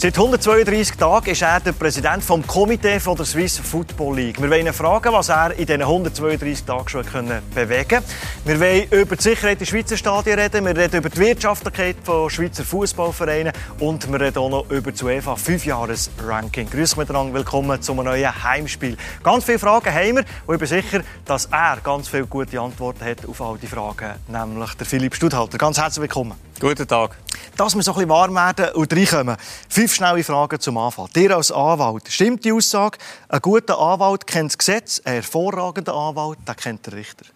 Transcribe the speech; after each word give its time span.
Seit 0.00 0.16
132 0.16 0.96
Tagen 0.96 1.30
ist 1.30 1.42
er 1.42 1.58
der 1.58 1.72
Präsident 1.72 2.22
des 2.22 2.46
Komitees 2.46 3.02
der 3.02 3.24
Swiss 3.24 3.58
Football 3.58 4.14
League. 4.14 4.40
Wir 4.40 4.48
wollen 4.48 4.68
ihn 4.68 4.72
fragen, 4.72 5.12
was 5.12 5.28
er 5.28 5.50
in 5.58 5.66
diesen 5.66 5.82
132 5.82 6.64
Tagen 6.64 6.88
schon 6.88 7.04
bewegen 7.52 7.88
konnte. 7.88 8.04
Wir 8.44 8.60
wollen 8.60 8.84
über 8.92 9.16
die 9.16 9.22
Sicherheit 9.24 9.58
der 9.58 9.66
Schweizer 9.66 9.96
Stadien 9.96 10.38
reden, 10.38 10.64
wir 10.66 10.76
reden 10.76 10.98
über 10.98 11.08
die 11.08 11.18
Wirtschaftlichkeit 11.18 11.96
von 12.04 12.30
Schweizer 12.30 12.62
Fußballvereinen 12.62 13.52
und 13.80 14.08
wir 14.12 14.20
reden 14.20 14.38
auch 14.38 14.48
noch 14.48 14.70
über 14.70 14.92
das 14.92 15.02
UEFA 15.02 15.34
5-Jahres-Ranking. 15.34 16.70
Grüß 16.70 16.96
miteinander, 16.96 17.34
willkommen 17.34 17.82
zu 17.82 17.90
einem 17.90 18.04
neuen 18.04 18.44
Heimspiel. 18.44 18.96
Ganz 19.24 19.46
viele 19.46 19.58
Fragen 19.58 19.92
haben 19.92 20.18
wir 20.18 20.24
und 20.46 20.54
ich 20.54 20.60
bin 20.60 20.68
sicher, 20.68 21.00
dass 21.24 21.46
er 21.46 21.78
ganz 21.82 22.06
viele 22.06 22.26
gute 22.26 22.60
Antworten 22.60 23.04
hat 23.04 23.26
auf 23.26 23.40
all 23.40 23.58
die 23.58 23.66
Fragen, 23.66 24.12
nämlich 24.28 24.74
der 24.74 24.86
Philipp 24.86 25.16
Studhalter. 25.16 25.58
Ganz 25.58 25.76
herzlich 25.76 26.02
willkommen. 26.02 26.47
Guten 26.60 26.88
Tag. 26.88 27.16
Dass 27.56 27.76
wir 27.76 27.82
so 27.82 27.92
ein 27.92 27.94
bisschen 27.94 28.08
warm 28.08 28.34
werden 28.34 28.74
und 28.74 28.92
reinkommen. 28.92 29.36
Fünf 29.68 29.94
schnelle 29.94 30.24
Fragen 30.24 30.58
zum 30.58 30.76
Anfang. 30.76 31.08
Dir 31.14 31.36
als 31.36 31.52
Anwalt, 31.52 32.02
stimmt 32.08 32.44
die 32.44 32.52
Aussage, 32.52 32.98
ein 33.28 33.40
guter 33.40 33.78
Anwalt 33.78 34.26
kennt 34.26 34.50
das 34.50 34.58
Gesetz, 34.58 35.00
ein 35.04 35.14
hervorragender 35.14 35.94
Anwalt, 35.94 36.38
der 36.46 36.56
kennt 36.56 36.84
den 36.86 36.94
Richter? 36.94 37.26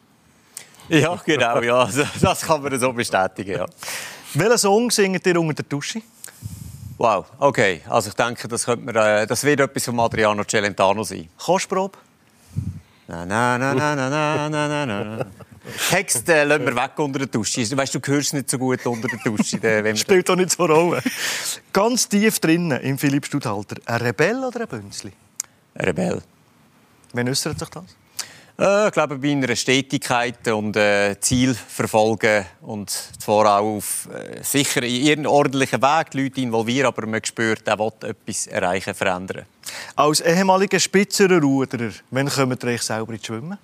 Ja, 0.89 1.15
genau, 1.25 1.61
ja. 1.61 1.89
Das 2.21 2.41
kann 2.41 2.63
man 2.63 2.79
so 2.81 2.93
bestätigen, 2.93 3.59
ja. 3.59 3.67
Welchen 4.35 4.59
Song 4.59 4.91
singt 4.91 5.25
ihr 5.25 5.41
unter 5.41 5.55
der 5.55 5.65
Dusche? 5.67 6.03
Wow, 6.99 7.27
okay. 7.39 7.83
Also 7.89 8.09
ich 8.09 8.15
denke, 8.15 8.49
das, 8.49 8.65
könnte 8.65 8.85
man, 8.85 8.97
äh, 8.97 9.27
das 9.27 9.45
wird 9.45 9.61
etwas 9.61 9.85
von 9.85 10.01
Adriano 10.01 10.43
Celentano 10.45 11.05
sein. 11.05 11.29
Kostprobe? 11.39 11.97
Na, 13.07 13.25
na, 13.25 13.57
na, 13.57 13.75
na, 13.75 13.95
na, 13.95 14.49
na, 14.49 14.69
na, 14.69 14.87
na. 14.87 15.27
Text 15.91 16.29
äh, 16.29 16.45
lassen 16.45 16.67
wir 16.67 16.75
weg 16.75 16.99
unter 16.99 17.21
der 17.21 17.29
Dusche. 17.29 17.61
Weißt, 17.77 17.95
du 17.95 18.01
hörst 18.05 18.35
nicht 18.35 18.51
so 18.51 18.59
gut 18.59 18.85
unter 18.85 19.09
der 19.09 19.19
Dusche. 19.19 19.63
Wenn 19.63 19.97
Spielt 19.97 20.29
doch 20.29 20.37
nicht 20.37 20.51
so 20.51 20.65
Rolle. 20.65 21.03
Ganz 21.73 22.09
tief 22.09 22.41
drinnen 22.41 22.81
im 22.81 22.99
Philipp 22.99 23.27
Studhalter. 23.27 23.77
Ein 23.87 24.01
Rebell 24.01 24.43
oder 24.45 24.63
ein 24.63 24.69
Bünzli? 24.69 25.13
Ein 25.75 25.85
Rebell. 25.85 26.23
Wann 27.13 27.29
äußert 27.29 27.59
sich 27.59 27.69
das? 27.69 27.85
Äh, 28.59 28.87
ich 28.89 28.93
glaube, 28.93 29.19
bei 29.19 29.31
einer 29.31 29.57
Stetigkeit 29.57 30.47
und 30.49 30.77
äh, 30.77 31.19
Ziel 31.21 31.55
verfolgen 31.55 32.45
und 32.61 32.91
zwar 32.91 33.61
auch 33.61 33.77
auf 33.77 34.09
äh, 34.13 34.43
sicher 34.43 34.83
ihren 34.83 35.27
ordentlichen 35.27 35.81
Weg 35.81 36.11
die 36.11 36.23
Leute 36.23 36.41
involvieren, 36.41 36.87
aber 36.87 37.07
man 37.07 37.25
spürt, 37.25 37.67
er 37.67 37.79
will 37.79 37.93
etwas 38.03 38.47
erreichen, 38.49 38.95
verändern. 38.95 39.47
Als 39.97 40.21
ehemaliger 40.21 40.79
Spitzenruderer, 40.79 41.93
wann 42.11 42.29
kommt 42.29 42.63
ihr 42.63 42.71
euch 42.71 42.83
selber 42.83 43.15
ins 43.15 43.27
Schwimmen? 43.27 43.59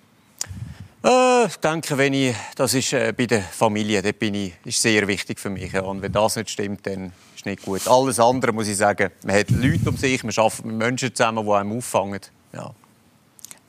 Äh, 1.04 1.46
ich 1.46 1.56
denke, 1.56 1.96
wenn 1.96 2.12
ich, 2.12 2.34
das 2.56 2.74
ist 2.74 2.92
äh, 2.92 3.12
bei 3.16 3.26
der 3.26 3.42
Familie, 3.42 4.02
das 4.02 4.12
bin 4.14 4.34
ich, 4.34 4.54
ist 4.64 4.82
sehr 4.82 5.06
wichtig 5.06 5.38
für 5.38 5.50
mich. 5.50 5.74
Und 5.74 6.02
wenn 6.02 6.12
das 6.12 6.36
nicht 6.36 6.50
stimmt, 6.50 6.86
dann 6.86 7.06
ist 7.06 7.12
es 7.36 7.44
nicht 7.44 7.62
gut. 7.62 7.86
Alles 7.86 8.18
andere 8.18 8.52
muss 8.52 8.68
ich 8.68 8.76
sagen, 8.76 9.10
man 9.24 9.36
hat 9.36 9.50
Leute 9.50 9.88
um 9.88 9.96
sich, 9.96 10.22
man 10.24 10.34
arbeitet 10.36 10.64
mit 10.64 10.76
Menschen 10.76 11.14
zusammen, 11.14 11.44
die 11.44 11.52
einem 11.52 11.76
auffangen. 11.76 12.20
Ja. 12.52 12.72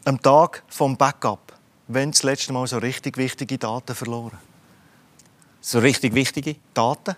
Am 0.06 0.20
Tag 0.22 0.64
vom 0.70 0.98
Backup, 0.98 1.54
wenn 1.88 2.12
das 2.12 2.24
letzte 2.24 2.54
Mal 2.54 2.66
so 2.66 2.80
richtig 2.80 3.18
wichtige 3.18 3.58
Daten 3.58 3.94
verloren? 3.94 4.38
So 5.62 5.80
richtig 5.80 6.16
wichtige? 6.16 6.56
Daten? 6.74 7.16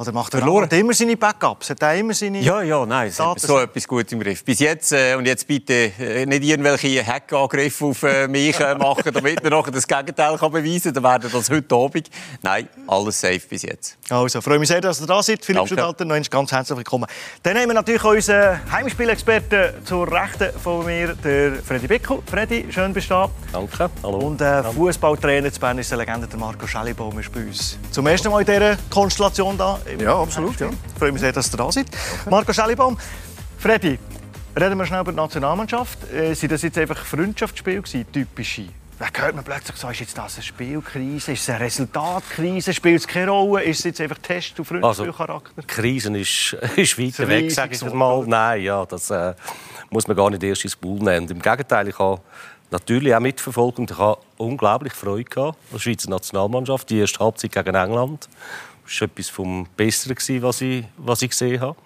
Oder 0.00 0.12
macht 0.12 0.32
er 0.32 0.40
verloren? 0.40 0.64
Hat 0.64 0.72
immer 0.72 0.94
seine 0.94 1.14
Backups? 1.14 1.68
Hat 1.68 1.82
er 1.82 1.94
immer 1.96 2.14
seine 2.14 2.40
ja, 2.40 2.62
ja, 2.62 2.86
nein, 2.86 3.10
so 3.10 3.58
etwas 3.58 3.86
gut 3.86 4.10
im 4.12 4.20
Griff. 4.20 4.42
Bis 4.42 4.58
jetzt, 4.60 4.92
äh, 4.92 5.14
und 5.14 5.26
jetzt 5.26 5.46
bitte 5.46 5.92
äh, 5.98 6.24
nicht 6.24 6.42
irgendwelche 6.42 7.06
Hackangriffe 7.06 7.84
auf 7.84 8.02
äh, 8.04 8.26
mich 8.26 8.58
äh, 8.60 8.74
machen, 8.76 9.12
damit 9.12 9.42
wir 9.42 9.50
nachher 9.50 9.72
das 9.72 9.86
Gegenteil 9.86 10.38
kann 10.38 10.52
beweisen 10.52 10.94
kann. 10.94 11.02
Dann 11.02 11.02
werden 11.02 11.30
das 11.30 11.50
heute 11.50 11.74
Abend. 11.74 12.08
Nein, 12.40 12.66
alles 12.86 13.20
safe 13.20 13.42
bis 13.46 13.60
jetzt. 13.60 13.98
Also, 14.08 14.40
freue 14.40 14.58
mich 14.58 14.68
sehr, 14.68 14.80
dass 14.80 15.02
ihr 15.02 15.06
da 15.06 15.22
seid. 15.22 15.44
Philipp 15.44 15.68
Schudalter, 15.68 16.06
noch 16.06 16.30
ganz 16.30 16.50
herzlich 16.50 16.78
willkommen. 16.78 17.06
Dann 17.42 17.58
haben 17.58 17.68
wir 17.68 17.74
natürlich 17.74 18.02
unseren 18.02 18.58
Heimspielexperten 18.72 19.84
zur 19.84 20.10
Rechten 20.10 20.58
von 20.60 20.86
mir, 20.86 21.14
der 21.14 21.56
Freddy 21.56 21.86
Bickel. 21.86 22.20
Freddy, 22.24 22.64
schön 22.70 22.94
bist 22.94 23.10
du 23.10 23.14
da. 23.16 23.30
Danke, 23.52 23.90
hallo. 24.02 24.16
Und 24.16 24.40
äh, 24.40 24.62
Fußballtrainer 24.62 25.52
zu 25.52 25.60
Bern 25.60 25.76
ist 25.76 25.90
der 25.90 25.98
Legende, 25.98 26.26
der 26.26 26.38
Marco 26.38 26.66
Schellibaum, 26.66 27.18
ist 27.18 27.30
bei 27.30 27.40
uns. 27.40 27.78
Zum 27.90 28.06
ersten 28.06 28.30
Mal 28.30 28.40
in 28.40 28.46
dieser 28.46 28.78
Konstellation 28.88 29.58
da 29.58 29.78
ja, 29.98 30.20
absolut. 30.20 30.58
Ja. 30.60 30.68
Ich 30.68 30.98
freue 30.98 31.12
mich 31.12 31.20
sehr, 31.20 31.32
dass 31.32 31.52
ihr 31.52 31.56
da 31.56 31.70
seid. 31.70 31.86
Okay. 31.86 32.30
Marco 32.30 32.52
Schellibaum, 32.52 32.98
Freddy, 33.58 33.98
reden 34.58 34.78
wir 34.78 34.86
schnell 34.86 35.00
über 35.00 35.12
die 35.12 35.16
Nationalmannschaft. 35.16 36.12
Äh, 36.12 36.34
sind 36.34 36.52
das 36.52 36.62
jetzt 36.62 36.78
einfach 36.78 37.04
Freundschaftsspiele 37.04 37.82
gewesen, 37.82 38.06
typische? 38.12 38.66
Da 39.00 39.06
hört 39.22 39.34
man 39.34 39.42
plötzlich 39.44 39.78
so, 39.78 39.88
ist 39.88 40.00
jetzt 40.00 40.18
das 40.18 40.34
eine 40.34 40.42
Spielkrise, 40.42 41.32
ist 41.32 41.40
es 41.40 41.48
eine 41.48 41.60
Resultatkrise, 41.60 42.74
spielt 42.74 43.00
es 43.00 43.08
keine 43.08 43.30
Rolle, 43.30 43.62
ist 43.64 43.78
es 43.78 43.84
jetzt 43.84 44.00
einfach 44.02 44.18
Test 44.18 44.60
auf 44.60 44.68
Freundschaftscharakter? 44.68 45.52
Also, 45.56 45.66
Krisen 45.66 46.14
ist, 46.16 46.52
ist 46.76 46.98
weiter 46.98 47.26
weg, 47.26 47.50
sage 47.50 47.74
ich 47.74 47.82
mal. 47.94 48.24
Nein, 48.26 48.62
ja, 48.62 48.84
das 48.84 49.10
äh, 49.10 49.32
muss 49.88 50.06
man 50.06 50.18
gar 50.18 50.28
nicht 50.28 50.42
erst 50.42 50.64
ins 50.64 50.76
Bull 50.76 50.98
nehmen. 50.98 51.22
Und 51.22 51.30
Im 51.30 51.40
Gegenteil, 51.40 51.88
ich 51.88 51.98
habe 51.98 52.20
natürlich 52.70 53.14
auch 53.14 53.20
mitverfolgt 53.20 53.78
und 53.78 53.90
ich 53.90 53.96
habe 53.96 54.20
unglaublich 54.36 54.92
Freude 54.92 55.24
gehabt, 55.24 55.58
der 55.72 55.78
Schweizer 55.78 56.10
Nationalmannschaft, 56.10 56.90
die 56.90 56.98
erste 56.98 57.20
Halbzeit 57.20 57.52
gegen 57.52 57.74
England. 57.74 58.28
War 58.98 59.08
etwas 59.08 59.28
vom 59.28 59.66
Besseren, 59.76 60.42
was 60.42 60.60
ich, 60.60 60.84
was 60.96 61.22
ich 61.22 61.30
gesehen 61.30 61.60
habe. 61.60 61.76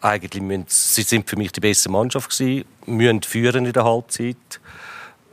Eigentlich 0.00 0.42
müssen, 0.42 0.66
sie 0.68 1.02
sind 1.02 1.28
für 1.28 1.36
mich 1.36 1.52
die 1.52 1.60
beste 1.60 1.88
Mannschaft 1.88 2.30
gewesen, 2.30 2.64
müssen 2.86 3.22
führen 3.22 3.66
in 3.66 3.72
der 3.72 3.84
Halbzeit. 3.84 4.36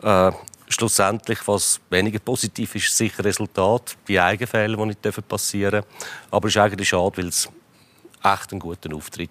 Äh, 0.01 0.31
schlussendlich, 0.69 1.40
was 1.47 1.79
weniger 1.90 2.19
positiv 2.19 2.75
ist, 2.75 2.96
sicher 2.96 3.24
Resultat, 3.24 3.97
die 4.07 4.19
Eigenfälle, 4.19 4.78
die 4.78 4.85
nicht 4.85 5.28
passieren 5.28 5.81
dürfen. 5.81 5.88
Aber 6.31 6.47
es 6.47 6.56
ist 6.56 6.62
eigentlich 6.62 6.90
schade, 6.90 7.18
weil 7.18 7.28
es 7.28 7.50
echt 8.24 8.51
ein 8.51 8.59
guter 8.59 8.95
Auftritt 8.95 9.30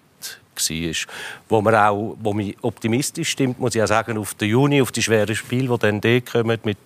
war. 0.55 1.13
Wo, 1.49 1.61
man 1.61 1.75
auch, 1.75 2.15
wo 2.19 2.33
mich 2.33 2.55
optimistisch 2.61 3.29
stimmt, 3.29 3.59
muss 3.59 3.75
ich 3.75 3.81
auch 3.81 3.87
sagen, 3.87 4.17
auf 4.17 4.33
den 4.35 4.49
Juni, 4.49 4.81
auf 4.81 4.91
die 4.91 5.01
schweren 5.01 5.35
Spiele, 5.35 5.77
die 5.77 5.99
dann 6.01 6.25
kommen 6.25 6.59
mit 6.63 6.77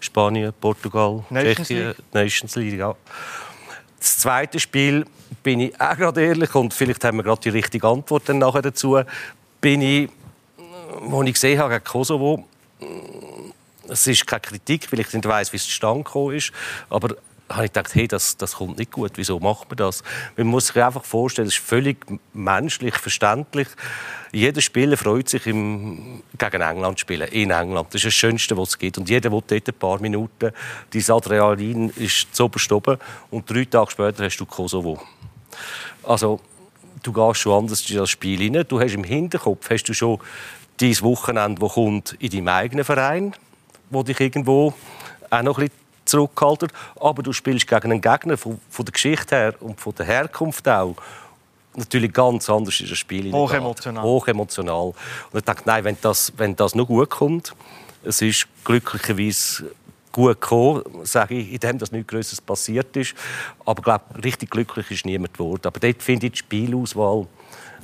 Spanien, 0.00 0.52
Portugal, 0.60 1.24
Nations 1.30 1.68
Tschechien, 1.68 1.86
League. 1.86 1.96
Nations 2.12 2.56
League. 2.56 2.78
Ja. 2.78 2.94
Das 3.98 4.18
zweite 4.18 4.58
Spiel 4.58 5.04
bin 5.42 5.60
ich 5.60 5.80
auch 5.80 5.96
gerade 5.96 6.24
ehrlich 6.24 6.54
und 6.54 6.74
vielleicht 6.74 7.04
haben 7.04 7.18
wir 7.18 7.24
gerade 7.24 7.40
die 7.40 7.50
richtige 7.50 7.86
Antwort 7.86 8.28
dann 8.28 8.38
nachher 8.38 8.62
dazu. 8.62 9.00
Bin 9.60 9.80
ich, 9.80 10.10
wo 11.00 11.22
ich 11.22 11.34
gesehen 11.34 11.58
habe 11.58 11.74
gegen 11.74 11.84
Kosovo, 11.84 12.44
es 13.88 14.06
ist 14.06 14.26
keine 14.26 14.40
Kritik, 14.40 14.90
weil 14.90 15.00
ich 15.00 15.12
nicht 15.12 15.26
weiß, 15.26 15.52
wie 15.52 15.56
es 15.56 15.64
zustande 15.64 16.02
gekommen 16.04 16.36
ist, 16.36 16.52
aber 16.88 17.16
habe 17.54 17.66
ich 17.66 17.72
gedacht, 17.72 17.94
hey, 17.94 18.08
das, 18.08 18.36
das 18.36 18.54
kommt 18.54 18.78
nicht 18.78 18.92
gut. 18.92 19.12
Wieso 19.16 19.38
macht 19.40 19.68
man 19.70 19.76
das? 19.76 20.02
Man 20.36 20.48
muss 20.48 20.68
sich 20.68 20.82
einfach 20.82 21.04
vorstellen, 21.04 21.48
es 21.48 21.54
ist 21.54 21.64
völlig 21.64 22.04
menschlich, 22.32 22.94
verständlich. 22.94 23.68
Jeder 24.32 24.60
Spieler 24.60 24.96
freut 24.96 25.28
sich, 25.28 25.46
im, 25.46 26.22
gegen 26.38 26.62
England 26.62 26.98
zu 26.98 27.02
spielen, 27.02 27.28
in 27.28 27.50
England. 27.50 27.88
Das 27.88 27.96
ist 27.96 28.06
das 28.06 28.14
Schönste, 28.14 28.56
was 28.56 28.70
es 28.70 28.78
gibt. 28.78 28.98
Und 28.98 29.08
jeder 29.08 29.30
will 29.30 29.42
dort 29.46 29.68
ein 29.68 29.74
paar 29.74 30.00
Minuten. 30.00 30.52
Dein 30.90 31.10
Adrenalin 31.10 31.90
ist 31.90 32.34
zu 32.34 32.44
oben 32.44 32.98
und 33.30 33.50
drei 33.50 33.64
Tage 33.64 33.90
später 33.90 34.24
hast 34.24 34.38
du 34.38 34.46
Kosovo. 34.46 35.00
Also, 36.02 36.40
du 37.02 37.12
gehst 37.12 37.40
schon 37.40 37.58
anders 37.58 37.88
in 37.88 37.96
das 37.96 38.10
Spiel 38.10 38.38
hinein. 38.38 38.64
Du 38.68 38.80
hast 38.80 38.94
im 38.94 39.04
Hinterkopf 39.04 39.68
hast 39.70 39.84
du 39.84 39.94
schon 39.94 40.18
dein 40.78 41.00
Wochenende, 41.02 41.60
das 41.60 41.72
kommt 41.74 42.16
in 42.18 42.30
deinem 42.30 42.48
eigenen 42.48 42.84
Verein, 42.84 43.34
wo 43.90 44.02
dich 44.02 44.18
irgendwo 44.18 44.74
auch 45.30 45.42
noch 45.42 45.58
ein 45.58 45.68
bisschen 45.68 45.81
zurückgehalten. 46.04 46.68
Aber 47.00 47.22
du 47.22 47.32
spielst 47.32 47.66
gegen 47.66 47.92
einen 47.92 48.00
Gegner 48.00 48.36
von, 48.36 48.60
von 48.70 48.84
der 48.84 48.92
Geschichte 48.92 49.36
her 49.36 49.54
und 49.60 49.80
von 49.80 49.94
der 49.94 50.06
Herkunft 50.06 50.68
auch. 50.68 50.96
Natürlich 51.74 52.12
ganz 52.12 52.50
anders 52.50 52.78
ist 52.80 52.90
das 52.90 52.98
Spiel. 52.98 53.32
Hochemotional. 53.32 54.02
Hochemotional. 54.02 54.86
Und 55.32 55.38
ich 55.38 55.44
dachte, 55.44 55.62
nein, 55.64 55.84
wenn 55.84 55.96
das, 56.00 56.32
wenn 56.36 56.54
das 56.54 56.74
noch 56.74 56.86
gut 56.86 57.10
kommt, 57.10 57.54
es 58.04 58.20
ist 58.20 58.46
glücklicherweise 58.64 59.70
gut 60.10 60.40
gekommen, 60.40 60.82
sage 61.04 61.36
ich, 61.36 61.52
in 61.52 61.58
dem, 61.58 61.78
dass 61.78 61.90
nichts 61.90 62.08
Größeres 62.08 62.40
passiert 62.42 62.94
ist. 62.96 63.14
Aber 63.64 63.78
ich 63.80 63.84
glaube, 63.84 64.04
richtig 64.22 64.50
glücklich 64.50 64.90
ist 64.90 65.06
niemand 65.06 65.32
geworden. 65.32 65.62
Aber 65.64 65.80
dort 65.80 66.02
finde 66.02 66.26
ich 66.26 66.32
die 66.32 66.38
Spielauswahl 66.38 67.26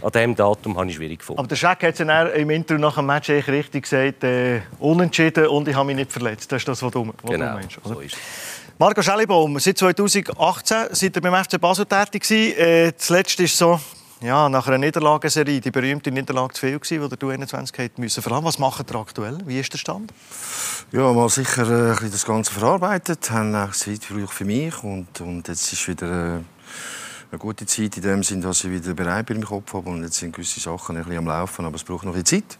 an 0.03 0.13
diesem 0.13 0.35
Datum 0.35 0.77
habe 0.77 0.89
ich 0.89 0.97
schwierig 0.97 1.19
gefunden. 1.21 1.41
Aber 1.41 1.49
der 1.49 1.57
Scheck 1.57 1.83
hat 1.83 1.99
ja 1.99 2.23
im 2.25 2.51
Interview 2.51 2.81
nach 2.81 2.95
dem 2.95 3.07
Match 3.07 3.31
richtig 3.31 3.83
gesagt, 3.85 4.25
äh, 4.25 4.61
unentschieden 4.79 5.47
und 5.49 5.69
ich 5.69 5.75
habe 5.75 5.87
mich 5.87 5.97
nicht 5.97 6.13
verletzt. 6.13 6.51
Das 6.53 6.63
ist 6.63 6.69
das, 6.69 6.83
was 6.83 6.93
du, 6.93 7.07
was 7.07 7.31
genau, 7.31 7.47
du 7.47 7.53
meinst. 7.55 7.79
So 7.85 8.01
ist 8.01 8.17
Marco 8.81 9.03
Schellibaum, 9.03 9.59
seit 9.59 9.77
2018 9.77 10.77
seid 10.93 11.17
ihr 11.17 11.21
beim 11.21 11.45
FC 11.45 11.61
Basel 11.61 11.85
tätig 11.85 12.23
gewesen. 12.23 12.59
Äh, 12.59 12.93
zuletzt 12.97 13.41
ist 13.41 13.59
so, 13.59 13.81
ja, 14.21 14.49
nach 14.49 14.69
einer 14.69 14.79
Niederlagenserie, 14.79 15.61
die 15.61 15.71
berühmte 15.73 16.13
Niederlage 16.13 16.55
zu 16.55 16.61
viel 16.61 16.79
gewesen, 16.79 17.09
die 17.09 17.17
der 17.17 17.29
21 17.29 17.77
hat 17.77 17.99
müssen 17.99 18.23
verlassen. 18.23 18.45
Was 18.45 18.61
macht 18.61 18.89
ihr 18.89 18.95
aktuell? 18.97 19.39
Wie 19.47 19.59
ist 19.59 19.73
der 19.73 19.79
Stand? 19.79 20.13
Ja, 20.93 21.13
mal 21.13 21.29
sicher 21.29 21.93
äh, 22.01 22.09
das 22.09 22.25
Ganze 22.25 22.53
verarbeitet, 22.53 23.31
haben 23.33 23.55
auch 23.57 23.73
Zeit 23.73 24.05
für 24.05 24.45
mich 24.45 24.83
und, 24.85 25.21
und 25.21 25.49
jetzt 25.49 25.73
ist 25.73 25.89
wieder 25.89 26.37
äh, 26.37 26.41
eine 27.31 27.39
gute 27.39 27.67
Zeit 27.67 27.97
in 27.97 28.03
dem 28.03 28.23
Sinne, 28.23 28.43
dass 28.43 28.65
ich 28.65 28.71
wieder 28.71 28.95
bereit 28.95 29.27
bin 29.27 29.37
im 29.39 29.45
Kopf 29.45 29.75
habe 29.75 29.91
und 29.91 30.03
jetzt 30.03 30.17
sind 30.17 30.35
gewisse 30.35 30.61
Sachen 30.61 30.97
ein 30.97 31.05
bisschen 31.05 31.19
am 31.19 31.27
Laufen, 31.27 31.65
aber 31.65 31.77
es 31.77 31.85
braucht 31.85 32.05
noch 32.05 32.17
ein 32.17 32.25
Zeit. 32.25 32.59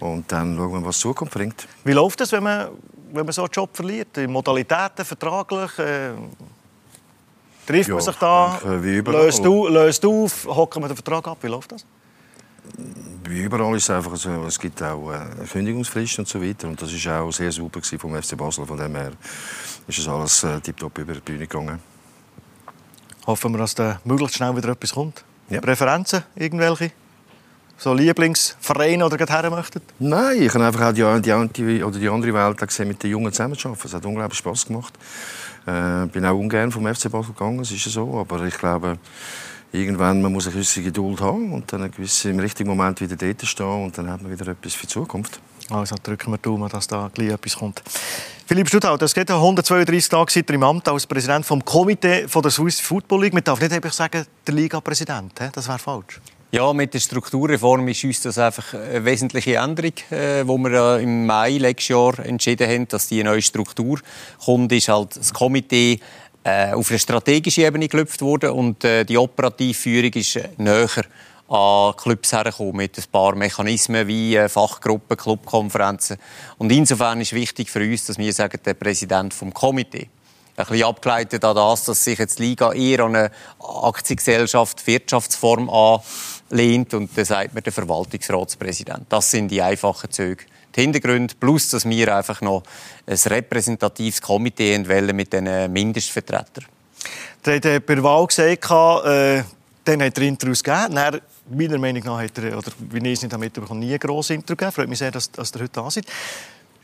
Und 0.00 0.30
dann 0.30 0.56
schauen 0.56 0.72
wir, 0.72 0.84
was 0.84 0.96
die 0.96 1.02
Zukunft 1.02 1.32
bringt. 1.32 1.66
Wie 1.84 1.92
läuft 1.92 2.20
es, 2.20 2.32
wenn 2.32 2.42
man, 2.42 2.68
wenn 3.12 3.24
man 3.24 3.32
so 3.32 3.42
einen 3.42 3.50
Job 3.50 3.74
verliert? 3.74 4.16
Die 4.16 4.26
Modalitäten, 4.26 5.04
vertraglich? 5.04 5.78
Äh 5.78 6.12
Trifft 7.66 7.90
man 7.90 8.00
sich 8.00 8.16
da? 8.16 8.58
Denke, 8.62 8.84
wie 8.84 8.96
überall. 8.98 9.24
Löst, 9.24 9.44
du, 9.44 9.66
löst 9.66 10.04
auf? 10.04 10.46
Hocken 10.46 10.82
wir 10.82 10.88
den 10.88 10.96
Vertrag 10.96 11.26
ab? 11.26 11.38
Wie 11.40 11.48
läuft 11.48 11.72
das? 11.72 11.84
Wie 13.24 13.42
überall 13.42 13.76
ist 13.76 13.84
es 13.84 13.90
einfach 13.90 14.16
so, 14.16 14.30
es 14.44 14.58
gibt 14.58 14.80
auch 14.82 15.10
äh, 15.10 15.16
eine 15.16 15.46
Kündigungsfrist 15.50 16.20
und 16.20 16.28
so 16.28 16.40
weiter. 16.40 16.68
Und 16.68 16.80
das 16.80 16.92
war 17.06 17.22
auch 17.22 17.32
sehr 17.32 17.50
super 17.50 17.80
vom 17.98 18.22
FC 18.22 18.36
Basel. 18.36 18.66
Von 18.66 18.78
dem 18.78 18.94
her 18.94 19.12
ist 19.88 19.98
es 19.98 20.06
alles 20.06 20.44
äh, 20.44 20.60
tiptop 20.60 20.96
über 20.98 21.14
die 21.14 21.20
Bühne 21.20 21.46
gegangen. 21.46 21.80
Hoffen 23.26 23.52
wir, 23.52 23.58
dass 23.58 23.74
da 23.74 24.00
möglichst 24.04 24.36
schnell 24.36 24.56
wieder 24.56 24.70
etwas 24.70 24.92
kommt. 24.92 25.24
Ja. 25.48 25.60
Präferenzen? 25.60 26.22
Irgendwelche? 26.36 26.92
So 27.78 27.92
Lieblingsvereine 27.92 29.04
oder 29.04 29.26
her 29.26 29.50
möchten? 29.50 29.82
Nein, 29.98 30.42
ich 30.42 30.54
habe 30.54 30.64
einfach 30.64 30.88
auch 30.88 30.92
die, 30.92 31.52
die, 31.52 31.82
oder 31.82 31.98
die 31.98 32.08
andere 32.08 32.32
Welt 32.32 32.58
gesehen, 32.58 32.88
mit 32.88 33.02
den 33.02 33.10
Jungen 33.10 33.32
zusammenzuarbeiten. 33.32 33.86
Es 33.86 33.94
hat 33.94 34.06
unglaublich 34.06 34.38
Spass 34.38 34.66
gemacht. 34.66 34.94
Äh, 35.66 36.06
bin 36.06 36.24
auch 36.24 36.38
ungern 36.38 36.72
vom 36.72 36.86
FC 36.86 37.10
Basel 37.10 37.34
gegangen, 37.34 37.60
es 37.60 37.72
ist 37.72 37.84
so. 37.84 38.18
Aber 38.18 38.44
ich 38.44 38.56
glaube, 38.56 38.98
irgendwann 39.72 40.22
man 40.22 40.32
muss 40.32 40.46
eine 40.46 40.54
gewisse 40.54 40.82
Geduld 40.82 41.20
haben 41.20 41.52
und 41.52 41.70
dann 41.72 41.90
gewisse, 41.90 42.30
im 42.30 42.38
richtigen 42.38 42.70
Moment 42.70 43.00
wieder 43.00 43.16
dort 43.16 43.44
stehen 43.44 43.84
und 43.84 43.98
dann 43.98 44.10
hat 44.10 44.22
man 44.22 44.30
wieder 44.30 44.48
etwas 44.48 44.74
für 44.74 44.86
die 44.86 44.92
Zukunft. 44.92 45.40
Also 45.68 45.96
drücken 46.02 46.30
wir 46.30 46.38
Daumen, 46.38 46.68
dass 46.68 46.86
da 46.86 47.10
gleich 47.12 47.30
etwas 47.30 47.56
kommt. 47.56 47.82
Philipp 48.48 48.68
Stutau, 48.68 48.96
das 48.96 49.12
geht 49.12 49.28
132 49.28 50.08
Tage 50.08 50.30
seit 50.30 50.48
im 50.50 50.62
Amt 50.62 50.86
als 50.86 51.04
Präsident 51.04 51.44
vom 51.44 51.64
Komitee 51.64 52.28
von 52.28 52.42
der 52.42 52.52
Swiss 52.52 52.78
Football 52.78 53.22
League. 53.22 53.34
Man 53.34 53.42
darf 53.42 53.60
nicht 53.60 53.72
einfach 53.72 53.92
sagen, 53.92 54.24
der 54.46 54.54
Liga-Präsident. 54.54 55.32
Das 55.52 55.66
wäre 55.66 55.80
falsch. 55.80 56.20
Ja, 56.52 56.72
mit 56.72 56.94
der 56.94 57.00
Strukturreform 57.00 57.88
ist 57.88 58.04
uns 58.04 58.20
das 58.20 58.38
einfach 58.38 58.72
eine 58.72 59.04
wesentliche 59.04 59.56
Änderung, 59.56 59.94
äh, 60.12 60.46
wo 60.46 60.58
wir 60.58 61.00
im 61.00 61.26
Mai 61.26 61.58
letztes 61.58 61.88
Jahr 61.88 62.20
entschieden 62.20 62.68
haben, 62.68 62.86
dass 62.86 63.08
die 63.08 63.24
neue 63.24 63.42
Struktur 63.42 63.98
kommt, 64.44 64.70
ist 64.70 64.86
halt 64.86 65.16
das 65.16 65.34
Komitee 65.34 65.98
äh, 66.44 66.72
auf 66.72 66.88
eine 66.90 67.00
strategische 67.00 67.62
Ebene 67.62 67.88
gelüpft 67.88 68.22
worden 68.22 68.50
und 68.50 68.84
äh, 68.84 69.02
die 69.04 69.18
Operativführung 69.18 70.12
ist 70.12 70.38
näher 70.56 70.88
an 71.48 71.94
Clubs 71.96 72.32
hergekommen 72.32 72.76
mit 72.76 72.98
ein 72.98 73.04
paar 73.10 73.34
Mechanismen 73.34 74.06
wie 74.06 74.36
äh, 74.36 74.48
Fachgruppen, 74.48 75.16
Clubkonferenzen. 75.16 76.18
Und 76.58 76.72
insofern 76.72 77.20
ist 77.20 77.32
wichtig 77.32 77.70
für 77.70 77.80
uns, 77.80 78.06
dass 78.06 78.18
wir 78.18 78.32
sagen, 78.32 78.60
der 78.64 78.74
Präsident 78.74 79.32
vom 79.32 79.54
Komitee 79.54 80.08
ein 80.56 80.66
bisschen 80.66 80.86
abgeleitet 80.86 81.44
an 81.44 81.54
das, 81.54 81.84
dass 81.84 82.02
sich 82.02 82.18
jetzt 82.18 82.38
die 82.38 82.44
Liga 82.44 82.72
eher 82.72 83.00
an 83.00 83.14
eine 83.14 83.30
Aktiengesellschaft, 83.60 84.86
Wirtschaftsform 84.86 85.68
anlehnt 85.70 86.94
und 86.94 87.16
dann 87.16 87.24
sagt 87.24 87.54
man 87.54 87.62
der 87.62 87.72
Verwaltungsratspräsident. 87.72 89.06
Das 89.08 89.30
sind 89.30 89.48
die 89.48 89.60
einfachen 89.60 90.10
Züge. 90.10 90.44
Die 90.74 90.80
Hintergründe, 90.80 91.34
plus 91.38 91.70
dass 91.70 91.88
wir 91.88 92.14
einfach 92.14 92.40
noch 92.40 92.62
ein 93.06 93.16
repräsentatives 93.16 94.20
Komitee 94.20 94.86
wählen 94.88 95.14
mit 95.14 95.32
diesen 95.32 95.72
Mindestvertretern. 95.72 96.66
Der 97.44 97.56
hat 97.56 97.86
bei 97.86 97.94
der 97.94 98.02
Wahl 98.02 98.26
gesagt, 98.26 98.64
äh, 99.06 99.42
dann 99.84 100.02
hat 100.02 100.18
er 100.18 100.22
Interviews 100.22 100.62
gegeben. 100.62 100.98
Meiner 101.48 101.78
Meinung 101.78 102.02
nach 102.04 102.18
hat 102.18 102.38
er, 102.38 102.58
oder 102.58 102.72
wie 102.78 102.98
ich 102.98 103.12
es 103.12 103.22
nicht 103.22 103.32
damit 103.32 103.52
bekommen, 103.52 103.80
nie 103.80 103.96
grosses 103.98 104.30
Interview 104.30 104.56
gegeben. 104.56 104.72
Freut 104.72 104.88
mich 104.88 104.98
sehr, 104.98 105.12
dass, 105.12 105.30
dass 105.30 105.52
er 105.52 105.60
heute 105.62 105.72
da 105.72 105.86
ist. 105.86 106.00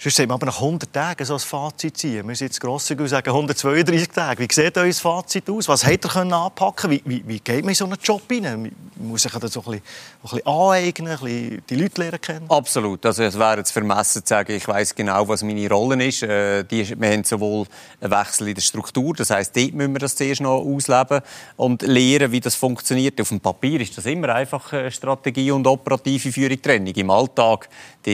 Sonst 0.03 0.17
sollten 0.17 0.31
wir 0.31 0.35
aber 0.35 0.47
nach 0.47 0.61
100 0.61 0.93
Tagen 0.93 1.25
so 1.25 1.35
ein 1.35 1.39
Fazit 1.39 1.97
ziehen. 1.97 2.27
Wir 2.27 2.35
sind 2.35 2.49
jetzt 2.49 2.61
grosszügig 2.61 3.09
sagen 3.09 3.29
132 3.29 4.09
Tage. 4.09 4.43
Wie 4.43 4.53
sieht 4.53 4.77
euer 4.77 4.93
Fazit 4.93 5.49
aus? 5.49 5.69
Was 5.69 5.87
hätte 5.87 6.09
er 6.09 6.23
anpacken 6.23 6.91
wie, 6.91 7.01
wie, 7.05 7.23
wie 7.25 7.39
geht 7.39 7.61
man 7.61 7.69
in 7.69 7.77
so 7.77 7.85
einen 7.85 7.97
Job 8.03 8.23
rein? 8.29 8.43
Man 8.43 8.73
muss 8.97 9.23
sich 9.23 9.31
das 9.31 9.53
so 9.53 9.61
ein 9.61 9.65
bisschen, 9.65 9.83
ein 9.85 10.23
bisschen 10.23 10.45
aneignen, 10.45 11.13
ein 11.13 11.19
bisschen 11.21 11.63
die 11.71 11.77
Leute 11.77 12.01
lernen 12.01 12.21
kennen? 12.21 12.47
Absolut. 12.49 13.07
Also 13.07 13.23
es 13.23 13.39
wäre 13.39 13.59
jetzt 13.59 13.71
vermessen 13.71 14.25
zu 14.25 14.29
sagen, 14.29 14.51
ich 14.51 14.67
weiß 14.67 14.93
genau, 14.97 15.29
was 15.29 15.45
meine 15.45 15.69
Rolle 15.69 16.05
ist. 16.05 16.25
Äh, 16.25 16.65
wir 16.69 17.09
haben 17.09 17.23
sowohl 17.23 17.69
einen 18.01 18.11
Wechsel 18.11 18.49
in 18.49 18.55
der 18.57 18.63
Struktur, 18.63 19.15
das 19.15 19.31
heisst, 19.31 19.57
dort 19.57 19.73
müssen 19.73 19.93
wir 19.93 20.01
das 20.01 20.17
zuerst 20.17 20.41
noch 20.41 20.65
ausleben 20.65 21.21
und 21.57 21.83
lernen, 21.83 22.33
wie 22.33 22.41
das 22.41 22.57
funktioniert. 22.57 23.21
Auf 23.21 23.29
dem 23.29 23.39
Papier 23.39 23.81
ist 23.81 23.97
das 23.97 24.07
immer 24.07 24.31
einfach 24.31 24.73
äh, 24.73 24.91
Strategie 24.91 25.53
und 25.53 25.65
operative 25.65 26.33
Führung 26.33 26.61
Trennung. 26.61 26.93
Im 26.93 27.11
Alltag 27.11 27.69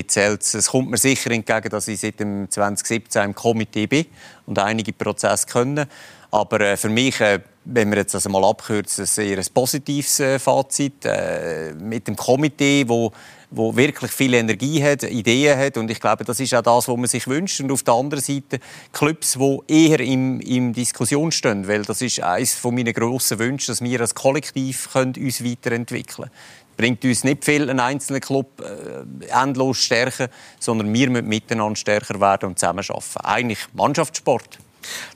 zählt 0.06 0.42
es. 0.42 0.54
Es 0.54 0.68
kommt 0.68 0.90
mir 0.90 0.98
sicher 0.98 1.30
entgegen, 1.30 1.68
dass 1.70 1.88
ich 1.88 2.00
seit 2.00 2.20
dem 2.20 2.50
2017 2.50 3.24
im 3.24 3.34
Komitee 3.34 3.86
bin 3.86 4.06
und 4.46 4.58
einige 4.58 4.92
Prozesse 4.92 5.46
können. 5.46 5.86
Aber 6.30 6.60
äh, 6.60 6.76
für 6.76 6.88
mich, 6.88 7.20
äh, 7.20 7.40
wenn 7.64 7.90
wir 7.90 7.98
jetzt 7.98 8.14
das 8.14 8.28
mal 8.28 8.44
abkürzen, 8.44 9.04
ist 9.04 9.18
ein 9.18 9.26
sehr 9.26 9.42
positives 9.52 10.20
äh, 10.20 10.38
Fazit 10.38 11.04
äh, 11.04 11.72
mit 11.74 12.06
dem 12.06 12.16
Komitee, 12.16 12.84
wo 12.86 13.12
wo 13.50 13.74
wirklich 13.76 14.10
viel 14.10 14.34
Energie 14.34 14.82
hat, 14.82 15.02
Ideen 15.04 15.58
hat 15.58 15.76
und 15.76 15.90
ich 15.90 16.00
glaube, 16.00 16.24
das 16.24 16.38
ist 16.40 16.54
auch 16.54 16.62
das, 16.62 16.88
was 16.88 16.96
man 16.96 17.06
sich 17.06 17.26
wünscht. 17.26 17.60
Und 17.60 17.72
auf 17.72 17.82
der 17.82 17.94
anderen 17.94 18.22
Seite 18.22 18.60
Clubs, 18.92 19.38
die 19.38 19.58
eher 19.68 20.00
im, 20.00 20.40
im 20.40 20.72
Diskussion 20.72 21.32
stehen, 21.32 21.66
weil 21.66 21.82
das 21.82 22.02
ist 22.02 22.20
eines 22.20 22.54
von 22.54 22.74
meinen 22.74 22.92
grossen 22.92 23.38
Wünschen, 23.38 23.72
dass 23.72 23.80
wir 23.80 24.00
als 24.00 24.14
Kollektiv 24.14 24.90
können 24.92 25.14
uns 25.16 25.42
weiterentwickeln 25.42 26.28
können 26.28 26.30
bringt 26.78 27.04
uns 27.04 27.24
nicht 27.24 27.44
viel, 27.44 27.68
einen 27.68 27.80
einzelnen 27.80 28.22
Club 28.22 28.62
äh, 28.62 29.26
endlos 29.26 29.78
stärken, 29.78 30.28
sondern 30.58 30.94
wir 30.94 31.10
müssen 31.10 31.28
miteinander 31.28 31.76
stärker 31.76 32.18
werden 32.20 32.46
und 32.46 32.58
zusammen 32.58 32.84
arbeiten. 32.88 33.20
Eigentlich 33.24 33.58
Mannschaftssport. 33.74 34.58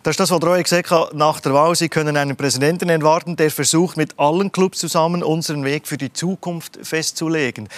Das 0.03 0.13
ist 0.13 0.21
das, 0.21 0.31
was 0.31 0.43
Roy 0.43 0.63
gesagt 0.63 0.91
hat 0.91 1.15
nach 1.15 1.41
der 1.41 1.55
Wahl. 1.55 1.75
Sie 1.75 1.89
können 1.89 2.17
einen 2.17 2.37
Präsidenten 2.37 2.89
erwarten, 2.89 3.37
der 3.37 3.51
versucht, 3.51 3.97
mit 3.97 4.19
allen 4.19 4.53
Clubs 4.53 4.79
zusammen 4.79 5.23
unseren 5.23 5.65
Weg 5.65 5.87
für 5.87 5.97
die 5.97 6.13
Zukunft 6.13 6.79
festzulegen. 6.83 7.69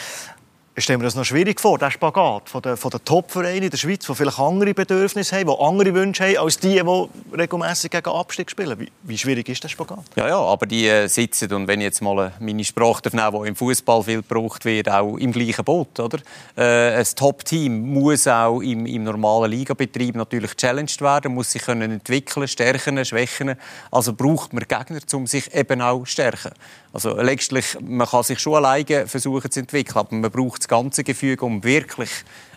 Ich 0.76 0.82
stelle 0.82 0.98
mir 0.98 1.04
das 1.04 1.14
noch 1.14 1.24
schwierig 1.24 1.60
vor, 1.60 1.78
der 1.78 1.92
Spagat 1.92 2.48
von 2.48 2.60
den, 2.60 2.76
von 2.76 2.90
den 2.90 3.04
Top-Vereinen 3.04 3.62
in 3.62 3.70
der 3.70 3.76
Schweiz, 3.76 4.06
die 4.06 4.12
vielleicht 4.12 4.40
andere 4.40 4.74
Bedürfnisse 4.74 5.36
haben, 5.36 5.46
die 5.46 5.64
andere 5.64 5.94
Wünsche 5.94 6.24
haben, 6.24 6.38
als 6.38 6.58
die, 6.58 6.82
die 6.82 7.08
regelmäßig 7.32 7.92
gegen 7.92 8.10
Abstieg 8.10 8.50
spielen. 8.50 8.80
Wie, 8.80 8.90
wie, 9.04 9.16
schwierig 9.16 9.48
ist 9.48 9.62
der 9.62 9.68
Spagat? 9.68 10.02
Ja, 10.16 10.26
ja, 10.26 10.36
aber 10.36 10.66
die 10.66 10.88
äh, 10.88 11.06
sitzen, 11.06 11.52
und 11.52 11.68
wenn 11.68 11.80
ich 11.80 11.84
jetzt 11.84 12.02
mal 12.02 12.32
meine 12.40 12.64
Sprache 12.64 13.02
nehme, 13.12 13.42
die 13.42 13.48
im 13.50 13.54
Fußball 13.54 14.02
viel 14.02 14.22
gebraucht 14.22 14.64
wird, 14.64 14.88
auch 14.88 15.16
im 15.16 15.30
gleichen 15.30 15.64
Boot. 15.64 16.00
Oder? 16.00 16.18
Äh, 16.56 16.96
ein 16.96 17.06
Top-Team 17.14 17.92
muss 17.92 18.26
auch 18.26 18.60
im, 18.60 18.84
im 18.86 19.04
normalen 19.04 19.52
Ligabetrieb 19.52 20.16
natürlich 20.16 20.56
challenged 20.56 21.00
werden, 21.00 21.34
muss 21.34 21.52
sich 21.52 21.62
können 21.62 21.92
entwickeln, 21.92 22.48
stärken, 22.48 23.04
schwächen. 23.04 23.54
Also 23.92 24.12
braucht 24.12 24.52
man 24.52 24.64
Gegner, 24.66 24.98
um 25.12 25.28
sich 25.28 25.54
eben 25.54 25.80
auch 25.80 26.00
zu 26.00 26.06
stärken. 26.06 26.50
Also 26.92 27.16
letztlich, 27.20 27.76
man 27.80 28.06
kann 28.06 28.22
sich 28.22 28.38
schon 28.38 28.54
alleine 28.54 29.08
versuchen 29.08 29.50
zu 29.50 29.58
entwickeln, 29.58 29.98
aber 29.98 30.14
man 30.14 30.30
braucht 30.30 30.63
das 30.64 30.68
ganze 30.68 31.04
Gefüge, 31.04 31.44
um 31.44 31.62
wirklich 31.62 32.10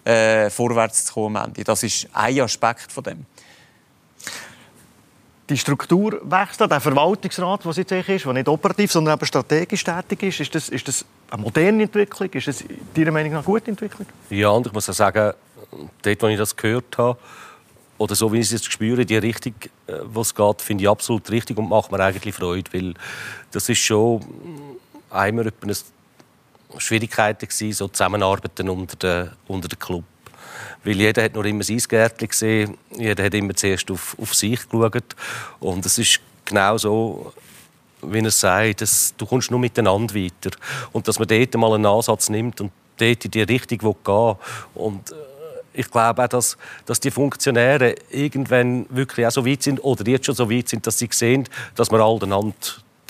äh, 0.03 0.49
vorwärts 0.49 1.05
zu 1.05 1.13
kommen 1.13 1.35
Ende. 1.35 1.63
Das 1.63 1.83
ist 1.83 2.07
ein 2.13 2.39
Aspekt 2.39 2.91
von 2.91 3.03
dem. 3.03 3.25
Die 5.49 5.57
Strukturwechsel, 5.57 6.67
der 6.67 6.81
Verwaltungsrat, 6.81 7.63
der 7.63 7.71
jetzt 7.71 7.91
ist, 7.91 8.25
der 8.25 8.33
nicht 8.33 8.49
operativ, 8.49 8.91
sondern 8.91 9.15
eben 9.15 9.25
strategisch 9.25 9.83
tätig 9.83 10.23
ist, 10.23 10.41
ist 10.41 10.55
das, 10.55 10.69
ist 10.69 10.87
das 10.87 11.05
eine 11.29 11.41
moderne 11.41 11.83
Entwicklung? 11.83 12.29
Ist 12.31 12.47
das 12.47 12.63
Ihrer 12.95 13.11
Meinung 13.11 13.31
nach 13.31 13.39
eine 13.39 13.45
gute 13.45 13.71
Entwicklung? 13.71 14.07
Ja, 14.29 14.49
und 14.49 14.67
ich 14.67 14.73
muss 14.73 14.89
auch 14.89 14.93
sagen, 14.93 15.33
dort, 16.01 16.21
wo 16.21 16.27
ich 16.27 16.37
das 16.37 16.55
gehört 16.55 16.97
habe, 16.97 17.17
oder 17.97 18.13
so 18.13 18.31
wie 18.31 18.39
ich 18.39 18.47
es 18.47 18.51
jetzt 18.51 18.71
spüre, 18.71 19.05
die 19.05 19.17
Richtung, 19.17 19.55
äh, 19.87 19.93
wo 20.05 20.21
es 20.21 20.35
geht, 20.35 20.61
finde 20.61 20.83
ich 20.83 20.89
absolut 20.89 21.29
richtig 21.31 21.57
und 21.57 21.69
macht 21.69 21.91
mir 21.91 21.99
eigentlich 21.99 22.35
Freude, 22.35 22.71
weil 22.73 22.93
das 23.51 23.69
ist 23.69 23.79
schon 23.79 24.21
einmal 25.09 25.45
eine 25.45 25.51
Schwierigkeiten 26.77 27.47
gewesen, 27.47 27.73
so 27.73 27.87
Zusammenarbeiten 27.87 28.69
unter 28.69 28.95
den, 28.97 29.31
unter 29.47 29.67
den 29.67 29.79
Club. 29.79 30.03
Weil 30.83 30.95
jeder 30.95 31.23
hat 31.23 31.35
noch 31.35 31.43
immer 31.43 31.63
sein 31.63 31.77
Gärtchen 31.77 32.27
gesehen, 32.27 32.77
jeder 32.97 33.23
hat 33.23 33.33
immer 33.33 33.55
zuerst 33.55 33.89
auf, 33.91 34.15
auf 34.19 34.33
sich 34.33 34.67
geschaut. 34.69 35.15
Und 35.59 35.85
es 35.85 35.97
ist 35.97 36.19
genau 36.45 36.77
so, 36.77 37.33
wie 38.01 38.19
er 38.19 38.31
sagt, 38.31 38.81
dass 38.81 39.13
du 39.17 39.25
kommst 39.25 39.51
nur 39.51 39.59
miteinander 39.59 40.13
weiter. 40.15 40.51
Und 40.91 41.07
dass 41.07 41.19
man 41.19 41.27
dort 41.27 41.55
mal 41.55 41.73
einen 41.73 41.85
Ansatz 41.85 42.29
nimmt 42.29 42.61
und 42.61 42.71
dort 42.97 43.25
in 43.25 43.31
die 43.31 43.41
Richtung 43.41 43.79
gehen. 43.79 44.35
Und 44.75 45.11
äh, 45.11 45.15
ich 45.73 45.91
glaube 45.91 46.23
auch, 46.23 46.27
dass, 46.27 46.57
dass 46.85 46.99
die 46.99 47.11
Funktionäre 47.11 47.95
irgendwann 48.09 48.85
wirklich 48.89 49.27
auch 49.27 49.31
so 49.31 49.45
weit 49.45 49.63
sind 49.63 49.83
oder 49.83 50.07
jetzt 50.07 50.25
schon 50.25 50.35
so 50.35 50.49
weit 50.49 50.69
sind, 50.69 50.87
dass 50.87 50.97
sie 50.97 51.09
sehen, 51.11 51.47
dass 51.75 51.91
wir 51.91 51.99
alle 51.99 52.23
einander 52.23 52.55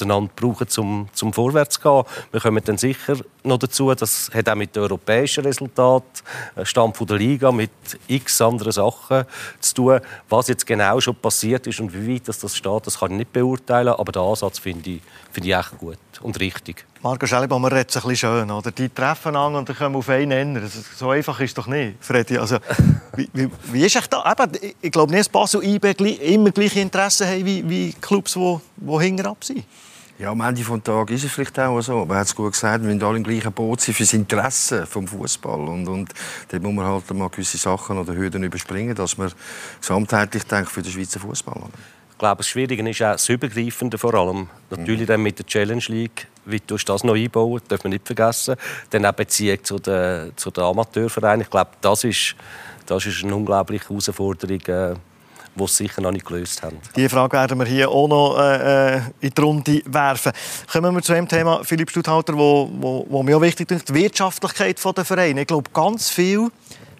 einander 0.02 0.32
brauchen, 0.36 0.68
um 0.78 1.10
zum 1.14 1.34
vorwärts 1.34 1.76
zu 1.76 1.82
gehen. 1.82 2.04
Wir 2.32 2.40
kommen 2.40 2.64
dann 2.64 2.78
sicher 2.78 3.18
noch 3.44 3.60
dazu, 3.60 3.94
das 3.94 4.30
hat 4.34 4.50
auch 4.50 4.56
mit 4.56 4.76
dem 4.76 4.84
europäischen 4.84 5.44
Resultat, 5.44 6.24
äh, 6.56 6.66
Stand 6.66 6.98
von 6.98 7.08
der 7.08 7.18
Liga, 7.18 7.52
mit 7.52 7.72
x 8.08 8.42
anderen 8.42 8.72
Sachen 8.72 9.26
zu 9.60 9.74
tun. 9.76 10.00
Was 10.30 10.48
jetzt 10.48 10.66
genau 10.66 11.00
schon 11.00 11.16
passiert 11.16 11.68
ist 11.68 11.80
und 11.80 11.94
wie 11.94 12.16
weit 12.16 12.28
das, 12.28 12.40
das 12.40 12.56
steht, 12.56 12.88
das 12.88 13.00
kann 13.00 13.12
ich 13.12 13.18
nicht 13.18 13.34
beurteilen, 13.34 13.90
aber 13.90 14.12
den 14.12 14.22
Ansatz 14.22 14.60
finde 14.60 14.90
ich, 14.90 15.02
finde 15.32 15.50
ich 15.50 15.56
echt 15.56 15.78
gut 15.78 15.98
und 16.22 16.40
richtig. 16.40 16.86
Marco 17.02 17.28
Schellibaum, 17.28 17.62
man 17.62 17.72
redet 17.72 17.90
es 17.90 17.98
ein 17.98 18.10
bisschen 18.10 18.30
schön, 18.30 18.52
oder? 18.52 18.72
Die 18.72 18.90
treffen 18.90 19.36
an 19.36 19.56
und 19.56 19.70
dann 19.70 19.76
kommen 19.76 19.96
auf 19.96 20.10
einen 20.10 20.30
Nenner. 20.30 20.62
So 20.96 21.12
einfach 21.12 21.40
ist 21.40 21.50
es 21.50 21.54
doch 21.54 21.68
nicht, 21.68 22.04
Freddy. 22.04 22.38
Also, 22.38 22.58
wie, 23.16 23.30
wie, 23.34 23.50
wie 23.72 23.86
ist 23.86 23.96
echt 23.96 24.12
da? 24.12 24.24
Eben, 24.32 24.74
ich 24.82 24.92
glaube 24.92 25.12
nicht, 25.12 25.22
dass 25.22 25.30
Basel 25.30 25.64
IB 25.64 25.92
immer 25.92 26.52
gleiche 26.52 26.80
Interessen 26.80 27.28
haben 27.28 27.46
wie, 27.46 27.68
wie 27.70 27.94
Clubs, 27.94 28.34
die, 28.34 28.60
die 28.78 29.00
hinterab 29.00 29.44
sind. 29.44 29.64
Ja, 30.20 30.32
am 30.32 30.42
Ende 30.42 30.64
des 30.64 30.84
Tages 30.84 31.18
ist 31.18 31.26
es 31.26 31.32
vielleicht 31.32 31.60
auch 31.60 31.80
so. 31.80 32.08
Er 32.10 32.16
hat 32.16 32.26
es 32.26 32.36
gut 32.36 32.54
gesagt, 32.54 32.82
wir 32.82 32.92
müssen 32.92 33.06
alle 33.06 33.18
im 33.18 33.24
gleichen 33.24 33.54
Boot 33.54 33.82
sein 33.82 33.94
für 33.94 34.02
das 34.02 34.14
Interesse 34.14 34.88
vom 34.88 35.08
Fußball. 35.08 35.60
Und, 35.60 35.88
und 35.88 36.12
dort 36.50 36.64
muss 36.64 36.74
man 36.74 36.88
halt 36.88 37.14
mal 37.14 37.30
gewisse 37.30 37.60
Sachen 37.60 38.00
oder 38.00 38.16
Hürden 38.16 38.42
überspringen, 38.42 38.96
dass 38.96 39.16
man 39.20 39.32
gesamtheitlich 39.80 40.44
denkt 40.46 40.72
für 40.72 40.82
den 40.82 40.92
Schweizer 40.92 41.20
Fußball. 41.20 41.62
Ich 42.18 42.20
glaube, 42.20 42.38
das 42.38 42.48
Schwierige 42.48 42.90
ist 42.90 43.00
auch 43.04 43.12
das 43.12 43.30
Übergreifende 43.30 44.00
vor 44.00 44.16
allem. 44.16 44.48
Natürlich 44.72 45.06
dann 45.06 45.22
mit 45.22 45.38
der 45.38 45.46
Challenge 45.46 45.84
League, 45.90 46.26
wie 46.46 46.60
du 46.66 46.76
das 46.76 47.04
noch 47.04 47.14
einbauen, 47.14 47.62
darf 47.68 47.84
man 47.84 47.92
nicht 47.92 48.08
vergessen. 48.08 48.56
Dann 48.90 49.06
auch 49.06 49.12
Beziehung 49.12 49.64
zu 49.64 49.78
den, 49.78 50.32
zu 50.36 50.50
den 50.50 50.64
Amateurvereinen. 50.64 51.42
Ich 51.42 51.50
glaube, 51.52 51.70
das 51.80 52.06
ist, 52.06 52.36
das 52.88 53.06
ist 53.06 53.24
eine 53.24 53.36
unglaubliche 53.36 53.90
Herausforderung, 53.90 54.60
äh, 54.62 54.96
die 55.56 55.68
sie 55.68 55.74
sicher 55.74 56.02
noch 56.02 56.12
nicht 56.12 56.26
gelöst 56.26 56.64
haben. 56.64 56.80
Diese 56.96 57.08
Frage 57.08 57.38
werden 57.38 57.60
wir 57.60 57.68
hier 57.68 57.88
auch 57.88 58.08
noch 58.08 58.40
äh, 58.40 58.98
in 59.20 59.30
die 59.30 59.40
Runde 59.40 59.82
werfen. 59.86 60.32
Kommen 60.72 60.96
wir 60.96 61.04
zu 61.04 61.14
dem 61.14 61.28
Thema, 61.28 61.64
Philipp 61.64 61.92
Stuthalter, 61.92 62.36
wo, 62.36 62.68
wo, 62.80 63.06
wo 63.08 63.22
mir 63.22 63.38
auch 63.38 63.42
wichtig 63.42 63.70
ist, 63.70 63.90
die 63.90 63.94
Wirtschaftlichkeit 63.94 64.84
der 64.84 65.06
Vereine. 65.06 65.42
Ich 65.42 65.48
glaube, 65.48 65.70
ganz 65.72 66.10
viele 66.10 66.50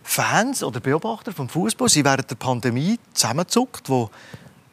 Fans 0.04 0.62
oder 0.62 0.80
Beobachter 0.80 1.32
vom 1.34 1.50
Fußball 1.50 1.90
sind 1.90 2.06
während 2.06 2.30
der 2.30 2.36
Pandemie 2.36 3.00
zusammengezuckt, 3.14 3.90
wo, 3.90 4.12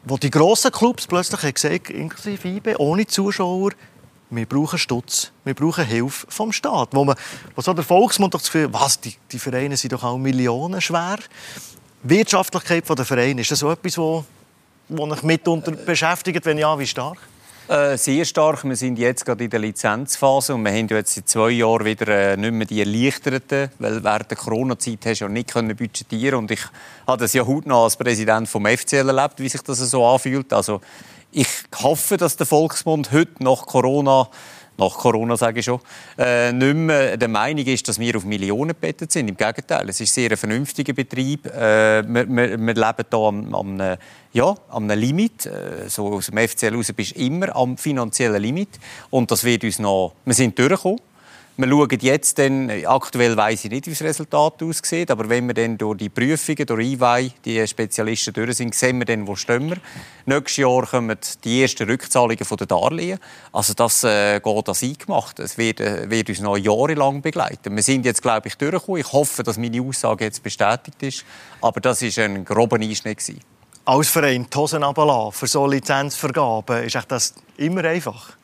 wo 0.05 0.17
die 0.17 0.29
grossen 0.29 0.71
Clubs 0.71 1.07
plötzlich 1.07 1.53
gesagt, 1.53 1.89
inklusive 1.89 2.47
IB, 2.47 2.75
ohne 2.77 3.05
Zuschauer, 3.07 3.71
wir 4.29 4.45
brauchen 4.45 4.79
Stutz, 4.79 5.31
wir 5.43 5.53
brauchen 5.53 5.85
Hilfe 5.85 6.25
vom 6.29 6.51
Staat. 6.51 6.89
Wo, 6.91 7.03
man, 7.03 7.15
wo 7.55 7.61
so 7.61 7.73
der 7.73 7.83
Volksmund 7.83 8.33
doch 8.33 8.39
das 8.41 8.51
Gefühl 8.51 8.73
was, 8.73 8.99
die, 8.99 9.15
die 9.31 9.39
Vereine 9.39 9.77
sind 9.77 9.93
doch 9.93 10.03
auch 10.03 10.17
Millionen 10.17 10.81
schwer. 10.81 11.17
Wirtschaftlichkeit 12.03 12.87
der 12.87 13.05
Vereine, 13.05 13.41
ist 13.41 13.51
das 13.51 13.59
so 13.59 13.71
etwas, 13.71 13.97
wo 13.97 14.25
euch 14.89 15.23
mitunter 15.23 15.71
beschäftigt? 15.71 16.45
Wenn 16.45 16.57
ja, 16.57 16.77
wie 16.77 16.87
stark? 16.87 17.17
Äh, 17.67 17.97
sehr 17.97 18.25
stark. 18.25 18.63
Wir 18.63 18.75
sind 18.75 18.99
jetzt 18.99 19.25
gerade 19.25 19.43
in 19.43 19.49
der 19.49 19.59
Lizenzphase 19.59 20.53
und 20.53 20.63
wir 20.63 20.71
haben 20.71 20.87
jetzt 20.87 21.15
seit 21.15 21.27
zwei 21.27 21.49
Jahren 21.49 21.83
wieder 21.83 22.07
äh, 22.07 22.37
nicht 22.37 22.51
mehr 22.51 22.67
die 22.67 22.79
Erleichterten, 22.79 23.71
weil 23.79 24.03
während 24.03 24.29
der 24.29 24.37
Corona-Zeit 24.37 24.99
hast 25.03 25.21
du 25.21 25.25
ja 25.25 25.29
nicht 25.29 25.51
können 25.51 25.75
budgetieren 25.75 26.35
und 26.35 26.51
ich 26.51 26.59
habe 27.07 27.21
das 27.21 27.33
ja 27.33 27.43
hautnah 27.43 27.85
als 27.85 27.97
Präsident 27.97 28.47
vom 28.47 28.67
FCL 28.67 29.09
erlebt, 29.09 29.39
wie 29.39 29.49
sich 29.49 29.63
das 29.63 29.79
so 29.79 30.05
anfühlt. 30.05 30.53
Also 30.53 30.79
ich 31.31 31.47
hoffe, 31.81 32.17
dass 32.17 32.37
der 32.37 32.45
Volksmund 32.45 33.11
heute 33.11 33.43
nach 33.43 33.65
Corona 33.65 34.29
nach 34.77 34.97
Corona 34.97 35.37
sage 35.37 35.59
ich 35.59 35.65
schon, 35.65 35.79
äh, 36.17 36.51
nicht 36.51 36.75
mehr 36.75 37.17
der 37.17 37.27
Meinung 37.27 37.65
ist, 37.65 37.87
dass 37.87 37.99
wir 37.99 38.15
auf 38.17 38.25
Millionen 38.25 38.69
gebettet 38.69 39.11
sind. 39.11 39.27
Im 39.27 39.37
Gegenteil, 39.37 39.89
es 39.89 40.01
ist 40.01 40.13
sehr 40.13 40.31
ein 40.31 40.37
vernünftiger 40.37 40.93
Betrieb. 40.93 41.45
Äh, 41.45 42.03
wir, 42.07 42.27
wir, 42.27 42.73
leben 42.73 43.05
hier 43.09 43.19
am, 43.19 43.55
am, 43.55 43.97
ja, 44.33 44.55
am 44.69 44.89
Limit. 44.89 45.45
Äh, 45.45 45.87
so 45.87 46.13
aus 46.13 46.27
dem 46.27 46.37
FCL 46.37 46.75
raus 46.75 46.91
bist 46.93 47.15
du 47.15 47.19
immer 47.21 47.55
am 47.55 47.77
finanziellen 47.77 48.41
Limit. 48.41 48.79
Und 49.09 49.31
das 49.31 49.43
wird 49.43 49.63
uns 49.63 49.79
noch... 49.79 50.13
Wir 50.25 50.33
sind 50.33 50.57
durchgekommen. 50.57 50.99
Wir 51.57 51.69
schauen 51.69 51.99
jetzt 52.01 52.37
dann, 52.37 52.69
aktuell 52.85 53.37
weiß 53.37 53.63
ich 53.63 53.71
nicht, 53.71 53.85
wie 53.85 53.91
das 53.91 54.01
Resultat 54.01 54.61
aussieht, 54.61 55.09
aber 55.09 55.29
wenn 55.29 55.47
wir 55.47 55.53
dann 55.53 55.77
durch 55.77 55.99
die 55.99 56.09
Prüfungen, 56.09 56.65
durch 56.65 57.01
EY, 57.01 57.31
die 57.45 57.65
Spezialisten 57.65 58.33
durch 58.33 58.57
sind, 58.57 58.75
sehen 58.75 58.97
wir 58.97 59.05
dann, 59.05 59.25
wo 59.25 59.37
stehen 59.37 59.69
wir. 59.69 59.77
Nächstes 60.25 60.57
Jahr 60.57 60.85
kommen 60.85 61.17
die 61.45 61.61
ersten 61.61 61.89
Rückzahlungen 61.89 62.37
den 62.37 62.67
Darlehen. 62.67 63.19
Also 63.53 63.73
das 63.73 64.03
äh, 64.03 64.41
geht 64.41 64.67
als 64.67 64.83
eingemacht. 64.83 65.39
Es 65.39 65.57
wird, 65.57 65.79
äh, 65.79 66.09
wird 66.09 66.27
uns 66.27 66.41
noch 66.41 66.57
jahrelang 66.57 67.21
begleiten. 67.21 67.73
Wir 67.73 67.83
sind 67.83 68.05
jetzt, 68.05 68.21
glaube 68.21 68.49
ich, 68.49 68.55
durchgekommen. 68.55 68.99
Ich 68.99 69.13
hoffe, 69.13 69.43
dass 69.43 69.57
meine 69.57 69.81
Aussage 69.81 70.25
jetzt 70.25 70.43
bestätigt 70.43 71.01
ist. 71.03 71.25
Aber 71.61 71.79
das 71.79 72.01
war 72.01 72.25
ein 72.25 72.43
grober 72.43 72.75
Einschnitt. 72.75 73.33
Als 73.85 74.09
Verein 74.09 74.47
die 74.49 74.57
Hosen 74.57 75.31
für 75.31 75.47
so 75.47 75.65
Lizenzvergaben, 75.67 76.83
ist 76.83 76.97
das 77.07 77.33
immer 77.55 77.85
einfach? 77.85 78.35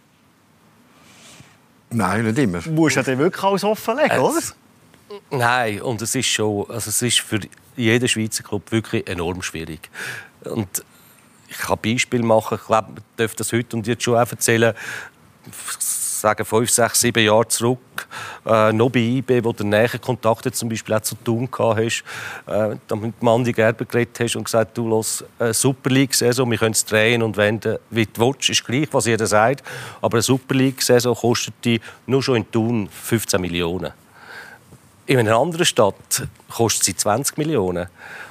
Nein, 1.92 2.26
nicht 2.26 2.38
immer. 2.38 2.60
Du 2.60 2.72
musst 2.72 2.96
ja 2.96 3.04
dann 3.04 3.18
wirklich 3.18 3.44
alles 3.44 3.64
offenlegen, 3.64 4.20
oder? 4.20 4.40
Nein, 5.30 5.82
und 5.82 6.02
es 6.02 6.16
ist 6.16 6.28
schon, 6.28 6.70
also 6.70 6.90
es 6.90 7.02
ist 7.02 7.20
für 7.20 7.40
jeden 7.76 8.08
Schweizer 8.08 8.44
Club 8.44 8.72
wirklich 8.72 9.08
enorm 9.08 9.42
schwierig. 9.42 9.90
Und 10.46 10.84
ich 11.50 11.58
kann 11.58 11.78
Beispiel 11.84 12.24
machen, 12.24 12.58
ich 12.60 12.66
glaube, 12.66 12.94
ich 12.98 13.04
darf 13.18 13.36
das 13.36 13.52
heute 13.52 13.76
und 13.76 13.88
jetzt 13.88 14.04
schon 14.04 14.16
auch 14.16 14.32
erzählen 14.32 14.74
sagen, 16.22 16.46
fünf, 16.46 16.70
sechs, 16.70 17.02
sieben 17.02 17.26
Jahre 17.26 17.48
zurück, 17.48 17.80
äh, 18.46 18.74
noch 18.74 18.90
bei 18.90 19.00
IB, 19.00 19.44
wo 19.44 19.52
du 19.52 19.64
näher 19.64 20.00
Kontakte 20.00 20.52
zum 20.52 20.70
Beispiel 20.70 20.96
auch 20.96 21.02
zu 21.02 21.16
tun 21.16 21.50
hast, 21.58 22.04
äh, 22.48 22.96
mit 22.96 23.22
Mandy 23.22 23.54
Gerber 23.54 23.86
geredet 23.86 24.20
hast 24.20 24.36
und 24.36 24.46
gesagt, 24.46 24.78
du 24.78 24.88
los 24.88 25.24
eine 25.40 25.54
Super 25.54 25.90
League-Saison, 25.90 26.50
wir 26.50 26.58
können 26.58 26.74
es 26.74 26.86
drehen 26.86 27.22
und 27.24 27.38
wenden, 27.38 27.78
wie 27.90 28.06
du 28.06 28.22
willst, 28.22 28.50
ist 28.50 28.66
gleich, 28.66 28.88
was 28.92 29.06
jeder 29.06 29.28
sagt, 29.28 29.64
aber 30.02 30.16
eine 30.16 30.22
Super 30.22 30.56
League-Saison 30.56 31.16
kostet 31.16 31.54
die 31.64 31.80
nur 32.06 32.24
schon 32.24 32.38
in 32.38 32.52
Thun 32.52 32.90
15 32.90 33.40
Millionen. 33.40 33.92
In 35.06 35.20
einer 35.20 35.38
anderen 35.38 35.66
Stadt 35.66 36.28
kostet 36.50 36.84
sie 36.84 36.96
20 36.96 37.38
Millionen. 37.38 37.88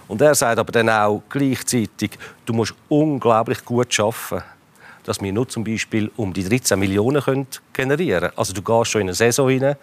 Und 0.09 0.21
er 0.23 0.35
sagt 0.35 0.59
aber 0.59 0.73
dann 0.73 0.89
auch 0.89 1.23
gleichzeitig, 1.29 2.13
du 2.47 2.53
musst 2.53 2.75
unglaublich 2.89 3.65
gut 3.65 3.99
arbeiten 4.01 4.43
dass 5.11 5.21
wir 5.21 5.33
nur 5.33 5.49
zum 5.49 5.65
Beispiel 5.65 6.09
um 6.15 6.33
die 6.33 6.45
13 6.45 6.79
Millionen 6.79 7.21
können 7.21 7.49
generieren 7.73 8.21
können. 8.21 8.39
Also 8.39 8.53
du 8.53 8.63
gehst 8.63 8.93
schon 8.93 9.01
in 9.01 9.09
eine 9.09 9.15
Saison 9.17 9.49
rein 9.49 9.75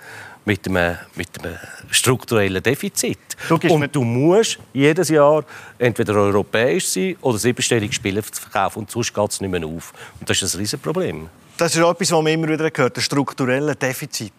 mit 0.46 0.66
einem, 0.66 0.96
mit 1.16 1.28
einem 1.44 1.58
strukturellen 1.92 2.64
Defizit. 2.64 3.20
Du 3.50 3.58
und 3.68 3.94
du 3.94 4.06
musst 4.06 4.58
jedes 4.72 5.10
Jahr 5.10 5.44
entweder 5.78 6.14
europäisch 6.14 6.88
sein 6.88 7.18
oder 7.20 7.38
siebenstellige 7.38 7.94
Spiele 7.94 8.24
verkaufen 8.24 8.80
und 8.80 8.90
sonst 8.90 9.14
geht 9.14 9.32
es 9.32 9.42
nicht 9.42 9.52
mehr 9.52 9.66
auf. 9.66 9.92
Und 10.18 10.30
das 10.30 10.42
ist 10.42 10.54
ein 10.54 10.60
Riesenproblem. 10.62 11.28
Das 11.58 11.76
ist 11.76 11.82
etwas, 11.82 12.00
was 12.00 12.24
man 12.24 12.28
immer 12.28 12.48
wieder 12.48 12.72
hört, 12.74 12.98
ein 12.98 13.02
strukturelles 13.02 13.78
Defizit. 13.78 14.32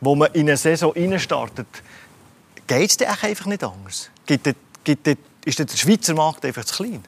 Wo 0.00 0.14
man 0.14 0.32
in 0.32 0.42
eine 0.42 0.56
Saison 0.56 0.94
startet, 1.18 1.66
geht 2.68 2.88
es 2.88 3.22
einfach 3.24 3.46
nicht 3.46 3.64
anders? 3.64 4.10
Gibt, 4.26 4.48
gibt, 4.84 5.08
ist 5.44 5.58
der 5.58 5.66
Schweizer 5.66 6.14
Markt 6.14 6.44
einfach 6.44 6.64
zu 6.64 6.84
klein? 6.84 7.02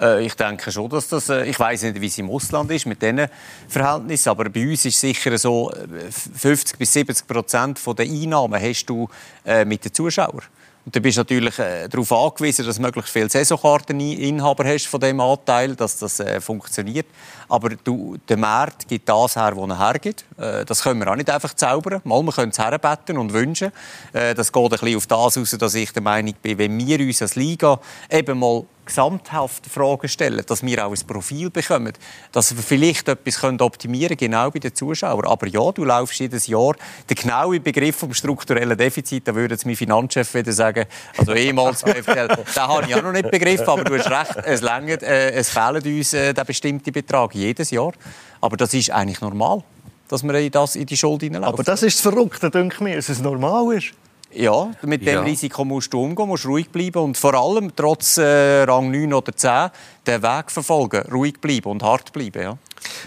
Äh, 0.00 0.24
ich 0.24 0.34
denke 0.34 0.70
schon, 0.70 0.88
dass 0.88 1.08
das, 1.08 1.28
äh, 1.28 1.44
ich 1.44 1.58
weiß 1.58 1.82
nicht, 1.82 2.00
wie 2.00 2.06
es 2.06 2.18
im 2.18 2.30
Ausland 2.30 2.70
ist 2.70 2.86
mit 2.86 3.02
diesen 3.02 3.26
Verhältnissen, 3.68 4.28
aber 4.28 4.48
bei 4.48 4.68
uns 4.68 4.84
ist 4.84 5.00
sicher 5.00 5.36
so, 5.38 5.72
50 6.10 6.74
äh, 6.74 6.78
bis 6.78 6.92
70 6.92 7.26
Prozent 7.26 7.80
der 7.86 8.04
Einnahmen 8.04 8.60
hast 8.60 8.86
du 8.86 9.08
mit 9.64 9.84
den 9.84 9.92
Zuschauern. 9.92 10.42
Und 10.88 10.96
du 10.96 11.02
bist 11.02 11.18
natürlich 11.18 11.58
äh, 11.58 11.86
darauf 11.86 12.10
angewiesen, 12.10 12.64
dass 12.64 12.76
du 12.76 12.80
möglichst 12.80 13.12
viele 13.12 13.28
Saisonkarteninhaber 13.28 14.64
hast 14.64 14.86
von 14.86 14.98
dem 14.98 15.20
Anteil, 15.20 15.76
dass 15.76 15.98
das 15.98 16.18
äh, 16.18 16.40
funktioniert. 16.40 17.04
Aber 17.46 17.68
du, 17.68 18.16
der 18.26 18.38
Markt 18.38 18.88
gibt 18.88 19.06
das 19.06 19.36
her, 19.36 19.52
was 19.54 19.68
er 19.68 19.78
hergibt. 19.78 20.24
Äh, 20.38 20.64
das 20.64 20.82
können 20.82 21.00
wir 21.00 21.12
auch 21.12 21.16
nicht 21.16 21.28
einfach 21.28 21.52
zaubern. 21.52 22.00
Mal, 22.04 22.22
wir 22.22 22.32
können 22.32 22.52
es 22.52 22.58
herbeten 22.58 23.18
und 23.18 23.34
wünschen. 23.34 23.70
Äh, 24.14 24.34
das 24.34 24.50
geht 24.50 24.64
ein 24.64 24.70
bisschen 24.70 24.96
auf 24.96 25.06
das 25.06 25.36
aus, 25.36 25.50
dass 25.50 25.74
ich 25.74 25.92
der 25.92 26.00
Meinung 26.00 26.32
bin, 26.40 26.56
wenn 26.56 26.78
wir 26.78 27.00
uns 27.00 27.20
als 27.20 27.36
Liga 27.36 27.78
eben 28.10 28.38
mal 28.38 28.64
gesamthaft 28.88 29.66
Fragen 29.66 30.08
stellen, 30.08 30.42
dass 30.46 30.62
wir 30.62 30.86
auch 30.86 30.92
ein 30.92 31.06
Profil 31.06 31.50
bekommen, 31.50 31.92
dass 32.32 32.56
wir 32.56 32.62
vielleicht 32.62 33.08
etwas 33.08 33.42
optimieren 33.44 34.16
können, 34.16 34.32
genau 34.32 34.50
bei 34.50 34.58
den 34.58 34.74
Zuschauern. 34.74 35.26
Aber 35.26 35.46
ja, 35.46 35.70
du 35.72 35.84
laufst 35.84 36.18
jedes 36.18 36.46
Jahr 36.46 36.74
den 37.08 37.14
genauen 37.14 37.62
Begriff 37.62 37.96
vom 37.96 38.12
strukturellen 38.14 38.76
Defizit, 38.76 39.28
da 39.28 39.34
würde 39.34 39.54
jetzt 39.54 39.66
mein 39.66 39.76
Finanzchef 39.76 40.34
wieder 40.34 40.52
sagen, 40.52 40.86
also 41.16 41.34
ehemals 41.34 41.82
FCL, 41.82 42.28
den 42.28 42.62
habe 42.62 42.86
ich 42.86 42.94
auch 42.94 43.02
noch 43.02 43.12
nicht 43.12 43.30
begriffen, 43.30 43.68
aber 43.68 43.84
du 43.84 43.98
hast 43.98 44.10
recht, 44.10 44.46
es, 44.46 44.62
längert, 44.62 45.02
äh, 45.02 45.32
es 45.32 45.50
fehlt 45.50 45.84
uns 45.84 46.14
äh, 46.14 46.32
der 46.32 46.44
bestimmte 46.44 46.90
Betrag 46.90 47.34
jedes 47.34 47.70
Jahr. 47.70 47.92
Aber 48.40 48.56
das 48.56 48.72
ist 48.72 48.90
eigentlich 48.90 49.20
normal, 49.20 49.62
dass 50.08 50.22
man 50.22 50.34
in, 50.36 50.50
das, 50.50 50.76
in 50.76 50.86
die 50.86 50.96
Schuld 50.96 51.22
hineinläuft. 51.22 51.54
Aber 51.54 51.62
das 51.62 51.82
ist 51.82 52.02
das 52.02 52.12
Verrückte, 52.12 52.50
denke 52.50 52.76
ich 52.76 52.80
mir, 52.80 52.96
dass 52.96 53.08
es 53.08 53.20
normal 53.20 53.76
ist. 53.76 53.92
Ja, 54.30 54.70
mit 54.82 55.02
dem 55.02 55.14
ja. 55.14 55.20
Risiko 55.22 55.64
musst 55.64 55.92
du 55.92 56.02
umgehen, 56.02 56.28
musst 56.28 56.44
ruhig 56.44 56.68
bleiben 56.68 57.02
und 57.02 57.16
vor 57.16 57.34
allem 57.34 57.74
trotz 57.74 58.18
äh, 58.18 58.62
Rang 58.64 58.90
9 58.90 59.12
oder 59.14 59.34
10 59.34 59.70
den 60.06 60.22
Weg 60.22 60.50
verfolgen, 60.50 61.02
ruhig 61.10 61.40
bleiben 61.40 61.70
und 61.70 61.82
hart 61.82 62.12
bleiben. 62.12 62.42
Ja. 62.42 62.58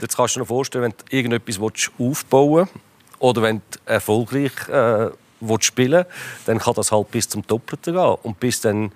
Jetzt 0.01 0.17
kannst 0.17 0.35
du 0.35 0.39
dir 0.39 0.45
vorstellen, 0.45 0.85
wenn 0.85 0.91
du 0.91 1.15
irgendetwas 1.15 1.59
aufbauen 1.99 2.67
willst 2.67 2.73
oder 3.19 3.41
wenn 3.43 3.57
du 3.57 3.79
erfolgreich 3.85 4.51
äh, 4.69 5.09
willst 5.41 5.65
spielen 5.65 6.05
dann 6.45 6.59
kann 6.59 6.73
das 6.75 6.91
halt 6.91 7.11
bis 7.11 7.29
zum 7.29 7.45
Doppelten 7.45 7.93
gehen. 7.93 8.15
Und 8.23 8.39
bis 8.39 8.61
dann 8.61 8.91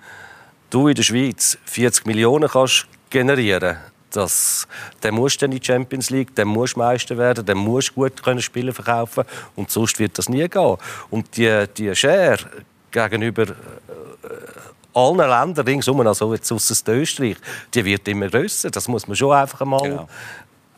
du 0.70 0.88
in 0.88 0.94
der 0.94 1.02
Schweiz 1.02 1.58
40 1.64 2.06
Millionen 2.06 2.48
kannst 2.48 2.86
generieren 3.10 3.76
das, 4.10 4.66
dann 5.00 5.14
musst 5.14 5.40
du 5.40 5.46
in 5.46 5.52
die 5.52 5.60
Champions 5.62 6.10
League, 6.10 6.34
dann 6.34 6.48
musst 6.48 6.76
du 6.76 6.80
Meister 6.80 7.16
werden, 7.16 7.44
dann 7.44 7.58
musst 7.58 7.90
du 7.90 7.94
gut 7.94 8.22
können 8.22 8.40
Spiele 8.40 8.72
verkaufen 8.72 9.24
und 9.54 9.70
sonst 9.70 9.98
wird 9.98 10.16
das 10.18 10.28
nie 10.28 10.48
gehen. 10.48 10.76
Und 11.10 11.36
die, 11.36 11.64
die 11.76 11.94
Schere 11.94 12.38
gegenüber 12.90 13.42
äh, 13.42 13.54
allen 14.94 15.18
Ländern 15.18 15.66
ringsum, 15.66 16.00
also 16.06 16.32
jetzt 16.32 16.50
aus 16.50 16.84
Österreich, 16.88 17.36
die 17.74 17.84
wird 17.84 18.08
immer 18.08 18.28
grösser. 18.28 18.70
Das 18.70 18.88
muss 18.88 19.06
man 19.06 19.16
schon 19.16 19.32
einfach 19.32 19.60
einmal 19.60 19.82
genau. 19.82 20.08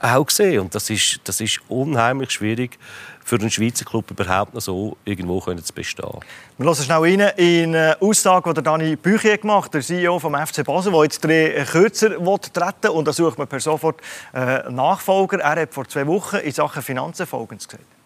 Auch 0.01 0.31
sehen. 0.31 0.61
Und 0.61 0.75
das 0.75 0.91
ist, 0.91 1.21
das 1.25 1.41
ist 1.41 1.61
unheimlich 1.69 2.31
schwierig 2.31 2.79
für 3.25 3.37
einen 3.37 3.51
Schweizer 3.51 3.85
Club 3.85 4.11
überhaupt 4.11 4.55
noch 4.55 4.61
so 4.61 4.97
irgendwo 5.05 5.41
können 5.41 5.63
zu 5.63 5.73
bestehen. 5.73 6.21
Wir 6.57 6.67
hören 6.67 6.77
schnell 6.77 6.99
rein 6.99 7.21
in 7.37 7.77
eine 7.77 7.97
Aussage, 8.01 8.55
die 8.55 8.63
Dani 8.63 8.97
Büchi 8.97 9.37
gemacht 9.37 9.67
hat, 9.67 9.75
der 9.75 9.83
CEO 9.83 10.19
vom 10.19 10.35
FC 10.35 10.65
Basel, 10.65 10.93
der 10.93 11.03
jetzt 11.03 11.23
drei 11.23 11.65
kürzer 11.71 12.17
treten 12.53 12.89
und 12.89 13.07
da 13.07 13.13
sucht 13.13 13.39
man 13.39 13.47
per 13.47 13.61
sofort 13.61 14.01
einen 14.33 14.75
Nachfolger. 14.75 15.41
Er 15.41 15.63
hat 15.63 15.75
vor 15.75 15.87
zwei 15.87 16.07
Wochen 16.07 16.37
in 16.37 16.53
Sachen 16.53 16.83
Finanzen 16.83 17.27
Folgendes 17.27 17.69
gesagt. 17.69 17.98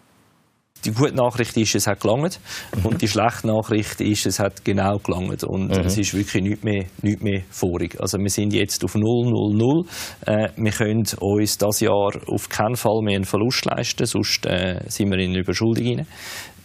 Die 0.85 0.91
gute 0.91 1.15
Nachricht 1.15 1.55
ist, 1.57 1.75
es 1.75 1.87
hat 1.87 2.01
gelangt. 2.01 2.39
Mhm. 2.75 2.85
Und 2.85 3.01
die 3.01 3.07
schlechte 3.07 3.47
Nachricht 3.47 4.01
ist, 4.01 4.25
es 4.25 4.39
hat 4.39 4.63
genau 4.65 4.97
gelangt. 4.97 5.43
Und 5.43 5.69
mhm. 5.69 5.85
es 5.85 5.97
ist 5.97 6.13
wirklich 6.13 6.43
nichts 6.43 6.63
mehr, 6.63 6.85
nichts 7.01 7.23
mehr 7.23 7.41
vorig. 7.49 7.99
Also 7.99 8.17
wir 8.17 8.29
sind 8.29 8.53
jetzt 8.53 8.83
auf 8.83 8.95
0, 8.95 9.03
0, 9.03 9.55
0. 9.55 9.85
Äh, 10.25 10.49
wir 10.55 10.71
können 10.71 11.03
uns 11.19 11.57
das 11.57 11.79
Jahr 11.79 12.11
auf 12.27 12.49
keinen 12.49 12.75
Fall 12.75 13.01
mehr 13.03 13.15
einen 13.15 13.25
Verlust 13.25 13.65
leisten, 13.65 14.05
sonst 14.05 14.45
äh, 14.45 14.81
sind 14.87 15.09
wir 15.09 15.19
in 15.19 15.31
eine 15.31 15.39
Überschuldung 15.39 15.85
rein. 15.85 16.07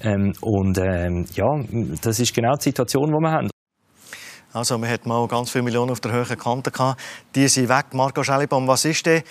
Ähm, 0.01 0.33
und 0.41 0.79
ähm, 0.79 1.27
ja, 1.35 1.47
das 2.03 2.21
ist 2.21 2.35
genau 2.35 2.55
die 2.55 2.65
Situation, 2.65 3.07
die 3.07 3.21
wir 3.21 3.31
haben. 3.31 3.51
Also, 4.53 4.79
man 4.79 4.89
hat 4.89 5.05
mal 5.05 5.27
ganz 5.29 5.51
viele 5.51 5.65
Millionen 5.65 5.91
auf 5.91 6.01
der 6.01 6.13
höheren 6.13 6.39
Kante 6.39 6.71
gehabt. 6.71 7.01
Die 7.35 7.47
sind 7.49 7.69
weg. 7.69 7.93
Marco 7.93 8.23
Schellibaum, 8.23 8.67
was 8.67 8.85
ist 8.87 9.05
denn 9.05 9.23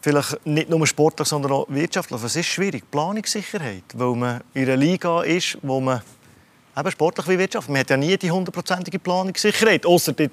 vielleicht 0.00 0.46
nicht 0.46 0.70
nur 0.70 0.86
sportlich, 0.86 1.28
sondern 1.28 1.52
auch 1.52 1.66
wirtschaftlich? 1.68 2.22
Was 2.22 2.36
ist 2.36 2.46
schwierig? 2.46 2.90
Planungssicherheit, 2.90 3.84
weil 3.94 4.14
man 4.14 4.40
in 4.54 4.64
einer 4.64 4.76
Liga 4.76 5.22
ist, 5.22 5.58
wo 5.62 5.80
man 5.80 6.02
eben 6.76 6.90
sportlich 6.90 7.28
wie 7.28 7.38
Wirtschaft, 7.38 7.68
man 7.68 7.80
hat 7.80 7.90
ja 7.90 7.96
nie 7.96 8.16
die 8.16 8.30
hundertprozentige 8.30 8.98
Planungssicherheit, 8.98 9.84
außer 9.84 10.12
die, 10.12 10.30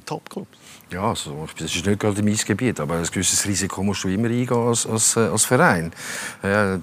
Topclubs. 0.00 0.48
Ja, 0.90 1.10
also, 1.10 1.46
das 1.56 1.74
ist 1.74 1.86
nicht 1.86 2.00
gerade 2.00 2.22
mein 2.22 2.36
Gebiet, 2.36 2.80
aber 2.80 2.96
ein 2.96 3.04
gewisses 3.04 3.46
Risiko 3.46 3.82
musst 3.82 4.02
du 4.02 4.08
immer 4.08 4.28
eingehen 4.28 4.56
als, 4.56 4.86
als, 4.86 5.16
äh, 5.16 5.20
als 5.20 5.44
Verein. 5.44 5.92
Ja, 6.42 6.78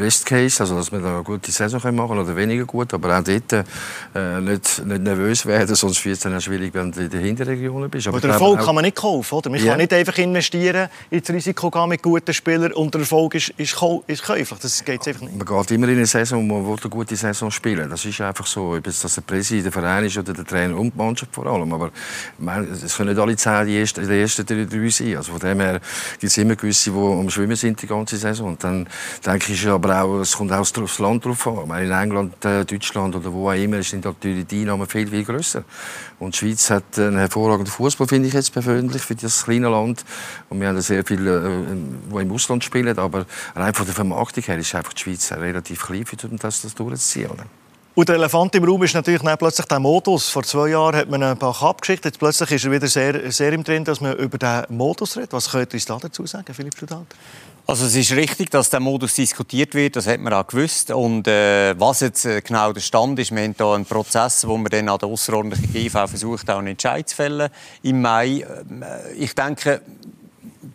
Best 0.00 0.24
Case, 0.24 0.62
also 0.62 0.76
dass 0.76 0.90
wir 0.90 1.00
da 1.00 1.16
eine 1.16 1.22
gute 1.22 1.52
Saison 1.52 1.78
machen 1.94 2.08
können 2.08 2.24
oder 2.24 2.34
weniger 2.34 2.64
gut, 2.64 2.94
aber 2.94 3.18
auch 3.18 3.22
dort 3.22 3.52
äh, 3.52 4.40
nicht, 4.40 4.86
nicht 4.86 5.02
nervös 5.02 5.44
werden, 5.44 5.74
sonst 5.74 6.02
wird 6.06 6.16
es 6.16 6.22
dann 6.22 6.34
auch 6.34 6.40
schwierig, 6.40 6.72
wenn 6.72 6.90
du 6.90 7.00
in 7.00 7.10
den 7.10 7.20
Hinterregionen 7.20 7.90
bist. 7.90 8.08
Aber, 8.08 8.18
den 8.18 8.30
Erfolg 8.30 8.60
auch... 8.60 8.64
kann 8.64 8.74
man 8.76 8.84
nicht 8.84 8.96
kaufen, 8.96 9.34
oder? 9.34 9.50
Man 9.50 9.60
yeah. 9.60 9.72
kann 9.72 9.78
nicht 9.80 9.92
einfach 9.92 10.16
investieren, 10.16 10.88
ins 11.10 11.28
Risiko 11.28 11.70
gehen 11.70 11.88
mit 11.90 12.02
guten 12.02 12.32
Spielern 12.32 12.72
und 12.72 12.94
der 12.94 13.02
Erfolg 13.02 13.34
ist, 13.34 13.50
ist, 13.50 13.76
ist 14.06 14.22
käuflich. 14.22 14.58
Das 14.60 14.84
geht 14.84 15.06
einfach 15.06 15.20
nicht. 15.20 15.36
Man 15.36 15.46
geht 15.46 15.70
immer 15.70 15.88
in 15.88 15.96
eine 15.96 16.06
Saison, 16.06 16.48
wo 16.48 16.54
man 16.54 16.66
will 16.66 16.78
eine 16.80 16.90
gute 16.90 17.16
Saison 17.16 17.50
spielen 17.50 17.90
Das 17.90 18.02
ist 18.02 18.20
einfach 18.22 18.46
so, 18.46 18.74
ob 18.74 18.82
das 18.82 19.00
der 19.02 19.20
Präsident, 19.20 19.66
der 19.66 19.72
Verein 19.72 20.06
ist 20.06 20.16
oder 20.16 20.32
der 20.32 20.46
Trainer 20.46 20.78
und 20.78 20.94
die 20.94 20.98
Mannschaft 20.98 21.34
vor 21.34 21.44
allem. 21.44 21.70
Aber 21.74 21.90
es 22.82 22.96
können 22.96 23.10
nicht 23.10 23.20
alle 23.20 23.36
zehn 23.36 23.66
die 23.66 23.78
ersten, 23.78 24.08
die 24.08 24.18
ersten 24.18 24.46
drei, 24.46 24.64
drei 24.64 24.88
sein. 24.88 25.16
Also 25.16 25.32
von 25.32 25.40
dem 25.40 25.60
her 25.60 25.80
gibt 26.18 26.30
es 26.30 26.38
immer 26.38 26.56
gewisse, 26.56 26.90
die 26.90 26.96
am 26.96 27.28
Schwimmen 27.28 27.56
sind 27.56 27.82
die 27.82 27.86
ganze 27.86 28.16
Saison. 28.16 28.48
Und 28.48 28.64
dann 28.64 28.88
denke 29.26 29.52
ich, 29.52 29.68
aber 29.68 29.89
aber 29.90 30.14
auch, 30.14 30.20
es 30.20 30.36
kommt 30.36 30.52
auch 30.52 30.60
aufs 30.60 30.98
Land 30.98 31.24
drauf 31.24 31.46
an. 31.46 31.82
in 31.82 31.90
England, 31.90 32.44
äh, 32.44 32.64
Deutschland 32.64 33.14
oder 33.16 33.32
wo 33.32 33.50
auch 33.50 33.54
immer 33.54 33.82
sind 33.82 34.04
natürlich 34.04 34.46
die 34.46 34.62
Einnahmen 34.62 34.86
viel, 34.86 35.08
viel 35.08 35.24
grösser. 35.24 35.64
Und 36.18 36.34
die 36.34 36.38
Schweiz 36.38 36.70
hat 36.70 36.98
einen 36.98 37.18
hervorragenden 37.18 37.72
Fußball, 37.72 38.06
finde 38.06 38.28
ich 38.28 38.34
jetzt 38.34 38.52
persönlich, 38.52 39.02
für 39.02 39.14
das 39.14 39.44
kleine 39.44 39.68
Land. 39.68 40.04
Und 40.48 40.60
wir 40.60 40.68
haben 40.68 40.80
sehr 40.80 41.04
viele, 41.04 41.40
die 42.10 42.16
äh, 42.16 42.22
im 42.22 42.32
Ausland 42.32 42.64
spielen. 42.64 42.98
Aber 42.98 43.26
rein 43.54 43.74
von 43.74 43.86
der 43.86 43.94
Vermarktung 43.94 44.44
her 44.44 44.58
ist 44.58 44.74
einfach 44.74 44.92
die 44.92 45.02
Schweiz 45.02 45.32
relativ 45.32 45.86
klein, 45.86 46.04
um 46.30 46.38
das, 46.38 46.62
das 46.62 46.74
durchzuziehen. 46.74 47.30
Und 47.94 48.08
der 48.08 48.16
Elefant 48.16 48.54
im 48.54 48.64
Raum 48.64 48.82
ist 48.84 48.94
natürlich 48.94 49.20
plötzlich 49.20 49.66
der 49.66 49.80
Modus. 49.80 50.28
Vor 50.30 50.44
zwei 50.44 50.68
Jahren 50.68 50.94
hat 50.94 51.10
man 51.10 51.22
ein 51.22 51.36
paar 51.36 51.60
abgeschickt. 51.62 52.04
Jetzt 52.04 52.18
plötzlich 52.18 52.50
ist 52.52 52.64
er 52.64 52.70
wieder 52.70 52.86
sehr, 52.86 53.30
sehr 53.32 53.52
im 53.52 53.64
Trend, 53.64 53.88
dass 53.88 54.00
man 54.00 54.16
über 54.16 54.38
den 54.38 54.64
Modus 54.68 55.16
redet. 55.16 55.32
Was 55.32 55.50
könnt 55.50 55.74
ihr 55.74 55.80
dazu 55.80 56.24
sagen, 56.24 56.54
Philipp 56.54 56.76
Studalter? 56.76 57.16
Also 57.66 57.86
es 57.86 57.94
ist 57.94 58.12
richtig, 58.12 58.50
dass 58.50 58.70
der 58.70 58.80
Modus 58.80 59.14
diskutiert 59.14 59.74
wird, 59.74 59.94
das 59.94 60.06
hat 60.06 60.18
man 60.20 60.32
auch 60.32 60.46
gewusst. 60.46 60.90
Und 60.90 61.28
äh, 61.28 61.78
was 61.78 62.00
jetzt 62.00 62.24
äh, 62.24 62.40
genau 62.40 62.72
der 62.72 62.80
Stand 62.80 63.18
ist, 63.18 63.30
wir 63.30 63.42
haben 63.42 63.54
hier 63.56 63.66
einen 63.66 63.84
Prozess, 63.84 64.46
wo 64.46 64.56
wir 64.58 64.68
dann 64.68 64.88
an 64.88 64.98
der 64.98 65.08
außerordentlichen 65.08 65.72
GV 65.72 66.08
versucht, 66.08 66.50
auch 66.50 66.58
einen 66.58 66.68
Entscheid 66.68 67.08
zu 67.08 67.14
fällen 67.14 67.48
im 67.82 68.00
Mai. 68.00 68.40
Äh, 68.40 69.12
ich 69.16 69.34
denke, 69.34 69.82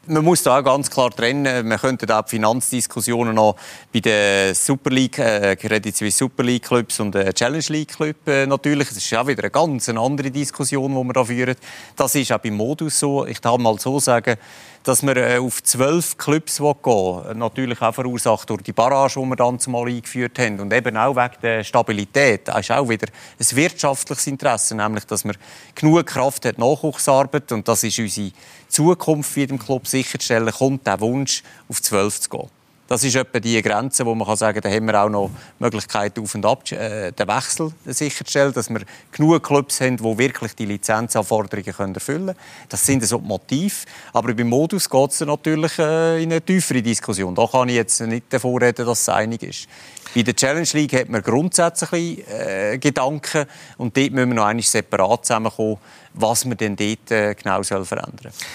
man 0.08 0.24
muss 0.24 0.44
da 0.44 0.60
auch 0.60 0.63
ganz 0.63 0.89
klar 0.89 1.10
trennen. 1.12 1.68
Man 1.68 1.80
könnte 1.80 2.15
auch 2.15 2.24
die 2.24 2.30
Finanzdiskussionen 2.32 3.36
noch 3.36 3.56
bei 3.92 4.00
den 4.00 4.54
Super 4.54 4.89
League, 4.89 5.20
äh, 5.20 5.56
Credit 5.56 5.96
Suisse 5.96 6.18
Super 6.18 6.44
League 6.44 6.63
Clubs 6.63 7.00
und 7.00 7.15
äh, 7.15 7.34
Challenge 7.34 7.65
League 7.70 7.96
Club 7.96 8.27
äh, 8.27 8.46
natürlich. 8.46 8.89
Das 8.89 8.98
ist 8.98 9.13
auch 9.15 9.27
wieder 9.27 9.44
eine 9.44 9.51
ganz 9.51 9.89
andere 9.89 10.32
Diskussion, 10.32 10.94
die 10.94 11.04
wir 11.04 11.13
da 11.13 11.25
führen. 11.25 11.55
Das 11.96 12.16
ist 12.16 12.31
auch 12.31 12.40
beim 12.40 12.55
Modus 12.55 13.00
so. 13.00 13.25
Ich 13.25 13.42
darf 13.42 13.57
mal 13.57 13.77
so 13.79 14.00
sagen, 14.00 14.38
dass 14.85 15.01
wir 15.01 15.17
äh, 15.17 15.39
auf 15.39 15.63
zwölf 15.63 16.15
Clubs 16.15 16.57
gehen 16.57 17.37
natürlich 17.37 17.81
auch 17.81 17.93
verursacht 17.93 18.50
durch 18.50 18.61
die 18.61 18.71
Barrage, 18.71 19.19
die 19.19 19.25
wir 19.25 19.35
dann 19.35 19.59
zumal 19.59 19.87
eingeführt 19.87 20.37
haben 20.37 20.59
und 20.59 20.71
eben 20.71 20.95
auch 20.95 21.15
wegen 21.15 21.35
der 21.41 21.63
Stabilität. 21.63 22.48
Das 22.48 22.59
ist 22.59 22.71
auch 22.71 22.87
wieder 22.87 23.07
ein 23.07 23.55
wirtschaftliches 23.57 24.27
Interesse, 24.27 24.75
nämlich, 24.75 25.05
dass 25.05 25.25
man 25.25 25.35
genug 25.74 26.05
Kraft 26.05 26.45
hat, 26.45 26.59
Nachwuchsarbeit 26.59 27.51
und 27.51 27.67
das 27.67 27.83
ist 27.83 27.98
unsere 27.98 28.31
Zukunft 28.67 29.31
für 29.31 29.48
den 29.48 29.57
Club 29.57 29.87
sicherzustellen, 29.87 30.53
kommt 30.53 30.85
der 30.85 31.00
Wunsch, 31.00 31.41
auf 31.67 31.81
zwölf 31.81 32.21
zu 32.21 32.29
gehen. 32.29 32.54
Das 32.87 33.03
ist 33.03 33.15
etwa 33.15 33.39
die 33.39 33.59
Grenze, 33.63 34.05
wo 34.05 34.13
man 34.13 34.27
kann 34.27 34.37
sagen, 34.37 34.61
da 34.61 34.69
haben 34.69 34.85
wir 34.85 35.01
auch 35.01 35.09
noch 35.09 35.31
Möglichkeiten 35.57 36.21
auf 36.21 36.35
und 36.35 36.45
ab, 36.45 36.71
äh, 36.71 37.11
den 37.11 37.27
Wechsel 37.27 37.71
sicherzustellen, 37.85 38.53
dass 38.53 38.69
wir 38.69 38.81
genug 39.11 39.41
Clubs 39.41 39.81
haben, 39.81 39.98
die 39.98 40.17
wirklich 40.19 40.53
die 40.53 40.65
Lizenzanforderungen 40.65 41.95
erfüllen 41.95 42.27
können. 42.27 42.37
Das 42.69 42.85
sind 42.85 43.03
so 43.03 43.17
die 43.17 43.27
Motive. 43.27 43.74
Aber 44.13 44.35
beim 44.35 44.50
Modus 44.50 44.87
geht 44.87 45.11
es 45.11 45.21
natürlich 45.21 45.79
äh, 45.79 46.21
in 46.21 46.31
eine 46.31 46.41
tiefere 46.41 46.83
Diskussion. 46.83 47.33
Da 47.33 47.48
kann 47.48 47.69
ich 47.69 47.75
jetzt 47.75 48.01
nicht 48.01 48.25
davor 48.29 48.61
reden, 48.61 48.85
dass 48.85 49.01
es 49.01 49.09
einig 49.09 49.41
ist. 49.41 49.67
Bei 50.13 50.21
der 50.21 50.35
Challenge 50.35 50.69
League 50.74 50.93
hat 50.93 51.09
man 51.09 51.24
grundsätzlich 51.24 52.24
äh, 52.29 52.77
Gedanken 52.77 53.45
und 53.77 53.98
dort 53.98 54.11
müssen 54.11 54.29
wir 54.29 54.35
noch 54.35 54.45
einmal 54.45 54.63
separat 54.63 55.25
zusammenkommen, 55.25 55.77
was 56.13 56.45
man 56.45 56.55
denn 56.55 56.75
dort 56.75 57.09
äh, 57.09 57.33
genau 57.33 57.63
soll 57.63 57.83
verändern 57.83 58.31
soll. 58.31 58.48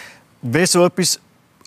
Wenn 0.43 0.67
so 0.67 0.87
etwas 0.87 1.21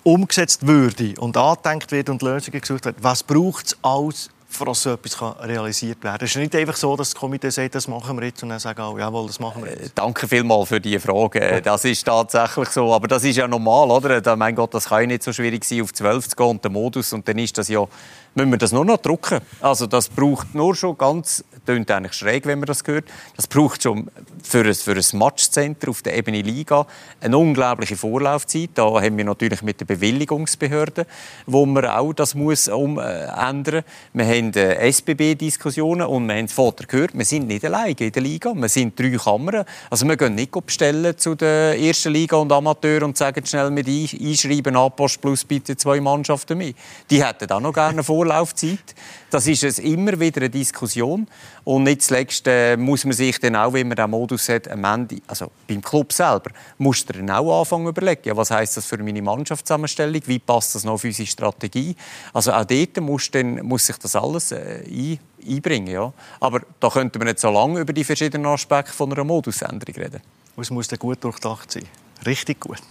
umgesetzt 0.03 0.67
würde 0.67 1.13
und 1.19 1.37
angedenkt 1.37 1.91
wird 1.91 2.09
und 2.09 2.21
Lösungen 2.21 2.59
gesucht 2.59 2.85
wird, 2.85 2.97
was 3.01 3.23
braucht 3.23 3.67
es 3.67 3.77
alles, 3.81 4.29
dass 4.59 4.83
so 4.83 4.91
etwas 4.91 5.19
realisiert 5.41 6.03
werden 6.03 6.17
kann? 6.17 6.25
Es 6.25 6.31
ist 6.31 6.37
nicht 6.37 6.55
einfach 6.55 6.75
so, 6.75 6.95
dass 6.95 7.09
das 7.11 7.19
Komitee 7.19 7.49
sagt, 7.49 7.75
das 7.75 7.87
machen 7.87 8.17
wir 8.19 8.27
jetzt 8.27 8.43
und 8.43 8.49
dann 8.49 8.59
sagen 8.59 8.81
alle, 8.81 8.99
jawohl, 8.99 9.27
das 9.27 9.39
machen 9.39 9.63
wir 9.63 9.71
jetzt. 9.71 9.87
Äh, 9.87 9.91
danke 9.95 10.27
vielmals 10.27 10.69
für 10.69 10.79
diese 10.79 10.99
Frage. 10.99 11.61
Das 11.63 11.85
ist 11.85 12.03
tatsächlich 12.03 12.69
so. 12.69 12.93
Aber 12.93 13.07
das 13.07 13.23
ist 13.23 13.37
ja 13.37 13.47
normal, 13.47 13.89
oder? 13.89 14.35
Mein 14.35 14.55
Gott, 14.55 14.73
das 14.73 14.85
kann 14.85 15.01
ja 15.01 15.07
nicht 15.07 15.23
so 15.23 15.33
schwierig 15.33 15.63
sein, 15.63 15.81
auf 15.81 15.93
12 15.93 16.29
zu 16.29 16.35
gehen 16.35 16.45
und 16.47 16.63
den 16.63 16.73
Modus. 16.73 17.13
Und 17.13 17.27
dann 17.27 17.39
ist 17.39 17.57
das 17.57 17.67
ja 17.67 17.87
müssen 18.35 18.51
wir 18.51 18.57
das 18.57 18.71
nur 18.71 18.85
noch 18.85 18.97
drucken. 18.97 19.39
Also 19.61 19.87
das 19.87 20.09
braucht 20.09 20.53
nur 20.55 20.75
schon 20.75 20.97
ganz, 20.97 21.43
klingt 21.65 21.91
eigentlich 21.91 22.13
schräg, 22.13 22.45
wenn 22.45 22.59
man 22.59 22.65
das 22.65 22.83
hört, 22.85 23.05
das 23.35 23.47
braucht 23.47 23.83
schon 23.83 24.09
für 24.41 24.61
ein, 24.61 24.73
für 24.73 24.93
ein 24.93 25.17
Matchcenter 25.17 25.89
auf 25.89 26.01
der 26.01 26.17
Ebene 26.17 26.41
Liga 26.41 26.87
eine 27.21 27.37
unglaubliche 27.37 27.95
Vorlaufzeit. 27.95 28.71
Da 28.73 28.83
haben 28.83 29.17
wir 29.17 29.25
natürlich 29.25 29.61
mit 29.61 29.79
der 29.79 29.85
Bewilligungsbehörde, 29.85 31.05
wo 31.45 31.65
man 31.65 31.85
auch 31.85 32.13
das 32.13 32.35
muss 32.35 32.67
um, 32.67 32.97
äh, 32.97 33.25
ändern. 33.25 33.83
Wir 34.13 34.25
haben 34.25 34.53
äh, 34.53 34.89
SBB-Diskussionen 34.91 36.07
und 36.07 36.27
wir 36.27 36.35
haben 36.35 36.45
es 36.45 36.53
vorher 36.53 36.87
gehört, 36.87 37.17
wir 37.17 37.25
sind 37.25 37.47
nicht 37.47 37.65
alleine 37.65 37.95
in 37.97 38.11
der 38.11 38.21
Liga, 38.21 38.53
wir 38.53 38.69
sind 38.69 38.99
drei 38.99 39.11
Kammern. 39.11 39.65
Also 39.89 40.07
wir 40.07 40.17
gehen 40.17 40.35
nicht 40.35 40.51
bestellen 40.65 41.17
zu 41.17 41.35
der 41.35 41.79
ersten 41.79 42.11
Liga 42.13 42.37
und 42.37 42.51
Amateur 42.51 43.03
und 43.03 43.17
sagen 43.17 43.45
schnell 43.45 43.69
mit 43.69 43.87
einschreiben, 43.87 44.75
Apost 44.75 45.21
plus 45.21 45.43
bitte 45.45 45.77
zwei 45.77 46.01
Mannschaften 46.01 46.57
mehr. 46.57 46.73
Die 47.09 47.23
hätten 47.23 47.51
auch 47.51 47.59
noch 47.59 47.73
gerne 47.73 48.03
vor 48.03 48.23
Vorlaufzeit. 48.23 48.95
Das 49.33 49.47
ist 49.47 49.63
es 49.63 49.79
immer 49.79 50.19
wieder 50.19 50.41
eine 50.41 50.49
Diskussion. 50.51 51.27
Und 51.63 51.85
nicht 51.85 52.03
zuletzt 52.03 52.45
äh, 52.45 52.77
muss 52.77 53.03
man 53.03 53.13
sich 53.13 53.39
dann 53.39 53.55
auch, 53.55 53.73
wenn 53.73 53.87
man 53.87 53.97
den 53.97 54.11
Modus 54.11 54.47
hat, 54.47 54.67
am 54.67 54.83
Ende, 54.83 55.21
also 55.25 55.49
beim 55.67 55.81
Club 55.81 56.13
selber, 56.13 56.51
muss 56.77 57.03
man 57.07 57.25
dann 57.25 57.37
auch 57.37 57.61
anfangen 57.61 57.87
überlegen, 57.87 58.21
ja, 58.25 58.37
was 58.37 58.51
heißt 58.51 58.77
das 58.77 58.85
für 58.85 58.99
meine 58.99 59.23
Mannschaftszusammenstellung, 59.23 60.21
wie 60.27 60.37
passt 60.37 60.75
das 60.75 60.83
noch 60.83 60.93
auf 60.93 61.03
unsere 61.03 61.25
Strategie. 61.25 61.95
Also 62.31 62.53
auch 62.53 62.63
dort 62.63 63.01
muss, 63.01 63.31
dann, 63.31 63.55
muss 63.65 63.87
sich 63.87 63.97
das 63.97 64.15
alles 64.15 64.51
äh, 64.51 64.83
ein, 64.87 65.19
einbringen. 65.43 65.87
Ja. 65.87 66.13
Aber 66.39 66.61
da 66.79 66.91
könnte 66.91 67.17
man 67.17 67.29
nicht 67.29 67.39
so 67.39 67.49
lange 67.49 67.79
über 67.79 67.91
die 67.91 68.03
verschiedenen 68.03 68.45
Aspekte 68.45 68.93
von 68.93 69.11
einer 69.11 69.23
Modusänderung 69.23 69.95
reden. 69.95 70.21
Es 70.57 70.69
muss 70.69 70.87
dann 70.87 70.99
gut 70.99 71.23
durchdacht 71.23 71.71
sein 71.71 71.87
richtig 72.25 72.59
gut. 72.59 72.81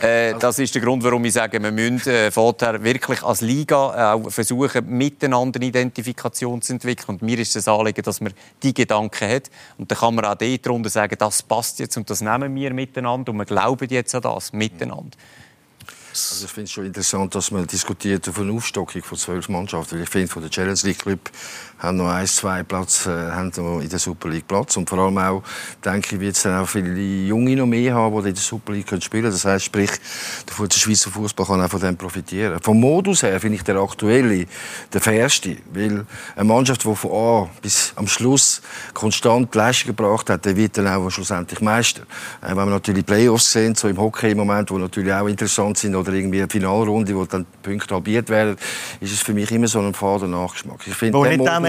äh, 0.00 0.34
das 0.38 0.58
ist 0.58 0.74
der 0.74 0.82
Grund, 0.82 1.02
warum 1.02 1.24
ich 1.24 1.32
sage, 1.32 1.62
wir 1.62 1.72
müssen 1.72 2.08
äh, 2.08 2.30
vorher 2.30 2.82
wirklich 2.82 3.22
als 3.22 3.40
Liga 3.40 4.14
auch 4.14 4.30
versuchen, 4.30 4.86
miteinander 4.86 5.58
eine 5.58 5.66
Identifikation 5.66 6.62
zu 6.62 6.74
entwickeln. 6.74 7.08
Und 7.08 7.22
mir 7.22 7.38
ist 7.38 7.56
das 7.56 7.68
Anliegen, 7.68 8.02
dass 8.02 8.20
man 8.20 8.32
die 8.62 8.74
Gedanken 8.74 9.28
hat. 9.28 9.50
Und 9.78 9.90
dann 9.90 9.98
kann 9.98 10.14
man 10.14 10.24
auch 10.24 10.34
dort 10.34 10.66
darunter 10.66 10.90
sagen, 10.90 11.16
das 11.18 11.42
passt 11.42 11.78
jetzt 11.78 11.96
und 11.96 12.08
das 12.08 12.20
nehmen 12.20 12.54
wir 12.54 12.72
miteinander 12.72 13.32
und 13.32 13.38
wir 13.38 13.44
glauben 13.44 13.88
jetzt 13.88 14.14
an 14.14 14.22
das 14.22 14.52
miteinander. 14.52 15.16
Also 16.12 16.44
ich 16.44 16.50
finde 16.50 16.64
es 16.64 16.72
schon 16.72 16.86
interessant, 16.86 17.34
dass 17.34 17.50
man 17.50 17.66
diskutiert 17.66 18.28
auf 18.28 18.38
eine 18.38 18.52
Aufstockung 18.52 19.02
von 19.02 19.16
zwölf 19.16 19.48
Mannschaften. 19.48 20.02
Ich 20.02 20.10
finde, 20.10 20.28
von 20.28 20.42
der 20.42 20.50
Challenge 20.50 20.78
League 20.82 20.98
Club 20.98 21.30
haben 21.82 21.96
noch 21.96 22.08
ein, 22.08 22.26
zwei 22.26 22.62
Platz, 22.62 23.06
äh, 23.06 23.10
haben 23.10 23.52
noch 23.56 23.80
in 23.80 23.88
der 23.88 23.98
Super 23.98 24.28
League 24.28 24.46
Platz. 24.46 24.76
Und 24.76 24.88
vor 24.88 25.00
allem 25.00 25.18
auch, 25.18 25.42
denke 25.84 26.14
ich, 26.14 26.20
wird 26.20 26.36
es 26.36 26.42
dann 26.42 26.62
auch 26.62 26.68
viele 26.68 26.94
Junge 27.00 27.56
noch 27.56 27.66
mehr 27.66 27.94
haben, 27.94 28.22
die 28.22 28.28
in 28.28 28.34
der 28.34 28.42
Super 28.42 28.72
League 28.72 28.86
können 28.86 29.02
spielen 29.02 29.24
können. 29.24 29.34
Das 29.34 29.44
heisst, 29.44 29.64
sprich, 29.64 29.90
der 30.46 30.78
Schweizer 30.78 31.10
Fußball 31.10 31.46
kann 31.46 31.60
auch 31.60 31.68
von 31.68 31.80
dem 31.80 31.96
profitieren. 31.96 32.60
Vom 32.62 32.78
Modus 32.78 33.24
her 33.24 33.40
finde 33.40 33.56
ich 33.56 33.64
der 33.64 33.76
aktuelle 33.76 34.46
der 34.92 35.00
fairste. 35.00 35.56
Weil 35.72 36.06
eine 36.36 36.44
Mannschaft, 36.44 36.84
die 36.84 36.94
von 36.94 37.10
A 37.10 37.48
bis 37.60 37.92
am 37.96 38.06
Schluss 38.06 38.62
konstant 38.94 39.52
Leistung 39.52 39.96
gebracht 39.96 40.30
hat, 40.30 40.44
der 40.44 40.56
wird 40.56 40.78
dann 40.78 40.86
auch 40.86 41.10
schlussendlich 41.10 41.60
Meister. 41.60 42.02
Äh, 42.42 42.50
wenn 42.50 42.56
wir 42.56 42.66
natürlich 42.66 43.04
Playoffs 43.04 43.50
sehen, 43.50 43.74
so 43.74 43.88
im 43.88 43.98
Hockey 43.98 44.30
im 44.30 44.38
Moment, 44.38 44.70
die 44.70 44.74
natürlich 44.74 45.12
auch 45.12 45.26
interessant 45.26 45.78
sind, 45.78 45.96
oder 45.96 46.12
irgendwie 46.12 46.38
eine 46.38 46.48
Finalrunde, 46.48 47.16
wo 47.16 47.24
dann 47.24 47.44
Punkte 47.62 47.94
halbiert 47.94 48.28
werden, 48.28 48.56
ist 49.00 49.12
es 49.12 49.20
für 49.20 49.34
mich 49.34 49.50
immer 49.50 49.66
so 49.66 49.80
ein 49.80 49.94
fader 49.94 50.28
Nachgeschmack. 50.28 50.86
Ich 50.86 50.94
find, 50.94 51.12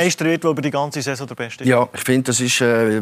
Meister 0.04 0.26
wird, 0.26 0.44
der 0.44 0.52
über 0.52 0.62
die 0.62 0.72
ganze 0.72 1.02
Saison 1.02 1.28
der 1.28 1.36
Beste 1.36 1.64
ist. 1.64 1.70
Ja, 1.70 1.88
ich 1.94 2.02
finde, 2.02 2.24
das 2.24 2.40
ist 2.40 2.62
äh, 2.62 3.02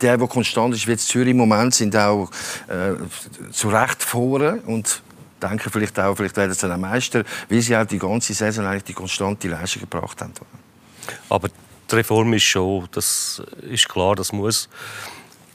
der, 0.00 0.16
der 0.16 0.26
konstant 0.26 0.74
ist, 0.74 0.86
wie 0.86 0.92
jetzt 0.92 1.08
Zürich 1.08 1.30
im 1.30 1.36
Moment, 1.38 1.74
sind 1.74 1.96
auch 1.96 2.30
äh, 2.68 2.94
zu 3.52 3.68
Recht 3.68 4.02
vorne 4.02 4.60
und 4.66 5.02
denken 5.42 5.70
vielleicht 5.70 5.98
auch, 5.98 6.16
vielleicht 6.16 6.36
werden 6.36 6.54
sie 6.54 6.68
dann 6.68 6.80
Meister, 6.80 7.24
weil 7.48 7.60
sie 7.60 7.76
auch 7.76 7.86
die 7.86 7.98
ganze 7.98 8.32
Saison 8.32 8.66
eigentlich 8.66 8.84
die 8.84 8.94
konstante 8.94 9.48
Leistung 9.48 9.82
gebracht 9.82 10.20
haben. 10.20 10.32
Aber 11.28 11.48
die 11.90 11.94
Reform 11.94 12.32
ist 12.34 12.44
schon, 12.44 12.88
das 12.92 13.42
ist 13.62 13.88
klar, 13.88 14.14
das 14.16 14.32
muss 14.32 14.68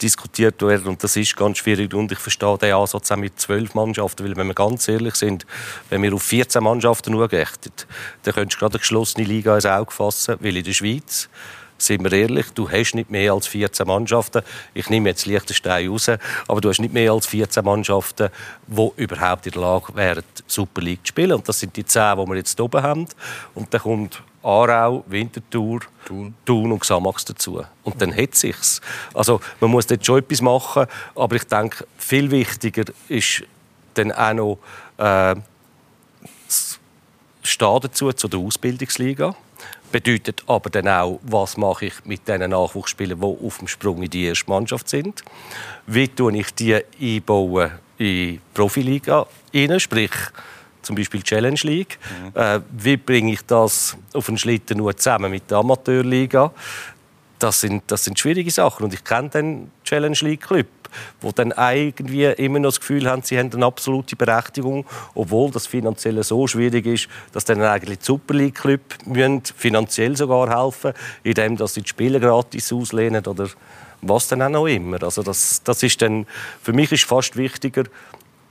diskutiert 0.01 0.61
werden 0.61 0.87
und 0.87 1.03
das 1.03 1.15
ist 1.15 1.35
ganz 1.35 1.59
schwierig 1.59 1.93
und 1.93 2.11
ich 2.11 2.19
verstehe 2.19 2.57
den 2.57 2.73
Ansatz 2.73 3.11
auch 3.11 3.17
mit 3.17 3.39
zwölf 3.39 3.73
Mannschaften, 3.73 4.25
weil 4.25 4.35
wenn 4.35 4.47
wir 4.47 4.53
ganz 4.53 4.87
ehrlich 4.87 5.15
sind, 5.15 5.45
wenn 5.89 6.01
wir 6.01 6.13
auf 6.13 6.23
14 6.23 6.63
Mannschaften 6.63 7.11
nur 7.11 7.27
gerechnet, 7.27 7.87
dann 8.23 8.33
könntest 8.33 8.57
du 8.57 8.59
gerade 8.59 8.73
eine 8.75 8.79
geschlossene 8.79 9.25
Liga 9.25 9.55
ins 9.55 9.65
Auge 9.65 9.91
fassen, 9.91 10.37
weil 10.39 10.57
in 10.57 10.63
der 10.63 10.73
Schweiz 10.73 11.29
sind 11.81 12.03
wir 12.03 12.11
ehrlich, 12.11 12.47
du 12.53 12.69
hast 12.69 12.93
nicht 12.93 13.09
mehr 13.09 13.33
als 13.33 13.47
14 13.47 13.87
Mannschaften. 13.87 14.43
Ich 14.73 14.89
nehme 14.89 15.09
jetzt 15.09 15.25
Liechtenstein 15.25 15.89
raus, 15.89 16.09
aber 16.47 16.61
du 16.61 16.69
hast 16.69 16.79
nicht 16.79 16.93
mehr 16.93 17.11
als 17.11 17.27
14 17.27 17.65
Mannschaften, 17.65 18.29
die 18.67 18.91
überhaupt 18.97 19.47
in 19.47 19.53
der 19.53 19.61
Lage 19.61 19.95
wären, 19.95 20.23
Super 20.47 20.81
League 20.81 21.05
zu 21.05 21.09
spielen. 21.09 21.33
Und 21.33 21.49
das 21.49 21.59
sind 21.59 21.75
die 21.75 21.85
10, 21.85 22.17
die 22.17 22.27
wir 22.27 22.35
jetzt 22.35 22.59
oben 22.61 22.83
haben. 22.83 23.07
Und 23.55 23.73
dann 23.73 23.81
kommt 23.81 24.21
Aarau, 24.43 25.03
Winterthur, 25.07 25.81
Thun, 26.05 26.33
Thun 26.45 26.71
und 26.71 26.79
Xamax 26.79 27.25
dazu. 27.25 27.63
Und 27.83 28.01
dann 28.01 28.15
hat 28.15 28.35
sich's. 28.35 28.81
Also 29.13 29.39
man 29.59 29.71
muss 29.71 29.87
dort 29.87 30.05
schon 30.05 30.19
etwas 30.19 30.41
machen, 30.41 30.87
aber 31.15 31.35
ich 31.35 31.43
denke, 31.43 31.85
viel 31.97 32.31
wichtiger 32.31 32.85
ist 33.07 33.43
dann 33.93 34.11
auch 34.11 34.33
noch 34.33 34.57
äh, 34.97 35.35
das 36.47 36.79
Stehen 37.43 37.79
dazu 37.81 38.11
zu 38.13 38.27
der 38.27 38.39
Ausbildungsliga. 38.39 39.35
Bedeutet 39.91 40.43
aber 40.47 40.69
dann 40.69 40.87
auch, 40.87 41.19
was 41.23 41.57
mache 41.57 41.87
ich 41.87 42.05
mit 42.05 42.27
den 42.27 42.49
Nachwuchsspielern, 42.49 43.19
die 43.19 43.45
auf 43.45 43.57
dem 43.57 43.67
Sprung 43.67 44.01
in 44.01 44.09
die 44.09 44.25
erste 44.25 44.49
Mannschaft 44.49 44.87
sind. 44.87 45.23
Wie 45.85 46.07
tue 46.07 46.37
ich 46.37 46.53
die 46.53 46.75
einbauen 46.99 47.71
in 47.97 48.05
die 48.05 48.41
Profiliga 48.53 49.27
rein, 49.53 49.79
sprich 49.79 50.11
zum 50.91 50.95
Beispiel 50.97 51.23
Challenge 51.23 51.59
League. 51.63 51.97
Mhm. 52.35 52.41
Äh, 52.41 52.59
wie 52.71 52.97
bringe 52.97 53.31
ich 53.31 53.41
das 53.47 53.95
auf 54.13 54.27
einen 54.27 54.37
Schlitten 54.37 54.77
nur 54.77 54.95
zusammen 54.97 55.31
mit 55.31 55.49
der 55.49 55.59
Amateurliga? 55.59 56.51
Das 57.39 57.61
sind, 57.61 57.83
das 57.87 58.03
sind 58.03 58.19
schwierige 58.19 58.51
Sachen. 58.51 58.83
Und 58.83 58.93
ich 58.93 59.03
kenne 59.03 59.29
den 59.29 59.71
Challenge 59.85 60.17
League 60.19 60.41
Club, 60.41 60.67
wo 61.21 61.31
dann 61.31 61.53
irgendwie 61.57 62.25
immer 62.25 62.59
noch 62.59 62.71
das 62.71 62.81
Gefühl 62.81 63.09
haben, 63.09 63.23
sie 63.23 63.39
haben 63.39 63.51
eine 63.53 63.65
absolute 63.65 64.17
Berechtigung, 64.17 64.85
obwohl 65.15 65.49
das 65.49 65.65
finanziell 65.65 66.21
so 66.23 66.45
schwierig 66.45 66.85
ist, 66.85 67.07
dass 67.31 67.45
dann 67.45 67.61
eigentlich 67.61 67.99
die 67.99 68.05
Super 68.05 68.33
League 68.33 68.55
Club 68.55 68.81
finanziell 69.55 70.17
sogar 70.17 70.49
helfen, 70.49 70.91
indem 71.23 71.55
sie 71.55 71.81
die 71.81 71.87
Spieler 71.89 72.19
gratis 72.19 72.73
auslehnen 72.73 73.25
oder 73.25 73.47
was 74.01 74.27
dann 74.27 74.41
auch 74.41 74.49
noch 74.49 74.67
immer. 74.67 75.01
Also 75.01 75.23
das, 75.23 75.61
das 75.63 75.83
ist 75.83 76.01
dann, 76.01 76.25
für 76.61 76.73
mich 76.73 76.91
ist 76.91 77.05
fast 77.05 77.37
wichtiger, 77.37 77.83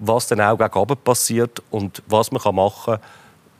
was 0.00 0.26
dann 0.26 0.40
auch 0.40 0.58
gegen 0.58 0.96
passiert 1.04 1.62
und 1.70 2.02
was 2.08 2.32
man 2.32 2.54
machen 2.54 2.96
kann 2.96 3.00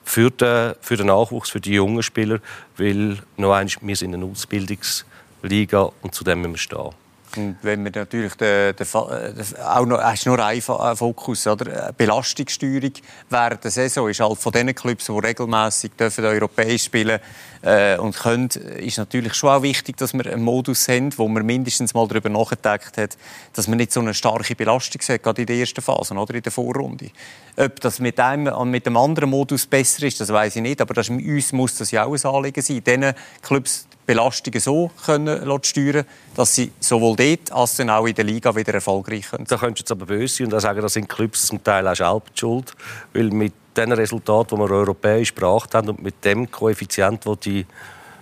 für 0.05 0.31
den, 0.31 0.74
für 0.81 0.96
den 0.96 1.07
Nachwuchs, 1.07 1.50
für 1.50 1.61
die 1.61 1.74
jungen 1.74 2.03
Spieler, 2.03 2.40
weil 2.76 3.18
noch 3.37 3.53
einmal, 3.53 3.68
wir 3.81 3.96
sind 3.96 4.14
eine 4.14 4.24
Ausbildungsliga 4.24 5.92
und 6.03 6.14
zu 6.14 6.24
dem 6.24 6.40
müssen 6.40 6.55
wir 6.55 6.59
stehen. 6.59 6.90
Und 7.37 7.57
wenn 7.62 7.85
wir 7.85 7.93
natürlich 7.95 8.35
den, 8.35 8.75
den, 8.75 8.87
den, 8.87 9.62
auch 9.62 9.87
noch, 9.87 10.01
hast 10.01 10.27
nur 10.27 10.45
einen 10.45 10.61
Fokus, 10.61 11.47
oder? 11.47 11.93
Belastungssteuerung 11.93 12.93
während 13.29 13.62
der 13.62 13.71
Saison 13.71 14.09
ist 14.09 14.21
halt 14.21 14.38
von 14.38 14.53
den 14.53 14.75
Clubs, 14.75 15.07
die 15.07 15.12
regelmäßig 15.12 15.93
dürfen 15.93 16.25
europäisch 16.25 16.85
spielen 16.85 17.21
äh, 17.62 17.97
und 17.99 18.16
können, 18.16 18.49
ist 18.49 18.99
natürlich 18.99 19.35
schon 19.35 19.51
auch 19.51 19.62
wichtig, 19.62 19.97
dass 19.97 20.12
wir 20.12 20.27
einen 20.27 20.43
Modus 20.43 20.88
haben, 20.88 21.16
wo 21.16 21.29
man 21.29 21.47
mindestens 21.47 21.95
mal 21.95 22.09
darüber 22.09 22.29
nachgedacht 22.29 22.97
hat, 22.97 23.16
dass 23.53 23.69
man 23.69 23.79
nicht 23.79 23.93
so 23.93 24.01
eine 24.01 24.14
starke 24.14 24.57
Belastung 24.57 25.01
hat, 25.09 25.23
gerade 25.23 25.43
in 25.43 25.47
der 25.47 25.57
ersten 25.57 25.83
Phase 25.83 26.14
oder 26.14 26.35
in 26.35 26.43
der 26.43 26.53
Vorrunde. 26.53 27.11
Ob 27.57 27.81
das 27.81 27.99
mit 28.01 28.19
einem 28.19 28.71
mit 28.71 28.87
dem 28.87 28.97
anderen 28.97 29.31
Modus 29.31 29.66
besser 29.66 30.07
ist, 30.07 30.21
das 30.21 30.33
weiß 30.33 30.57
ich 30.57 30.62
nicht, 30.62 30.81
aber 30.81 30.95
das, 30.95 31.11
uns 31.11 31.53
muss 31.53 31.77
das 31.77 31.90
ja 31.90 32.05
auch 32.05 32.14
ein 32.14 32.35
Anliegen 32.35 32.62
sein, 32.62 32.83
diesen 32.83 33.14
Clubs 33.43 33.87
Belastungen 34.11 34.59
so 34.59 34.90
können 35.05 35.61
steuern 35.62 36.05
dass 36.35 36.57
sie 36.57 36.73
sowohl 36.81 37.14
dort 37.14 37.53
als 37.53 37.79
auch 37.79 38.07
in 38.07 38.14
der 38.14 38.25
Liga 38.25 38.57
wieder 38.57 38.75
erfolgreich 38.75 39.29
sind. 39.29 39.49
Da 39.49 39.57
könntest 39.57 39.88
du 39.88 39.94
jetzt 39.94 40.03
aber 40.03 40.07
böse 40.07 40.35
sein 40.35 40.53
und 40.53 40.61
sagen, 40.61 40.83
das 40.83 40.94
sind 40.94 41.09
Clubs 41.09 41.46
zum 41.46 41.62
Teil 41.62 41.87
auch 41.87 41.94
selbst 41.94 42.37
schuld, 42.37 42.75
weil 43.12 43.31
mit 43.31 43.53
den 43.77 43.92
Resultaten, 43.92 44.57
die 44.57 44.62
wir 44.62 44.70
europäisch 44.70 45.33
gebracht 45.33 45.77
haben 45.77 45.90
und 45.90 46.03
mit 46.03 46.25
dem 46.25 46.51
Koeffizient, 46.51 47.25
den 47.25 47.38
die 47.44 47.66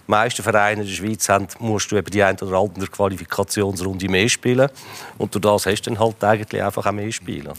meisten 0.09 0.43
Vereine 0.43 0.83
in 0.83 0.89
der 0.89 0.95
Schweiz 0.95 1.29
haben, 1.29 1.47
musst 1.59 1.91
du 1.93 1.97
eben 1.97 2.11
die 2.11 2.23
eine 2.23 2.39
oder 2.39 2.59
andere 2.59 2.87
Qualifikationsrunde 2.87 4.09
mehr 4.09 4.29
spielen. 4.29 4.69
Und 5.19 5.35
durch 5.35 5.43
das 5.43 5.67
hast 5.67 5.83
du 5.83 5.91
dann 5.91 6.01
halt 6.01 6.25
eigentlich 6.25 6.63
einfach 6.63 6.87
auch 6.87 6.93
mehr 6.93 7.13
Spiele. 7.13 7.53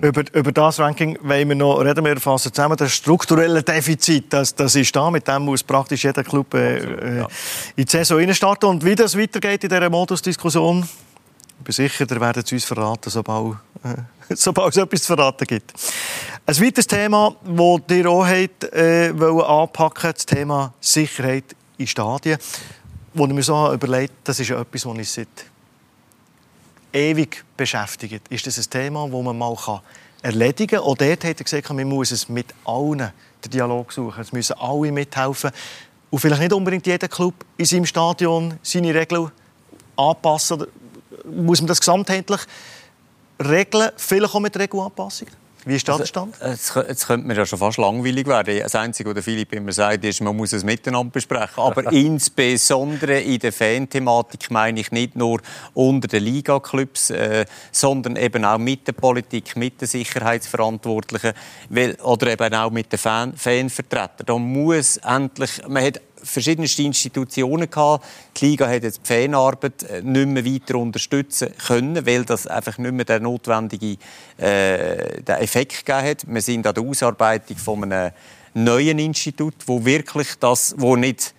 Über, 0.00 0.24
über 0.32 0.52
das 0.52 0.80
Ranking 0.80 1.18
wollen 1.22 1.48
wir 1.48 1.56
noch 1.56 1.78
reden 1.80 2.04
wir 2.04 2.18
fassen 2.18 2.52
zusammen. 2.52 2.76
Das 2.76 2.92
strukturelle 2.92 3.62
Defizit, 3.62 4.32
das, 4.32 4.54
das 4.54 4.74
ist 4.74 4.94
da. 4.96 5.10
Mit 5.10 5.28
dem 5.28 5.42
muss 5.42 5.62
praktisch 5.62 6.04
jeder 6.04 6.24
Club 6.24 6.54
äh, 6.54 6.76
Absolut, 6.76 7.02
ja. 7.02 7.08
Äh, 7.08 7.26
in 7.76 7.84
die 7.84 7.90
Saison 7.90 8.34
starten. 8.34 8.66
Und 8.66 8.84
wie 8.84 8.94
das 8.94 9.16
weitergeht 9.16 9.64
in 9.64 9.70
dieser 9.70 9.90
Modusdiskussion, 9.90 10.88
ich 11.58 11.64
bin 11.64 11.72
sicher, 11.74 12.06
ihr 12.10 12.20
werdet 12.20 12.46
es 12.46 12.52
uns 12.52 12.64
verraten, 12.64 13.10
sobald, 13.10 13.56
äh, 13.84 13.96
sobald 14.34 14.74
es 14.74 14.82
etwas 14.82 15.02
zu 15.02 15.14
verraten 15.14 15.46
gibt. 15.46 15.74
Ein 16.46 16.58
weiteres 16.58 16.86
Thema, 16.86 17.36
das 17.44 17.96
ihr 17.96 18.08
auch 18.08 18.26
habt, 18.26 18.64
äh, 18.72 19.12
anpacken 19.12 20.12
das 20.14 20.24
Thema 20.24 20.72
Sicherheit 20.80 21.44
in 21.80 21.86
Stadien, 21.86 22.38
wo 23.14 23.26
ich 23.26 23.32
mir 23.32 23.42
so 23.42 23.72
überlegt 23.72 24.12
das 24.24 24.38
ist 24.38 24.50
etwas, 24.50 24.84
was 24.84 24.92
uns 24.92 25.14
seit 25.14 25.28
ewig 26.92 27.44
beschäftigt. 27.56 28.28
Ist 28.28 28.46
das 28.46 28.58
ein 28.58 28.70
Thema, 28.70 29.08
das 29.08 29.22
man 29.22 29.38
mal 29.38 29.56
erledigen 30.22 30.76
kann? 30.76 30.86
Auch 30.86 30.96
dort 30.96 31.24
hat 31.24 31.40
er 31.40 31.44
gesagt, 31.44 31.70
man 31.70 31.88
muss 31.88 32.10
es 32.10 32.28
mit 32.28 32.54
allen 32.64 32.98
den 33.44 33.50
Dialog 33.50 33.92
suchen. 33.92 34.20
Es 34.20 34.32
müssen 34.32 34.56
alle 34.58 34.92
mithelfen. 34.92 35.50
Und 36.10 36.18
vielleicht 36.18 36.42
nicht 36.42 36.52
unbedingt 36.52 36.86
jeder 36.86 37.08
Club 37.08 37.34
in 37.56 37.64
seinem 37.64 37.86
Stadion 37.86 38.58
seine 38.62 38.94
Regeln 38.94 39.30
anpassen. 39.96 40.66
Muss 41.24 41.60
man 41.60 41.68
das 41.68 41.80
gesamtheitlich 41.80 42.40
regeln? 43.38 43.90
Vielleicht 43.96 44.34
auch 44.34 44.40
mit 44.40 44.56
Regelanpassungen? 44.56 45.39
Wie 45.64 45.76
ist 45.76 45.86
da 45.88 45.98
der 45.98 46.06
Stand? 46.06 46.40
Also, 46.40 46.80
jetzt, 46.82 47.06
könnte 47.06 47.26
mir 47.26 47.34
ja 47.34 47.44
schon 47.44 47.58
fast 47.58 47.78
langweilig 47.78 48.26
werden. 48.26 48.60
Das 48.60 48.74
Einzige, 48.74 49.14
was 49.14 49.24
Philipp 49.24 49.52
immer 49.52 49.72
sagt, 49.72 50.04
ist, 50.04 50.20
man 50.20 50.36
muss 50.36 50.52
es 50.52 50.64
miteinander 50.64 51.12
besprechen. 51.12 51.62
Aber 51.62 51.92
insbesondere 51.92 53.20
in 53.20 53.38
der 53.38 53.52
Fan-Thematik 53.52 54.50
meine 54.50 54.80
ich 54.80 54.90
nicht 54.90 55.16
nur 55.16 55.40
unter 55.74 56.08
den 56.08 56.22
Liga-Clubs, 56.22 57.10
äh, 57.10 57.44
sondern 57.72 58.16
eben 58.16 58.44
auch 58.44 58.58
mit 58.58 58.86
der 58.86 58.92
Politik, 58.92 59.56
mit 59.56 59.80
den 59.80 59.88
Sicherheitsverantwortlichen 59.88 61.32
weil, 61.68 61.94
oder 62.02 62.32
eben 62.32 62.54
auch 62.54 62.70
mit 62.70 62.92
den 62.92 62.98
Fan 62.98 63.34
Fanvertretern. 63.34 64.26
Da 64.26 64.38
muss 64.38 64.96
endlich, 64.98 65.66
man 65.68 65.84
hat 65.84 66.00
verschiedenste 66.22 66.82
Institutionen 66.82 67.70
gehabt. 67.70 68.04
Die 68.36 68.46
Liga 68.46 68.68
hat 68.68 68.82
jetzt 68.82 69.00
die 69.04 69.12
Fanarbeit 69.12 69.82
äh, 69.82 70.02
nicht 70.02 70.28
mehr 70.28 70.44
weiter 70.44 70.78
unterstützen 70.78 71.50
können, 71.66 72.06
weil 72.06 72.24
das 72.24 72.46
einfach 72.46 72.78
nicht 72.78 72.92
mehr 72.92 73.04
der 73.04 73.20
notwendige 73.20 73.96
äh, 74.38 75.22
der 75.22 75.42
Effekt 75.42 75.84
gegeben 75.84 76.08
hat. 76.08 76.24
Wir 76.26 76.42
sind 76.42 76.66
an 76.66 76.74
der 76.74 76.82
Ausarbeitung 76.82 77.56
von 77.56 77.84
einem 77.84 78.12
neuen 78.54 78.98
Institut, 78.98 79.54
wo 79.66 79.84
wirklich 79.84 80.28
das, 80.38 80.74
wo 80.76 80.96
nicht 80.96 81.34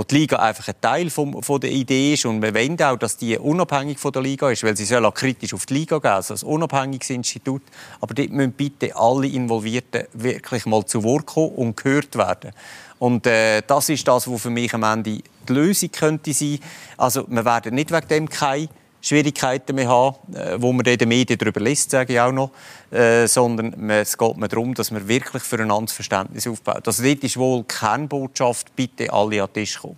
wo 0.00 0.04
die 0.04 0.14
Liga 0.14 0.36
einfach 0.36 0.66
ein 0.68 0.80
Teil 0.80 1.10
vom, 1.10 1.42
von 1.42 1.60
der 1.60 1.70
Idee 1.70 2.14
ist 2.14 2.24
und 2.24 2.40
wir 2.40 2.54
wollen 2.54 2.80
auch, 2.82 2.96
dass 2.96 3.18
die 3.18 3.36
unabhängig 3.36 3.98
von 3.98 4.12
der 4.12 4.22
Liga 4.22 4.50
ist, 4.50 4.62
weil 4.62 4.74
sie 4.74 4.86
soll 4.86 5.04
auch 5.04 5.12
kritisch 5.12 5.52
auf 5.52 5.66
die 5.66 5.74
Liga 5.74 5.98
gehen, 5.98 6.12
also 6.12 6.34
ein 6.34 6.50
unabhängiges 6.50 7.10
Institut. 7.10 7.60
Aber 8.00 8.14
dort 8.14 8.30
müssen 8.30 8.52
bitte 8.52 8.96
alle 8.96 9.26
Involvierten 9.26 10.04
wirklich 10.14 10.64
mal 10.64 10.86
zu 10.86 11.02
Wort 11.02 11.26
kommen 11.26 11.50
und 11.50 11.76
gehört 11.76 12.16
werden. 12.16 12.52
Und 13.00 13.26
äh, 13.26 13.62
das 13.66 13.88
ist 13.88 14.06
das, 14.06 14.30
was 14.30 14.42
für 14.42 14.50
mich 14.50 14.74
am 14.74 14.82
Ende 14.82 15.22
die 15.48 15.52
Lösung 15.52 15.90
könnte 15.90 16.34
sein. 16.34 16.58
Also 16.98 17.24
wir 17.28 17.44
werden 17.46 17.74
nicht 17.74 17.90
wegen 17.90 18.08
dem 18.08 18.28
keine 18.28 18.68
Schwierigkeiten 19.00 19.74
mehr 19.74 19.88
haben, 19.88 20.34
äh, 20.34 20.60
wo 20.60 20.70
man 20.70 20.84
in 20.84 20.98
den 20.98 21.08
Medien 21.08 21.38
darüber 21.38 21.60
liest, 21.60 21.90
sage 21.90 22.12
ich 22.12 22.20
auch 22.20 22.30
noch, 22.30 22.50
äh, 22.90 23.26
sondern 23.26 23.88
es 23.88 24.18
geht 24.18 24.36
mir 24.36 24.48
darum, 24.48 24.74
dass 24.74 24.90
man 24.90 25.08
wirklich 25.08 25.42
füreinander 25.42 25.90
Verständnis 25.90 26.46
aufbaut. 26.46 26.86
Also 26.86 27.02
dort 27.02 27.24
ist 27.24 27.38
wohl 27.38 27.64
keine 27.64 28.06
Botschaft, 28.06 28.76
bitte 28.76 29.10
alle 29.10 29.42
an 29.42 29.48
den 29.48 29.54
Tisch 29.54 29.78
kommen. 29.78 29.96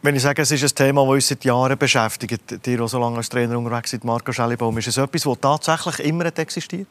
Wenn 0.00 0.16
ich 0.16 0.22
sage, 0.22 0.40
es 0.40 0.50
ist 0.50 0.62
ein 0.62 0.74
Thema, 0.74 1.02
das 1.02 1.12
uns 1.12 1.28
seit 1.28 1.44
Jahren 1.44 1.76
beschäftigt, 1.76 2.64
dir 2.64 2.80
auch 2.80 2.88
so 2.88 2.98
lange 2.98 3.18
als 3.18 3.28
Trainer 3.28 3.58
unterwegs 3.58 3.90
sind, 3.90 4.02
Marco 4.04 4.32
Schellibaum, 4.32 4.78
ist 4.78 4.88
es 4.88 4.96
etwas, 4.96 5.24
das 5.24 5.40
tatsächlich 5.40 6.08
immer 6.08 6.24
existiert? 6.38 6.88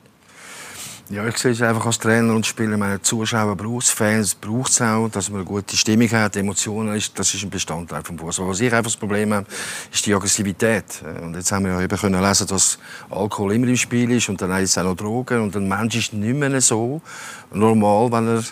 Ja, 1.11 1.25
ich 1.25 1.39
sehe 1.39 1.53
es 1.53 1.61
einfach 1.63 1.87
als 1.87 1.97
Trainer 1.97 2.35
und 2.35 2.45
Spieler. 2.45 2.77
Meine 2.77 3.01
Zuschauer 3.01 3.55
braucht 3.55 3.85
es, 3.85 3.89
Fans 3.89 4.35
braucht 4.35 4.69
es 4.69 4.79
auch, 4.79 5.09
dass 5.09 5.31
man 5.31 5.39
eine 5.39 5.45
gute 5.45 5.75
Stimmung 5.75 6.07
hat, 6.11 6.35
Emotionen, 6.35 6.95
ist, 6.95 7.17
das 7.17 7.33
ist 7.33 7.41
ein 7.41 7.49
Bestandteil 7.49 8.03
vom 8.03 8.19
Fußball. 8.19 8.47
Was 8.47 8.59
ich 8.59 8.71
einfach 8.71 8.91
das 8.91 8.95
Problem 8.95 9.33
habe, 9.33 9.47
ist 9.91 10.05
die 10.05 10.13
Aggressivität. 10.13 11.01
Und 11.23 11.35
jetzt 11.35 11.51
haben 11.51 11.65
wir 11.65 11.71
ja 11.71 11.81
eben 11.81 11.97
können 11.97 12.21
lesen, 12.21 12.45
dass 12.45 12.77
Alkohol 13.09 13.53
immer 13.53 13.69
im 13.69 13.75
Spiel 13.75 14.11
ist 14.11 14.29
und 14.29 14.39
dann 14.39 14.51
ist 14.61 14.77
auch 14.77 14.83
noch 14.83 14.95
Drogen 14.95 15.41
und 15.41 15.55
ein 15.55 15.67
Mensch 15.67 15.95
ist 15.95 16.13
nicht 16.13 16.35
mehr 16.35 16.61
so 16.61 17.01
normal, 17.51 18.11
wenn 18.11 18.27
er, 18.27 18.43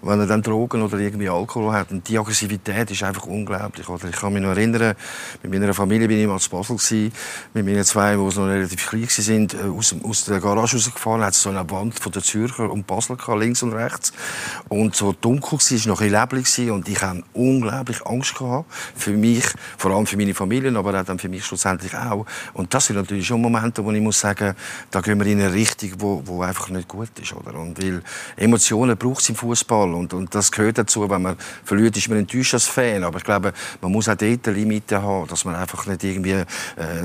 wenn 0.00 0.20
er 0.20 0.26
dann 0.26 0.40
Drogen 0.40 0.80
oder 0.80 0.98
irgendwie 0.98 1.28
Alkohol 1.28 1.74
hat. 1.74 1.90
Und 1.90 2.08
die 2.08 2.18
Aggressivität 2.18 2.90
ist 2.90 3.02
einfach 3.02 3.26
unglaublich. 3.26 3.86
Oder 3.86 4.08
ich 4.08 4.16
kann 4.16 4.32
mich 4.32 4.40
noch 4.42 4.50
erinnern, 4.50 4.94
mit 5.42 5.52
meiner 5.52 5.74
Familie 5.74 6.08
bin 6.08 6.18
ich 6.18 6.26
mal 6.26 6.38
zu 6.38 6.48
Basel 6.48 6.76
gewesen, 6.76 7.12
mit 7.52 7.66
meinen 7.66 7.84
zwei, 7.84 8.12
die 8.12 8.16
noch 8.16 8.46
relativ 8.46 8.88
klein 8.88 9.02
waren, 9.02 9.76
aus, 9.76 9.94
aus 10.02 10.24
der 10.24 10.40
Garage 10.40 10.76
rausgefahren, 10.76 11.22
hat 11.22 11.34
so 11.34 11.50
eine 11.50 11.68
Wand 11.68 11.97
von 11.98 12.12
der 12.12 12.22
Zürcher 12.22 12.70
und 12.70 12.86
Basel 12.86 13.16
gehabt, 13.16 13.40
links 13.40 13.62
und 13.62 13.72
rechts. 13.72 14.12
Und 14.68 14.94
so 14.94 15.12
dunkel 15.12 15.52
war, 15.52 15.76
es 15.76 15.86
noch 15.86 16.00
ein 16.00 16.10
leblich 16.10 16.70
und 16.70 16.88
ich 16.88 17.00
hatte 17.02 17.22
unglaublich 17.32 18.04
Angst 18.06 18.36
gehabt. 18.36 18.66
Für 18.94 19.12
mich, 19.12 19.44
vor 19.76 19.92
allem 19.92 20.06
für 20.06 20.16
meine 20.16 20.34
Familie, 20.34 20.76
aber 20.76 21.00
auch 21.00 21.04
dann 21.04 21.18
für 21.18 21.28
mich 21.28 21.44
schlussendlich 21.44 21.94
auch. 21.94 22.26
Und 22.54 22.72
das 22.74 22.86
sind 22.86 22.96
natürlich 22.96 23.26
schon 23.26 23.40
Momente, 23.40 23.84
wo 23.84 23.90
ich 23.92 24.00
muss 24.00 24.20
sagen, 24.20 24.54
da 24.90 25.00
gehen 25.00 25.18
wir 25.18 25.26
in 25.26 25.40
eine 25.40 25.52
Richtung, 25.52 25.92
wo, 25.98 26.22
wo 26.24 26.42
einfach 26.42 26.68
nicht 26.70 26.88
gut 26.88 27.10
ist, 27.20 27.32
oder? 27.32 27.54
Und 27.58 27.82
weil 27.82 28.02
Emotionen 28.36 28.96
braucht 28.96 29.22
es 29.22 29.28
im 29.28 29.36
Fußball 29.36 29.94
und, 29.94 30.14
und 30.14 30.34
das 30.34 30.50
gehört 30.50 30.78
dazu. 30.78 31.08
Wenn 31.08 31.22
man 31.22 31.36
verliert, 31.64 31.96
ist 31.96 32.08
man 32.08 32.18
enttäuscht 32.18 32.54
als 32.54 32.66
Fan. 32.66 33.04
Aber 33.04 33.18
ich 33.18 33.24
glaube, 33.24 33.52
man 33.80 33.92
muss 33.92 34.08
auch 34.08 34.16
dort 34.16 34.46
Limite 34.46 35.02
haben, 35.02 35.26
dass 35.28 35.44
man 35.44 35.54
einfach 35.54 35.86
nicht 35.86 36.04
irgendwie 36.04 36.32
äh, 36.32 36.44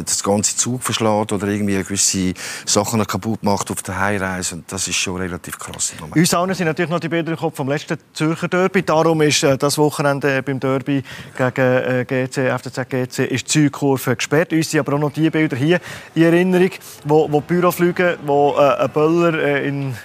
das 0.05 0.23
ganze 0.23 0.55
Zug 0.55 0.83
verschlägt 0.83 1.31
oder 1.31 1.47
irgendwie 1.47 1.77
gewisse 1.83 2.33
Sachen 2.65 3.05
kaputt 3.05 3.43
macht 3.43 3.71
auf 3.71 3.83
der 3.83 3.99
Heimreise. 3.99 4.55
Und 4.55 4.71
das 4.71 4.82
ist 4.87 4.95
schon 4.95 5.17
relativ 5.17 5.57
krass. 5.57 5.93
Uns 6.15 6.33
allen 6.33 6.53
sind 6.53 6.67
natürlich 6.67 6.91
noch 6.91 6.99
die 6.99 7.09
Bilder 7.09 7.35
Kopf 7.35 7.55
vom 7.55 7.67
letzten 7.67 7.97
Zürcher 8.13 8.47
Derby. 8.47 8.83
Darum 8.83 9.21
ist 9.21 9.43
äh, 9.43 9.57
das 9.57 9.77
Wochenende 9.77 10.41
beim 10.43 10.59
Derby 10.59 11.03
gegen 11.37 11.61
äh, 11.61 12.05
GC, 12.05 12.57
FCZ 12.57 12.89
GC, 12.89 13.19
ist 13.31 13.47
die 13.47 13.59
Südkurve 13.59 14.15
gesperrt. 14.15 14.53
Uns 14.53 14.71
sind 14.71 14.79
aber 14.79 14.93
auch 14.93 14.99
noch 14.99 15.13
die 15.13 15.29
Bilder 15.29 15.55
hier 15.55 15.79
in 16.15 16.23
Erinnerung, 16.23 16.71
wo, 17.05 17.31
wo 17.31 17.41
Büro 17.41 17.71
fliegen, 17.71 18.17
wo 18.25 18.55
äh, 18.57 18.83
ein 18.83 18.89
Böller 18.91 19.33
äh, 19.39 19.67
in 19.67 19.95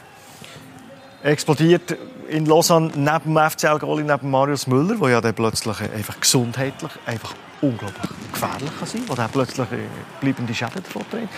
explodiert 1.23 1.97
in 2.29 2.47
Lausanne 2.47 2.91
neben 2.95 3.35
dem 3.35 3.51
FCL 3.51 3.79
Goli, 3.79 4.05
neben 4.05 4.31
Marius 4.31 4.67
Müller, 4.67 4.97
der 4.97 5.09
ja 5.09 5.21
dann 5.21 5.35
plötzlich 5.35 5.81
einfach 5.81 6.21
gesundheitlich 6.21 6.93
einfach 7.07 7.35
unglaublich 7.61 8.11
gefährlich 8.33 8.71
kann 8.79 8.89
sein 8.89 9.07
kann, 9.07 9.17
der 9.17 9.29
plötzlich 9.29 9.73
äh, 9.73 9.79
bleibende 10.21 10.55
Schäden 10.55 10.83
davon 10.83 11.03
trägt. 11.11 11.29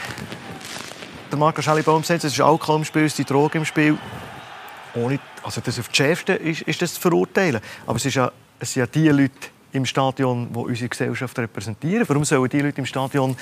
Der 1.31 1.39
Marco 1.39 1.63
Schellibaum 1.63 2.03
sagt, 2.03 2.25
es 2.25 2.33
ist 2.33 2.41
Alkohol 2.41 2.79
im 2.79 2.85
Spiel, 2.85 3.05
es 3.05 3.13
ist 3.13 3.19
die 3.19 3.25
Droge 3.25 3.59
im 3.59 3.65
Spiel. 3.65 3.97
Ohne, 4.95 5.21
also 5.45 5.61
das 5.61 5.79
auf 5.79 5.89
die 5.89 5.95
Schärfste 5.95 6.33
ist, 6.33 6.63
ist 6.63 6.83
das 6.83 6.95
zu 6.95 7.01
verurteilen. 7.01 7.61
Aber 7.87 7.97
es, 7.97 8.05
ist 8.05 8.17
ja, 8.17 8.33
es 8.59 8.73
sind 8.73 8.81
ja 8.81 8.87
die 8.87 9.09
Leute 9.09 9.49
im 9.73 9.87
Stadion, 9.87 10.53
die 10.53 10.59
unsere 10.59 10.89
Gesellschaft 10.89 11.39
repräsentieren. 11.39 12.09
Warum 12.09 12.25
sollen 12.25 12.49
die 12.49 12.61
Leute 12.61 12.79
im 12.81 12.87
Stadion 12.87 13.37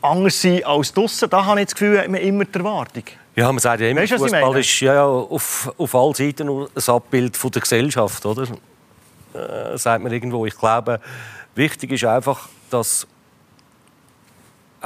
anders 0.00 0.40
sein 0.40 0.64
als 0.64 0.94
draußen? 0.94 1.28
Da 1.28 1.44
habe 1.44 1.60
ich 1.60 1.66
das 1.66 1.74
Gefühl, 1.74 2.00
hat 2.00 2.08
man 2.08 2.20
immer 2.22 2.46
die 2.46 2.58
Erwartung. 2.58 3.04
Ja, 3.34 3.52
man 3.52 3.58
sagt 3.58 3.82
ja 3.82 3.88
immer, 3.88 4.00
weißt, 4.00 4.14
Fußball 4.14 4.58
ist 4.58 4.80
ja 4.80 5.04
auf, 5.04 5.70
auf 5.76 5.94
allen 5.94 6.14
Seiten 6.14 6.48
ein 6.48 6.66
Abbild 6.86 7.36
von 7.36 7.50
der 7.50 7.60
Gesellschaft, 7.60 8.24
oder? 8.24 8.44
Äh, 9.34 9.76
sagt 9.76 10.02
man 10.02 10.10
irgendwo. 10.10 10.46
Ich 10.46 10.56
glaube, 10.56 11.00
wichtig 11.54 11.92
ist 11.92 12.04
einfach, 12.04 12.48
dass 12.70 13.06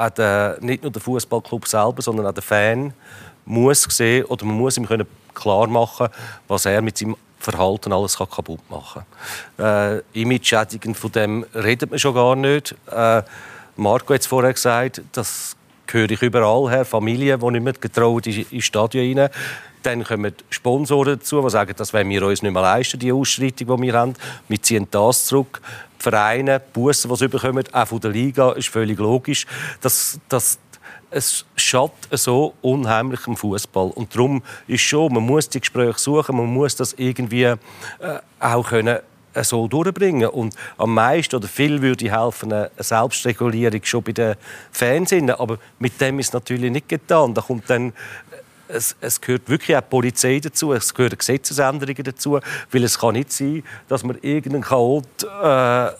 der, 0.09 0.59
nicht 0.61 0.83
nur 0.83 0.93
der 0.93 1.03
Fußballclub 1.03 1.69
selber, 1.69 2.01
sondern 2.01 2.27
auch 2.27 2.33
der 2.33 2.43
Fan 2.43 2.95
muss 3.45 3.83
sehen 3.83 4.25
oder 4.27 4.45
man 4.45 4.57
muss 4.57 4.77
ihm 4.77 4.87
können 4.87 5.07
klar 5.35 5.67
machen, 5.67 6.09
was 6.49 6.65
er 6.67 6.81
mit 6.83 6.97
seinem 6.97 7.17
Verhalten 7.39 7.93
alles 7.93 8.17
kann 8.17 8.29
kaputt 8.29 8.61
machen 8.71 9.03
kann. 9.57 10.03
Äh, 10.15 10.21
Image-Schädigung 10.21 10.95
von 10.95 11.13
dem 11.13 11.47
redet 11.55 11.91
man 11.91 11.99
schon 11.99 12.15
gar 12.15 12.37
nicht. 12.37 12.75
Äh, 12.91 13.23
Marco 13.77 14.13
hat 14.15 14.21
es 14.21 14.27
vorher 14.27 14.53
gesagt, 14.53 15.03
das 15.13 15.57
höre 15.91 16.11
ich 16.11 16.23
überall 16.23 16.71
her. 16.71 16.85
Familien, 16.85 17.41
die 17.41 17.51
nicht 17.51 17.63
mehr 17.63 17.73
getraut 17.73 18.27
in 18.27 18.45
ins 18.51 18.65
Stadion 18.65 19.19
rein. 19.19 19.31
Dann 19.83 20.05
kommen 20.05 20.35
Sponsoren 20.51 21.19
dazu, 21.19 21.41
die 21.41 21.51
sagen, 21.51 21.73
das 21.75 21.95
wollen 21.95 22.11
wir 22.11 22.27
uns 22.27 22.43
nicht 22.43 22.53
mehr 22.53 22.63
leisten, 22.63 22.99
die 22.99 23.13
Ausschreitung, 23.13 23.77
die 23.79 23.83
wir 23.85 23.95
haben. 23.95 24.15
Wir 24.49 24.63
ziehen 24.63 24.87
das 24.91 25.25
zurück. 25.25 25.63
Die 26.01 26.03
Vereine, 26.03 26.61
die 26.61 26.73
Bussen, 26.73 27.11
die 27.11 27.17
sie 27.17 27.29
bekommen, 27.29 27.65
auch 27.73 27.87
von 27.87 28.01
der 28.01 28.11
Liga, 28.11 28.53
ist 28.53 28.69
völlig 28.69 28.99
logisch. 28.99 29.47
Das, 29.81 30.19
das, 30.29 30.59
es 31.11 31.45
schadet 31.57 32.09
so 32.13 32.55
unheimlich 32.63 33.27
im 33.27 33.37
Fußball 33.37 33.91
und 33.91 34.15
darum 34.15 34.43
ist 34.67 34.83
schon, 34.83 35.13
man 35.13 35.25
muss 35.25 35.49
die 35.49 35.61
Gespräche 35.61 35.99
suchen, 35.99 36.37
man 36.37 36.47
muss 36.47 36.77
das 36.77 36.95
irgendwie 36.95 37.45
äh, 37.45 37.57
auch 38.39 38.69
können 38.69 38.99
äh, 39.33 39.45
so 39.45 39.69
durchbringen. 39.69 40.29
Und 40.29 40.55
am 40.77 40.95
meisten 40.95 41.37
oder 41.37 41.49
viel 41.49 41.81
würde 41.83 42.11
helfen 42.11 42.53
eine 42.53 42.71
Selbstregulierung 42.79 43.81
schon 43.85 44.03
bei 44.03 44.13
den 44.13 44.35
Fans. 44.73 45.13
Aber 45.13 45.59
mit 45.79 46.01
dem 46.01 46.19
ist 46.19 46.33
natürlich 46.33 46.71
nicht 46.71 46.89
getan. 46.89 47.35
Da 47.35 47.43
kommt 47.43 47.69
dann 47.71 47.89
äh, 47.89 47.93
es, 48.73 48.97
es, 49.01 49.21
gehört 49.21 49.49
wirklich 49.49 49.77
auch 49.77 49.81
die 49.81 49.89
Polizei 49.89 50.41
dazu, 50.41 50.73
es 50.73 50.95
gehören 50.95 51.17
Gesetzesänderungen 51.17 52.05
dazu, 52.05 52.39
weil 52.71 52.85
es 52.85 52.99
kann 52.99 53.15
nicht 53.15 53.33
sein, 53.33 53.63
dass 53.89 54.05
man 54.05 54.19
irgendeinen 54.23 54.63
Chaot 54.63 55.05
äh, 55.43 55.91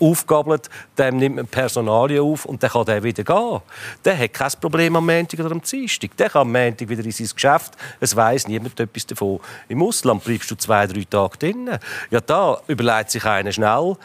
aufgabelt, 0.00 0.68
dem 0.96 1.18
nimmt 1.18 1.36
man 1.36 1.46
Personalien 1.46 2.22
auf 2.22 2.44
und 2.44 2.62
dann 2.62 2.70
kann 2.70 2.84
der 2.84 3.02
wieder 3.02 3.22
gehen. 3.22 3.60
Der 4.04 4.18
hat 4.18 4.32
kein 4.32 4.50
Problem 4.60 4.96
am 4.96 5.06
Montag 5.06 5.40
oder 5.40 5.52
am 5.52 5.62
Dienstag. 5.62 6.16
Der 6.16 6.30
kann 6.30 6.42
am 6.42 6.52
Montag 6.52 6.88
wieder 6.88 7.04
in 7.04 7.12
sein 7.12 7.28
Geschäft. 7.32 7.74
Es 8.00 8.14
weiß 8.14 8.48
niemand 8.48 8.78
etwas 8.80 9.06
davon. 9.06 9.40
Im 9.68 9.82
Ausland 9.82 10.24
bleibst 10.24 10.50
du 10.50 10.56
zwei, 10.56 10.86
drei 10.86 11.04
Tage 11.08 11.38
drin. 11.38 11.70
Ja, 12.10 12.20
da 12.20 12.60
überlegt 12.66 13.10
sich 13.10 13.24
einer 13.24 13.52
schnell, 13.52 13.96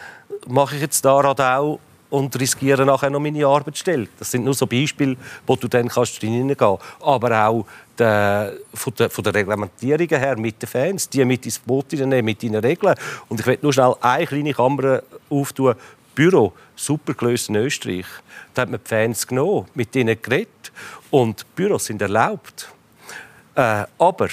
mache 0.48 0.76
ich 0.76 0.82
jetzt 0.82 1.04
da 1.06 1.14
auch 1.14 1.80
und 2.14 2.40
riskiere 2.40 2.86
nachher 2.86 3.10
noch 3.10 3.20
meine 3.20 3.44
Arbeitsstelle. 3.48 4.08
Das 4.20 4.30
sind 4.30 4.46
nur 4.46 4.54
so 4.54 4.68
Beispiele, 4.68 5.18
wo 5.48 5.56
du 5.56 5.68
dann 5.68 5.88
kannst 5.88 6.22
reingehen 6.22 6.56
kannst. 6.56 6.84
Aber 7.02 7.48
auch 7.48 7.66
der, 7.98 8.54
von, 8.72 8.94
der, 8.94 9.10
von 9.10 9.24
der 9.24 9.34
Reglementierung 9.34 10.08
her 10.10 10.38
mit 10.38 10.62
den 10.62 10.70
Fans, 10.70 11.10
die 11.10 11.26
mit 11.26 11.44
ins 11.44 11.58
Boot 11.58 11.92
nehmen, 11.92 12.24
mit 12.24 12.44
ihren 12.44 12.58
Regeln. 12.58 12.94
Und 13.30 13.40
ich 13.40 13.48
will 13.48 13.58
nur 13.64 13.74
schnell 13.74 13.96
eine 14.00 14.28
kleine 14.28 14.54
Kamera 14.54 15.02
auftun. 15.28 15.74
Büro, 16.14 16.54
super 16.76 17.16
gelöst 17.16 17.50
in 17.50 17.56
Österreich. 17.56 18.06
Da 18.54 18.62
hat 18.62 18.70
man 18.70 18.80
die 18.84 18.90
Fans 18.90 19.26
genommen, 19.26 19.66
mit 19.74 19.96
ihnen 19.96 20.16
geredet. 20.22 20.72
Und 21.10 21.44
Büros 21.56 21.86
sind 21.86 22.00
erlaubt. 22.00 22.70
Äh, 23.56 23.86
aber 23.98 24.30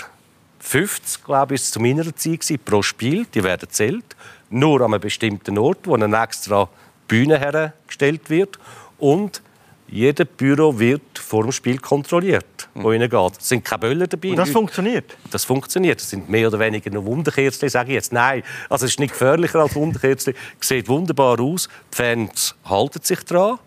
50, 0.58 1.24
glaube 1.24 1.54
ich, 1.54 1.64
zu 1.64 1.80
meiner 1.80 2.14
Zeit 2.14 2.62
pro 2.62 2.82
Spiel, 2.82 3.24
die 3.32 3.42
werden 3.42 3.70
zählt. 3.70 4.16
Nur 4.50 4.82
an 4.82 4.92
einem 4.92 5.00
bestimmten 5.00 5.56
Ort, 5.56 5.78
wo 5.84 5.94
ein 5.94 6.12
extra 6.12 6.68
Bühne 7.10 7.40
hergestellt 7.40 8.30
wird 8.30 8.58
und 8.98 9.42
jedes 9.88 10.28
Büro 10.36 10.78
wird 10.78 11.18
vor 11.18 11.42
dem 11.42 11.50
Spiel 11.50 11.78
kontrolliert, 11.78 12.68
wo 12.74 12.90
mhm. 12.90 13.00
geht. 13.00 13.40
Es 13.40 13.48
sind 13.48 13.64
keine 13.64 13.80
Böller 13.80 14.06
dabei. 14.06 14.30
Und 14.30 14.36
das 14.36 14.50
funktioniert? 14.50 15.16
Das 15.32 15.44
funktioniert. 15.44 16.00
Das 16.00 16.08
sind 16.08 16.28
mehr 16.28 16.46
oder 16.46 16.60
weniger 16.60 16.90
nur 16.90 17.04
Wunderkerzen, 17.04 17.68
sage 17.68 17.88
ich 17.88 17.94
jetzt. 17.94 18.12
Nein, 18.12 18.44
also 18.68 18.86
es 18.86 18.92
ist 18.92 19.00
nicht 19.00 19.10
gefährlicher 19.10 19.58
als 19.58 19.74
Wunderkerzen. 19.74 20.34
Es 20.60 20.68
sieht 20.68 20.88
wunderbar 20.88 21.40
aus. 21.40 21.68
Die 21.92 21.96
Fans 21.96 22.54
halten 22.64 23.02
sich 23.02 23.24
daran. 23.24 23.58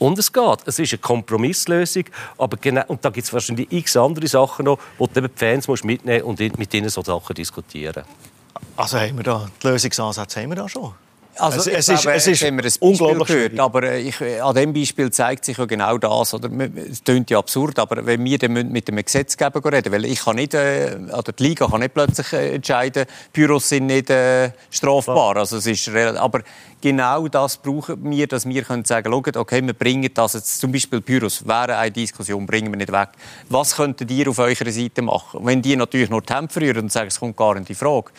Und 0.00 0.18
es 0.18 0.32
geht. 0.32 0.58
Es 0.66 0.80
ist 0.80 0.92
eine 0.92 0.98
Kompromisslösung. 0.98 2.04
Aber 2.36 2.56
genau, 2.56 2.82
und 2.88 3.04
da 3.04 3.10
gibt 3.10 3.24
es 3.24 3.32
wahrscheinlich 3.32 3.70
x 3.70 3.96
andere 3.96 4.26
Sachen 4.26 4.64
noch, 4.64 4.80
wo 4.98 5.06
du 5.06 5.20
die 5.20 5.28
Fans 5.36 5.68
mitnehmen 5.84 6.26
musst 6.26 6.40
und 6.40 6.58
mit 6.58 6.74
ihnen 6.74 6.88
so 6.88 7.02
Sachen 7.02 7.34
diskutieren. 7.34 8.02
Also 8.76 8.98
haben 8.98 9.16
wir 9.16 9.22
da, 9.22 9.48
die 9.62 9.68
Lösungsansätze 9.68 10.42
haben 10.42 10.48
wir 10.50 10.56
da 10.56 10.68
schon? 10.68 10.92
Also, 11.36 11.70
es, 11.70 11.88
es, 11.88 11.88
ist, 11.88 12.06
es 12.06 12.26
ist, 12.26 12.44
haben 12.44 12.58
wir 12.58 12.64
ein 12.64 12.72
unglaublich 12.80 13.26
gehört, 13.26 13.58
aber 13.58 13.82
äh, 13.84 14.00
ich, 14.00 14.20
äh, 14.20 14.40
an 14.40 14.54
diesem 14.54 14.72
Beispiel 14.74 15.10
zeigt 15.10 15.46
sich 15.46 15.56
ja 15.56 15.64
genau 15.64 15.96
das. 15.96 16.34
Oder? 16.34 16.50
Es 16.90 17.02
klingt 17.02 17.30
ja 17.30 17.38
absurd, 17.38 17.78
aber 17.78 18.04
wenn 18.04 18.22
wir 18.22 18.38
dann 18.38 18.52
mit 18.52 18.88
dem 18.88 18.96
Gesetzgeber 18.96 19.72
reden, 19.72 19.92
weil 19.92 20.04
ich 20.04 20.20
kann 20.20 20.36
nicht, 20.36 20.52
äh, 20.52 20.98
oder 21.10 21.32
die 21.32 21.42
Liga 21.42 21.66
kann 21.68 21.80
nicht 21.80 21.94
plötzlich 21.94 22.32
äh, 22.34 22.54
entscheiden, 22.56 23.06
Büros 23.32 23.68
sind 23.68 23.86
nicht 23.86 24.10
äh, 24.10 24.50
strafbar. 24.70 25.38
Also 25.38 25.56
es 25.56 25.66
ist, 25.66 25.88
aber 25.88 26.40
genau 26.82 27.26
das 27.28 27.56
brauchen 27.56 28.10
wir, 28.10 28.26
dass 28.26 28.46
wir 28.46 28.62
können 28.62 28.84
sagen 28.84 29.10
können, 29.10 29.36
okay, 29.36 29.64
wir 29.64 29.72
bringen 29.72 30.10
das 30.12 30.34
jetzt, 30.34 30.60
zum 30.60 30.70
Beispiel 30.70 31.00
Büros 31.00 31.46
wäre 31.46 31.78
eine 31.78 31.90
Diskussion, 31.90 32.44
bringen 32.44 32.70
wir 32.70 32.76
nicht 32.76 32.92
weg. 32.92 33.08
Was 33.48 33.76
könntet 33.76 34.10
ihr 34.10 34.28
auf 34.28 34.38
eurer 34.38 34.70
Seite 34.70 35.00
machen? 35.00 35.40
Wenn 35.44 35.62
die 35.62 35.76
natürlich 35.76 36.10
nur 36.10 36.20
die 36.20 36.34
Hände 36.34 36.78
und 36.78 36.92
sagen, 36.92 37.08
es 37.08 37.18
kommt 37.18 37.38
gar 37.38 37.54
nicht 37.54 37.70
in 37.70 37.76
Frage. 37.76 38.10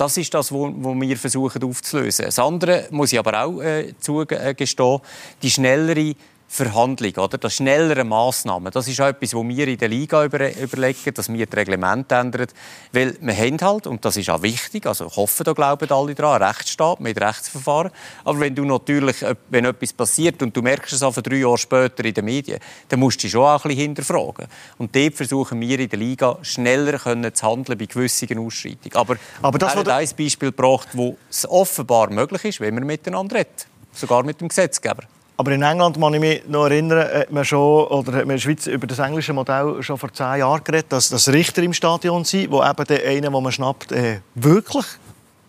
Das 0.00 0.16
ist 0.16 0.32
das, 0.32 0.50
was 0.50 0.72
wir 0.98 1.16
versuchen 1.18 1.62
aufzulösen. 1.62 2.24
Das 2.24 2.38
andere 2.38 2.86
muss 2.90 3.12
ich 3.12 3.18
aber 3.18 3.44
auch 3.44 3.60
äh, 3.60 3.92
zugestehen, 4.00 5.00
die 5.42 5.50
schnellere 5.50 6.14
Verhandlung, 6.52 7.12
oder? 7.18 7.38
Das 7.38 7.54
schnellere 7.54 8.02
Massnahmen. 8.02 8.72
Das 8.72 8.88
ist 8.88 9.00
auch 9.00 9.06
etwas, 9.06 9.34
was 9.34 9.46
wir 9.46 9.68
in 9.68 9.78
der 9.78 9.88
Liga 9.88 10.24
über, 10.24 10.52
überlegen, 10.56 11.14
dass 11.14 11.32
wir 11.32 11.46
das 11.46 11.56
Reglement 11.56 12.10
ändern. 12.10 12.48
Weil 12.92 13.16
wir 13.20 13.36
haben 13.36 13.56
halt, 13.60 13.86
und 13.86 14.04
das 14.04 14.16
ist 14.16 14.28
auch 14.30 14.42
wichtig, 14.42 14.84
also 14.84 15.06
ich 15.06 15.16
hoffe, 15.16 15.44
da 15.44 15.52
glauben 15.52 15.88
alle 15.92 16.12
dran, 16.12 16.42
Rechtsstaat 16.42 16.98
mit 16.98 17.20
Rechtsverfahren. 17.20 17.92
Aber 18.24 18.40
wenn 18.40 18.56
du 18.56 18.64
natürlich, 18.64 19.24
wenn 19.48 19.64
etwas 19.64 19.92
passiert 19.92 20.42
und 20.42 20.56
du 20.56 20.60
merkst 20.60 20.92
es 20.92 21.04
einfach 21.04 21.22
drei 21.22 21.36
Jahre 21.36 21.56
später 21.56 22.04
in 22.04 22.14
den 22.14 22.24
Medien, 22.24 22.58
dann 22.88 22.98
musst 22.98 23.20
du 23.20 23.22
dich 23.22 23.30
schon 23.30 23.44
auch 23.44 23.64
ein 23.64 23.68
bisschen 23.68 23.82
hinterfragen. 23.82 24.48
Und 24.76 24.96
dort 24.96 25.14
versuchen 25.14 25.60
wir 25.60 25.78
in 25.78 25.88
der 25.88 25.98
Liga 26.00 26.36
schneller 26.42 26.98
können 26.98 27.32
zu 27.32 27.46
handeln 27.46 27.78
bei 27.78 27.86
gewissen 27.86 28.36
Ausschreitungen. 28.38 28.96
Aber, 28.96 29.16
Aber 29.40 29.56
das 29.56 29.74
er 29.74 29.80
hat 29.80 29.88
ein 29.88 30.08
Beispiel 30.18 30.50
gebracht, 30.50 30.88
wo 30.94 31.16
es 31.30 31.48
offenbar 31.48 32.10
möglich 32.10 32.44
ist, 32.44 32.60
wenn 32.60 32.74
man 32.74 32.84
miteinander 32.86 33.36
redet. 33.36 33.68
Sogar 33.92 34.24
mit 34.24 34.40
dem 34.40 34.48
Gesetzgeber. 34.48 35.04
Aber 35.40 35.52
in 35.52 35.62
England, 35.62 35.98
kann 35.98 36.12
ich 36.12 36.20
mich 36.20 36.42
noch 36.48 36.66
erinnern, 36.66 37.08
hat 37.14 37.32
man 37.32 37.46
schon, 37.46 37.86
oder 37.86 38.12
hat 38.12 38.26
man 38.26 38.36
in 38.36 38.36
der 38.36 38.38
Schweiz 38.40 38.66
über 38.66 38.86
das 38.86 38.98
englische 38.98 39.32
Modell 39.32 39.82
schon 39.82 39.96
vor 39.96 40.12
zehn 40.12 40.40
Jahren 40.40 40.62
geredet, 40.62 40.92
dass, 40.92 41.08
dass 41.08 41.28
Richter 41.28 41.62
im 41.62 41.72
Stadion 41.72 42.26
sind, 42.26 42.50
wo 42.50 42.62
eben 42.62 42.84
der 42.84 43.06
eine, 43.06 43.22
den 43.22 43.32
man 43.32 43.50
schnappt, 43.50 43.90
äh, 43.90 44.20
wirklich 44.34 44.84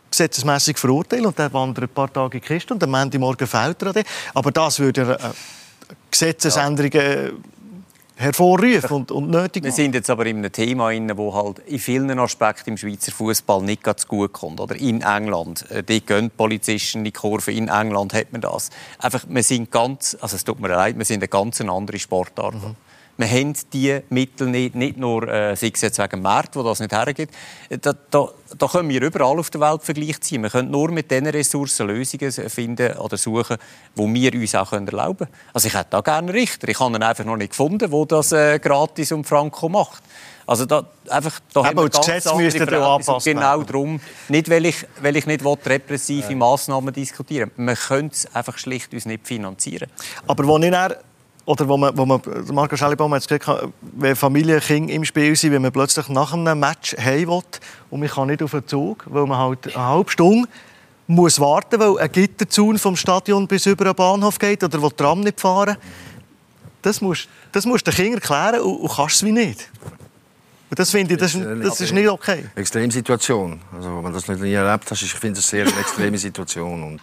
gesetzesmässig 0.10 0.78
verurteilen 0.78 1.26
und 1.26 1.38
dann 1.38 1.52
wandert 1.52 1.90
ein 1.90 1.94
paar 1.94 2.12
Tage 2.12 2.38
in 2.38 2.42
die 2.42 2.48
Kiste 2.48 2.74
und 2.74 2.82
am 2.82 2.90
Montagmorgen 2.90 3.46
fällt 3.46 3.82
er 3.82 4.02
Aber 4.34 4.52
das 4.52 4.80
würde 4.80 5.20
äh, 5.22 5.30
Gesetzesänderungen 6.10 6.94
ja 6.94 7.32
hervorrufen 8.22 8.92
und, 8.92 9.12
und 9.12 9.30
nötig 9.30 9.64
Wir 9.64 9.72
sind 9.72 9.96
jetzt 9.96 10.10
aber 10.10 10.26
in 10.26 10.38
einem 10.38 10.52
Thema 10.52 10.92
das 10.92 11.34
halt 11.34 11.60
in 11.60 11.80
vielen 11.80 12.20
Aspekten 12.20 12.72
im 12.72 12.78
Schweizer 12.78 13.12
Fußball 13.12 13.62
nicht 13.64 13.84
ganz 13.84 14.08
gut 14.08 14.32
kommt. 14.32 14.60
Oder 14.60 14.76
in 14.76 15.02
England, 15.02 15.70
äh, 15.72 15.84
die 15.84 16.02
gehen 16.02 16.30
Polizisten 16.30 17.04
die 17.04 17.12
Kurve. 17.12 17.52
In 17.52 17.68
England 17.68 18.14
hat 18.14 18.32
man 18.32 18.42
das. 18.42 18.70
Einfach, 19.00 19.26
wir 19.28 19.44
sind 19.44 19.72
ganz, 19.72 20.18
also 20.22 20.36
es 20.36 20.44
tut 20.44 20.60
mir 20.60 20.70
leid, 20.70 20.98
wir 20.98 21.06
sind 21.06 21.22
eine 21.22 21.28
ganz 21.28 21.60
andere 21.62 22.00
Sportart. 22.00 22.56
Mhm 22.56 22.76
wir 23.22 23.30
haben 23.30 23.54
diese 23.72 24.04
Mittel 24.10 24.48
nicht, 24.48 24.76
nicht 24.76 24.98
nur, 24.98 25.28
äh, 25.28 25.56
sei 25.56 25.72
es 25.74 25.82
jetzt 25.82 26.00
wegen 26.00 26.10
dem 26.10 26.22
Markt, 26.22 26.56
wo 26.56 26.64
das 26.64 26.80
nicht 26.80 26.92
hergeht. 26.92 27.30
Da, 27.82 27.94
da, 28.10 28.30
da 28.58 28.68
können 28.68 28.90
wir 28.90 29.02
überall 29.02 29.40
auf 29.40 29.50
der 29.50 29.62
Welt 29.62 29.84
Vergleich 29.84 30.20
ziehen. 30.22 30.44
Wir 30.44 30.50
können 30.50 30.72
nur 30.72 30.92
mit 30.92 31.10
diesen 31.10 31.28
Ressourcen 31.28 31.88
Lösungen 31.88 32.32
finden 32.32 32.98
oder 32.98 33.18
suchen, 33.18 33.58
die 33.96 34.14
wir 34.14 34.34
uns 34.34 34.56
auch 34.56 34.74
erlauben 34.74 35.18
können. 35.20 35.32
Also 35.54 35.68
ich 35.68 35.74
hätte 35.74 35.92
da 35.92 36.02
gerne 36.02 36.30
einen 36.30 36.30
Richter. 36.30 36.68
Ich 36.68 36.80
habe 36.80 36.96
ihn 36.96 37.04
einfach 37.04 37.24
noch 37.26 37.38
nicht 37.38 37.52
gefunden, 37.52 37.90
der 37.90 38.06
das 38.06 38.32
äh, 38.32 38.60
gratis 38.60 39.12
und 39.12 39.26
franco 39.26 39.70
macht. 39.70 40.04
Also 40.48 40.66
da, 40.66 40.84
einfach, 41.10 41.40
da 41.54 41.64
haben 41.64 41.78
wir 41.78 41.88
das 41.88 42.06
Gesetz 42.06 42.34
müsste 42.36 42.66
da 42.66 42.96
anpassen. 42.96 43.34
Genau 43.34 43.64
darum. 43.64 44.02
Nicht, 44.28 44.50
weil 44.50 44.66
ich, 44.66 44.86
weil 45.02 45.16
ich 45.16 45.26
nicht 45.26 45.46
will, 45.46 45.56
repressive 45.66 46.36
Massnahmen 46.36 46.94
diskutieren 46.94 47.52
Wir 47.56 47.76
können 47.76 48.10
es 48.12 48.28
einfach 48.36 48.58
schlicht 48.58 48.94
uns 48.94 49.06
nicht 49.06 49.28
finanzieren. 49.28 49.90
Aber 50.28 50.46
wo 50.46 50.58
ich 50.58 50.72
oder 51.52 51.68
wo 51.68 51.76
man, 51.76 51.98
wo 51.98 52.06
man 52.06 52.22
Marco 52.54 52.78
Schellibaum 52.78 53.14
hat 53.14 53.28
gesagt, 53.28 53.74
wenn 53.82 54.16
Familie 54.16 54.62
Kinder 54.62 54.94
im 54.94 55.04
Spiel 55.04 55.36
sind, 55.36 55.52
wenn 55.52 55.62
man 55.62 55.74
plötzlich 55.74 56.08
nach 56.08 56.32
einem 56.32 56.58
Match 56.58 56.96
heim 56.98 57.28
will 57.28 57.42
und 57.90 58.00
man 58.00 58.08
kann 58.08 58.30
nicht 58.30 58.42
auf 58.42 58.52
den 58.52 58.66
Zug, 58.66 59.06
weil 59.08 59.26
man 59.26 59.38
halt 59.38 59.76
eine 59.76 59.86
halbe 59.86 60.10
Stunde 60.10 60.48
muss 61.08 61.42
warten, 61.42 61.78
weil 61.78 61.98
ein 62.00 62.10
Gitterzaun 62.10 62.78
vom 62.78 62.96
Stadion 62.96 63.48
bis 63.48 63.66
über 63.66 63.84
den 63.84 63.96
Bahnhof 63.96 64.40
geht 64.40 64.64
oder 64.64 64.82
wo 64.82 64.88
die 64.88 64.96
Tram 64.96 65.20
nicht 65.20 65.42
fahren. 65.42 65.76
Das 66.82 67.02
musst, 67.02 67.28
das 67.52 67.66
musst 67.66 67.86
du 67.86 67.92
den 67.92 67.98
Kindern 67.98 68.22
erklären 68.22 68.62
und, 68.62 68.78
und 68.78 68.92
kannst 68.96 69.16
es 69.18 69.26
wie 69.26 69.34
nicht. 69.34 69.70
Und 70.72 70.80
das 70.80 70.90
finde 70.90 71.16
ich, 71.16 71.20
das, 71.20 71.38
das 71.64 71.82
ist 71.82 71.92
nicht 71.92 72.08
okay. 72.08 72.46
Extremsituation. 72.56 73.60
Also, 73.76 73.98
wenn 73.98 74.06
du 74.06 74.12
das 74.14 74.30
nicht 74.30 74.40
nie 74.40 74.54
erlebt 74.54 74.90
hast, 74.90 75.02
ich 75.02 75.14
finde 75.14 75.42
das 75.42 75.54
eine 75.54 75.66
sehr 75.66 75.80
extreme 75.80 76.18
Situation. 76.18 76.82
Und 76.82 77.02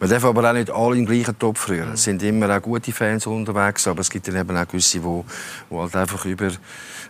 man 0.00 0.10
darf 0.10 0.24
aber 0.24 0.50
auch 0.50 0.52
nicht 0.52 0.68
alle 0.68 0.96
im 0.96 1.06
gleichen 1.06 1.38
Topf 1.38 1.68
rühren. 1.68 1.92
Es 1.92 2.02
sind 2.02 2.20
immer 2.24 2.50
auch 2.50 2.60
gute 2.60 2.90
Fans 2.90 3.24
unterwegs, 3.28 3.86
aber 3.86 4.00
es 4.00 4.10
gibt 4.10 4.26
dann 4.26 4.34
eben 4.34 4.56
auch 4.56 4.66
gewisse, 4.66 4.98
die, 4.98 5.22
die 5.70 5.76
halt 5.76 5.94
einfach 5.94 6.24
über 6.24 6.50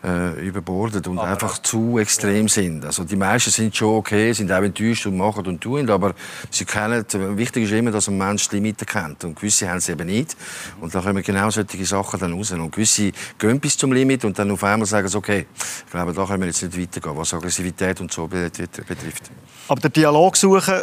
äh, 0.05 0.47
überbordet 0.47 1.07
und 1.09 1.19
aber 1.19 1.29
einfach 1.29 1.59
zu 1.59 1.99
extrem 1.99 2.49
sind. 2.49 2.85
Also 2.85 3.05
die 3.05 3.17
meisten 3.17 3.51
sind 3.51 3.75
schon 3.75 3.97
okay, 3.97 4.33
sind 4.33 4.53
auch 4.53 4.63
enttäuscht 4.63 5.07
und 5.07 5.17
machen 5.17 5.47
und 5.47 5.61
tun, 5.61 5.89
aber 5.89 6.15
sie 6.51 6.65
kennen, 6.65 7.05
wichtig 7.39 7.65
ist 7.65 7.73
immer, 7.73 7.91
dass 7.91 8.09
ein 8.09 8.19
Mensch 8.19 8.49
die 8.49 8.57
Limiten 8.57 8.87
kennt 8.87 9.25
und 9.25 9.37
gewisse 9.37 9.69
haben 9.69 9.79
es 9.79 9.89
eben 9.89 10.07
nicht 10.07 10.37
und 10.81 10.95
da 10.95 11.01
kommen 11.01 11.23
genau 11.23 11.51
solche 11.51 11.85
Sachen 11.87 12.21
dann 12.21 12.35
raus 12.35 12.53
und 12.53 12.71
gewisse 12.71 13.13
gehen 13.39 13.59
bis 13.61 13.79
zum 13.79 13.93
Limit 13.93 14.25
und 14.25 14.39
dann 14.39 14.51
auf 14.51 14.63
einmal 14.63 14.87
sagen 14.87 15.09
sie, 15.09 15.17
okay, 15.17 15.47
glaube, 15.95 16.13
da 16.13 16.27
können 16.27 16.41
wir 16.41 16.49
jetzt 16.49 16.63
nicht 16.63 16.79
weitergehen, 16.79 17.17
was 17.17 17.33
Aggressivität 17.33 18.01
und 18.01 18.13
so 18.13 18.27
betrifft. 18.27 19.31
Aber 19.69 19.81
der 19.81 19.91
Dialog 19.91 20.37
suchen, 20.37 20.83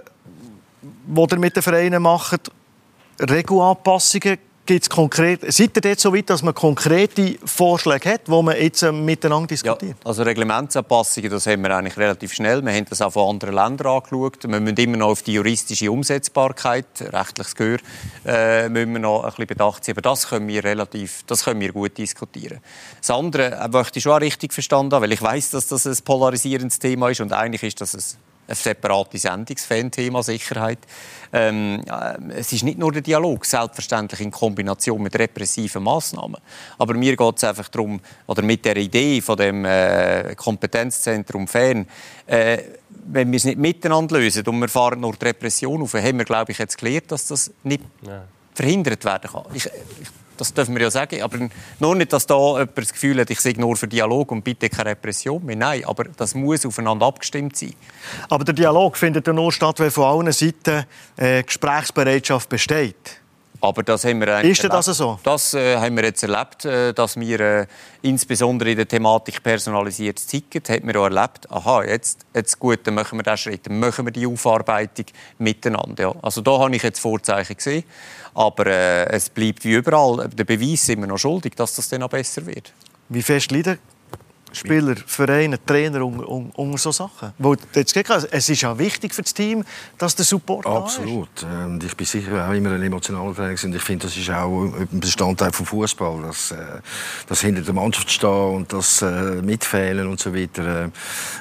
den 0.81 1.27
ihr 1.31 1.39
mit 1.39 1.55
den 1.55 1.61
Vereinen 1.61 2.01
macht, 2.01 2.51
Regelanpassungen 3.19 4.37
Gibt's 4.63 4.89
konkret, 4.89 5.41
seid 5.51 5.75
ihr 5.75 5.89
jetzt 5.89 6.03
so 6.03 6.13
weit, 6.13 6.29
dass 6.29 6.43
man 6.43 6.53
konkrete 6.53 7.35
Vorschläge 7.43 8.13
hat, 8.13 8.27
die 8.27 8.31
man 8.31 8.55
jetzt 8.55 8.83
äh, 8.83 8.91
miteinander 8.91 9.47
diskutiert? 9.47 9.95
Ja, 9.99 10.05
also 10.05 10.21
Reglementsanpassungen, 10.21 11.31
das 11.31 11.47
haben 11.47 11.63
wir 11.63 11.75
eigentlich 11.75 11.97
relativ 11.97 12.31
schnell. 12.31 12.63
Wir 12.63 12.71
haben 12.71 12.85
das 12.85 13.01
auch 13.01 13.11
von 13.11 13.31
anderen 13.31 13.55
Ländern 13.55 13.87
angeschaut. 13.87 14.43
Wir 14.43 14.59
müssen 14.59 14.77
immer 14.77 14.97
noch 14.97 15.09
auf 15.09 15.23
die 15.23 15.33
juristische 15.33 15.91
Umsetzbarkeit, 15.91 16.85
rechtliches 16.99 17.55
Gehör, 17.55 17.79
äh, 18.23 18.69
müssen 18.69 18.93
wir 18.93 18.99
noch 18.99 19.23
ein 19.23 19.31
bisschen 19.31 19.47
bedacht 19.47 19.83
sein. 19.83 19.93
Aber 19.93 20.01
das 20.03 20.29
können 20.29 20.47
wir 20.47 20.63
relativ, 20.63 21.23
das 21.25 21.43
können 21.43 21.59
wir 21.59 21.71
gut 21.71 21.97
diskutieren. 21.97 22.59
Das 22.99 23.09
andere 23.09 23.55
äh, 23.55 23.67
möchte 23.67 23.97
ich 23.97 24.03
schon 24.03 24.13
auch 24.13 24.21
richtig 24.21 24.53
verstanden 24.53 24.93
haben, 24.93 25.01
weil 25.01 25.11
ich 25.11 25.21
weiß, 25.21 25.49
dass 25.49 25.67
das 25.69 25.87
ein 25.87 25.97
polarisierendes 26.05 26.77
Thema 26.77 27.09
ist 27.09 27.19
und 27.19 27.33
eigentlich 27.33 27.63
ist 27.63 27.81
das 27.81 27.95
ein 27.95 28.30
ein 28.51 28.55
separates 28.55 29.23
Sendungsfan-Thema 29.23 30.21
Sicherheit. 30.23 30.79
Ähm, 31.33 31.81
es 32.29 32.51
ist 32.51 32.63
nicht 32.63 32.77
nur 32.77 32.91
der 32.91 33.01
Dialog, 33.01 33.45
selbstverständlich 33.45 34.21
in 34.21 34.31
Kombination 34.31 35.01
mit 35.01 35.17
repressiven 35.17 35.83
Maßnahmen. 35.83 36.37
Aber 36.77 36.93
mir 36.93 37.15
geht 37.15 37.37
es 37.37 37.43
einfach 37.43 37.69
darum, 37.69 37.99
oder 38.27 38.41
mit 38.41 38.65
der 38.65 38.77
Idee 38.77 39.21
von 39.21 39.37
dem 39.37 39.65
äh, 39.65 40.35
Kompetenzzentrum 40.35 41.47
Fan, 41.47 41.87
äh, 42.27 42.57
wenn 43.05 43.31
wir 43.31 43.37
es 43.37 43.45
nicht 43.45 43.57
miteinander 43.57 44.19
lösen 44.19 44.45
und 44.45 44.59
wir 44.59 44.67
fahren 44.67 44.99
nur 44.99 45.13
die 45.13 45.25
Repression 45.25 45.81
auf, 45.81 45.93
haben 45.93 46.17
wir, 46.17 46.25
glaube 46.25 46.51
ich, 46.51 46.57
jetzt 46.57 46.77
gelernt, 46.77 47.11
dass 47.11 47.27
das 47.27 47.51
nicht 47.63 47.83
ja. 48.05 48.23
verhindert 48.53 49.03
werden 49.05 49.31
kann. 49.31 49.45
Ich, 49.53 49.65
ich 49.65 50.20
das 50.41 50.53
dürfen 50.53 50.75
wir 50.75 50.81
ja 50.81 50.91
sagen. 50.91 51.21
Aber 51.21 51.37
nur 51.79 51.95
nicht, 51.95 52.11
dass 52.11 52.25
da 52.25 52.35
jemand 52.35 52.77
das 52.77 52.91
Gefühl 52.91 53.21
hat, 53.21 53.29
ich 53.29 53.39
sage 53.39 53.61
nur 53.61 53.77
für 53.77 53.87
Dialog 53.87 54.31
und 54.31 54.43
bitte 54.43 54.69
keine 54.69 54.89
Repression 54.89 55.45
mehr. 55.45 55.55
Nein, 55.55 55.85
aber 55.85 56.05
das 56.17 56.33
muss 56.33 56.65
aufeinander 56.65 57.05
abgestimmt 57.05 57.55
sein. 57.55 57.73
Aber 58.27 58.43
der 58.43 58.55
Dialog 58.55 58.97
findet 58.97 59.27
ja 59.27 59.33
nur 59.33 59.51
statt, 59.51 59.79
wenn 59.79 59.91
von 59.91 60.05
allen 60.05 60.31
Seiten 60.31 60.85
äh, 61.17 61.43
Gesprächsbereitschaft 61.43 62.49
besteht. 62.49 63.20
Aber 63.63 63.83
das 63.83 64.05
haben 64.05 64.19
wir 64.19 64.41
Ist 64.41 64.63
das 64.63 64.85
so? 64.87 65.19
Das 65.23 65.53
äh, 65.53 65.77
haben 65.77 65.95
wir 65.95 66.03
jetzt 66.03 66.23
erlebt, 66.23 66.65
äh, 66.65 66.93
dass 66.93 67.15
wir 67.19 67.39
äh, 67.39 67.67
insbesondere 68.01 68.71
in 68.71 68.77
der 68.77 68.87
Thematik 68.87 69.43
personalisiertes 69.43 70.25
Ticket 70.25 70.67
haben 70.69 70.87
wir 70.87 70.99
auch 70.99 71.03
erlebt. 71.05 71.49
Aha, 71.51 71.83
jetzt, 71.83 72.25
jetzt 72.33 72.57
gut, 72.57 72.79
dann 72.85 72.95
machen 72.95 73.19
wir 73.19 73.23
diesen 73.23 73.37
Schritt, 73.37 73.67
dann 73.67 73.79
machen 73.79 74.05
wir 74.05 74.11
die 74.11 74.25
Aufarbeitung 74.25 75.05
miteinander. 75.37 76.03
Ja. 76.03 76.15
Also 76.23 76.41
da 76.41 76.57
habe 76.57 76.75
ich 76.75 76.81
jetzt 76.81 76.99
Vorzeichen 76.99 77.55
gesehen. 77.55 77.83
Aber 78.33 78.65
äh, 78.65 79.05
es 79.11 79.29
bleibt 79.29 79.63
wie 79.63 79.73
überall 79.73 80.27
der 80.29 80.43
Beweis 80.43 80.89
immer 80.89 81.05
noch 81.05 81.19
schuldig, 81.19 81.55
dass 81.55 81.75
das 81.75 81.87
dann 81.87 82.01
auch 82.01 82.09
besser 82.09 82.43
wird. 82.47 82.73
Wie 83.09 83.21
fest 83.21 83.51
leiden 83.51 83.77
Spieler, 84.53 84.95
Vereine, 85.05 85.63
Trainer 85.65 86.05
unter, 86.05 86.27
unter 86.27 86.77
so 86.77 86.91
Sachen? 86.91 87.33
Weil, 87.37 87.57
es 87.73 88.49
ist 88.49 88.61
ja 88.61 88.77
wichtig 88.77 89.13
für 89.13 89.21
das 89.21 89.33
Team, 89.33 89.63
dass 89.97 90.15
der 90.15 90.25
Support 90.25 90.65
Absolut. 90.65 91.29
Da 91.35 91.47
ist. 91.47 91.65
Und 91.65 91.83
ich 91.83 91.95
bin 91.95 92.05
sicher 92.05 92.47
auch 92.47 92.53
immer 92.53 92.71
ein 92.71 92.83
emotionaler 92.83 93.33
Trainer 93.33 93.63
und 93.63 93.75
ich 93.75 93.81
finde, 93.81 94.07
das 94.07 94.17
ist 94.17 94.29
auch 94.29 94.73
ein 94.73 94.99
Bestandteil 94.99 95.51
vom 95.51 95.65
Fußball, 95.65 96.21
dass, 96.23 96.51
äh, 96.51 96.57
dass 97.27 97.41
hinter 97.41 97.61
der 97.61 97.73
Mannschaft 97.73 98.11
stehen 98.11 98.55
und 98.55 98.73
das 98.73 99.01
äh, 99.01 99.41
mitfehlen 99.41 100.07
und 100.07 100.19
so 100.19 100.33
weiter. 100.33 100.91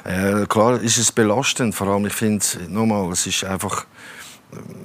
Äh, 0.05 0.47
klar 0.47 0.81
ist 0.81 0.99
es 0.99 1.13
belastend, 1.13 1.75
vor 1.75 1.89
allem 1.89 2.07
ich 2.07 2.13
finde, 2.13 2.45
nochmal, 2.69 3.11
es 3.13 3.27
ist 3.27 3.45
einfach 3.45 3.87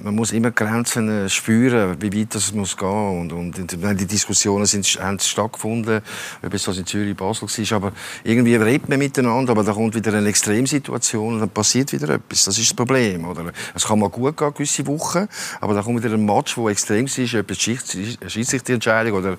man 0.02 0.14
muss 0.14 0.32
immer 0.32 0.52
Grenzen 0.52 1.08
äh, 1.08 1.28
spüren, 1.28 1.96
wie 2.00 2.20
weit 2.20 2.34
das 2.34 2.52
muss 2.52 2.76
gehen 2.76 2.88
und, 2.88 3.32
und 3.32 3.72
die 3.72 4.06
Diskussionen 4.06 4.66
sind, 4.66 4.86
haben 5.00 5.18
stattgefunden, 5.18 6.00
ob 6.42 6.54
es 6.54 6.62
das 6.62 6.78
in 6.78 6.86
Zürich, 6.86 7.16
Basel 7.16 7.48
war, 7.48 7.76
aber 7.76 7.92
irgendwie 8.22 8.54
redet 8.54 8.88
man 8.88 8.98
miteinander, 8.98 9.50
aber 9.52 9.64
da 9.64 9.72
kommt 9.72 9.94
wieder 9.94 10.14
eine 10.14 10.28
Extremsituation 10.28 11.34
und 11.34 11.40
dann 11.40 11.48
passiert 11.48 11.92
wieder 11.92 12.10
etwas. 12.10 12.44
Das 12.44 12.56
ist 12.56 12.70
das 12.70 12.74
Problem, 12.74 13.24
oder? 13.24 13.52
Es 13.74 13.84
kann 13.84 13.98
mal 13.98 14.08
gut 14.08 14.36
gehen, 14.36 14.54
gewisse 14.54 14.86
Wochen, 14.86 15.26
aber 15.60 15.74
dann 15.74 15.82
kommt 15.82 16.04
wieder 16.04 16.14
ein 16.14 16.24
Match, 16.24 16.54
der 16.54 16.66
extrem 16.66 17.06
ist, 17.06 17.18
etwas 17.18 17.58
Schiedsrichterentscheidung 17.58 19.18
oder 19.18 19.36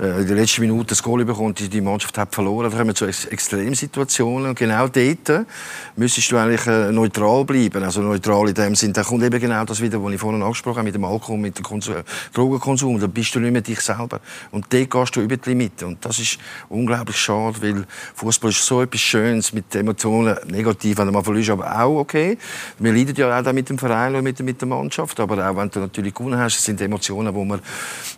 äh, 0.00 0.20
in 0.22 0.26
der 0.26 0.36
letzten 0.36 0.62
Minute 0.62 0.88
das 0.88 1.02
Goal 1.02 1.24
bekommt, 1.24 1.60
die, 1.60 1.68
die 1.68 1.80
Mannschaft 1.80 2.18
hat 2.18 2.34
verloren, 2.34 2.70
dann 2.70 2.78
kommen 2.78 2.94
zu 2.96 3.06
Extremsituationen 3.06 4.50
und 4.50 4.58
genau 4.58 4.88
dort 4.88 5.46
müsstest 5.94 6.32
du 6.32 6.36
eigentlich 6.36 6.66
äh, 6.66 6.90
neutral 6.90 7.44
bleiben, 7.44 7.84
also 7.84 8.02
neutral 8.02 8.48
in 8.48 8.54
dem 8.54 8.74
Sinn, 8.74 8.92
da 8.92 9.04
kommt 9.04 9.22
eben 9.22 9.38
genau 9.38 9.67
das 9.68 9.80
wieder, 9.80 10.02
was 10.02 10.12
ich 10.12 10.20
vorhin 10.20 10.42
angesprochen 10.42 10.78
habe, 10.78 10.86
mit 10.86 10.94
dem 10.94 11.04
Alkohol, 11.04 11.38
mit 11.38 11.58
dem 11.58 11.64
Konsum, 11.64 11.96
Drogenkonsum. 12.32 13.00
Da 13.00 13.06
bist 13.06 13.34
du 13.34 13.40
nicht 13.40 13.52
mehr 13.52 13.62
dich 13.62 13.80
selber. 13.80 14.20
Und 14.50 14.66
dort 14.72 14.90
gehst 14.90 15.16
du 15.16 15.20
über 15.20 15.36
die 15.36 15.48
Limite. 15.48 15.86
Und 15.86 16.04
das 16.04 16.18
ist 16.18 16.38
unglaublich 16.68 17.16
schade, 17.16 17.60
weil 17.60 17.86
Fußball 18.14 18.50
ist 18.50 18.64
so 18.64 18.82
etwas 18.82 19.00
Schönes 19.00 19.52
mit 19.52 19.74
Emotionen, 19.74 20.36
negativ, 20.46 20.98
wenn 20.98 21.06
du 21.06 21.12
mal 21.12 21.22
verlierst, 21.22 21.50
aber 21.50 21.80
auch 21.80 21.98
okay. 21.98 22.38
Wir 22.78 22.92
leiden 22.92 23.14
ja 23.16 23.38
auch 23.38 23.52
mit 23.52 23.68
dem 23.68 23.78
Verein 23.78 24.14
und 24.14 24.24
mit, 24.24 24.40
mit 24.40 24.60
der 24.60 24.68
Mannschaft, 24.68 25.18
aber 25.20 25.48
auch 25.48 25.56
wenn 25.56 25.70
du 25.70 25.80
natürlich 25.80 26.14
gewonnen 26.14 26.38
hast, 26.38 26.62
sind 26.62 26.80
Emotionen, 26.80 27.34
wo 27.34 27.44
man, 27.44 27.60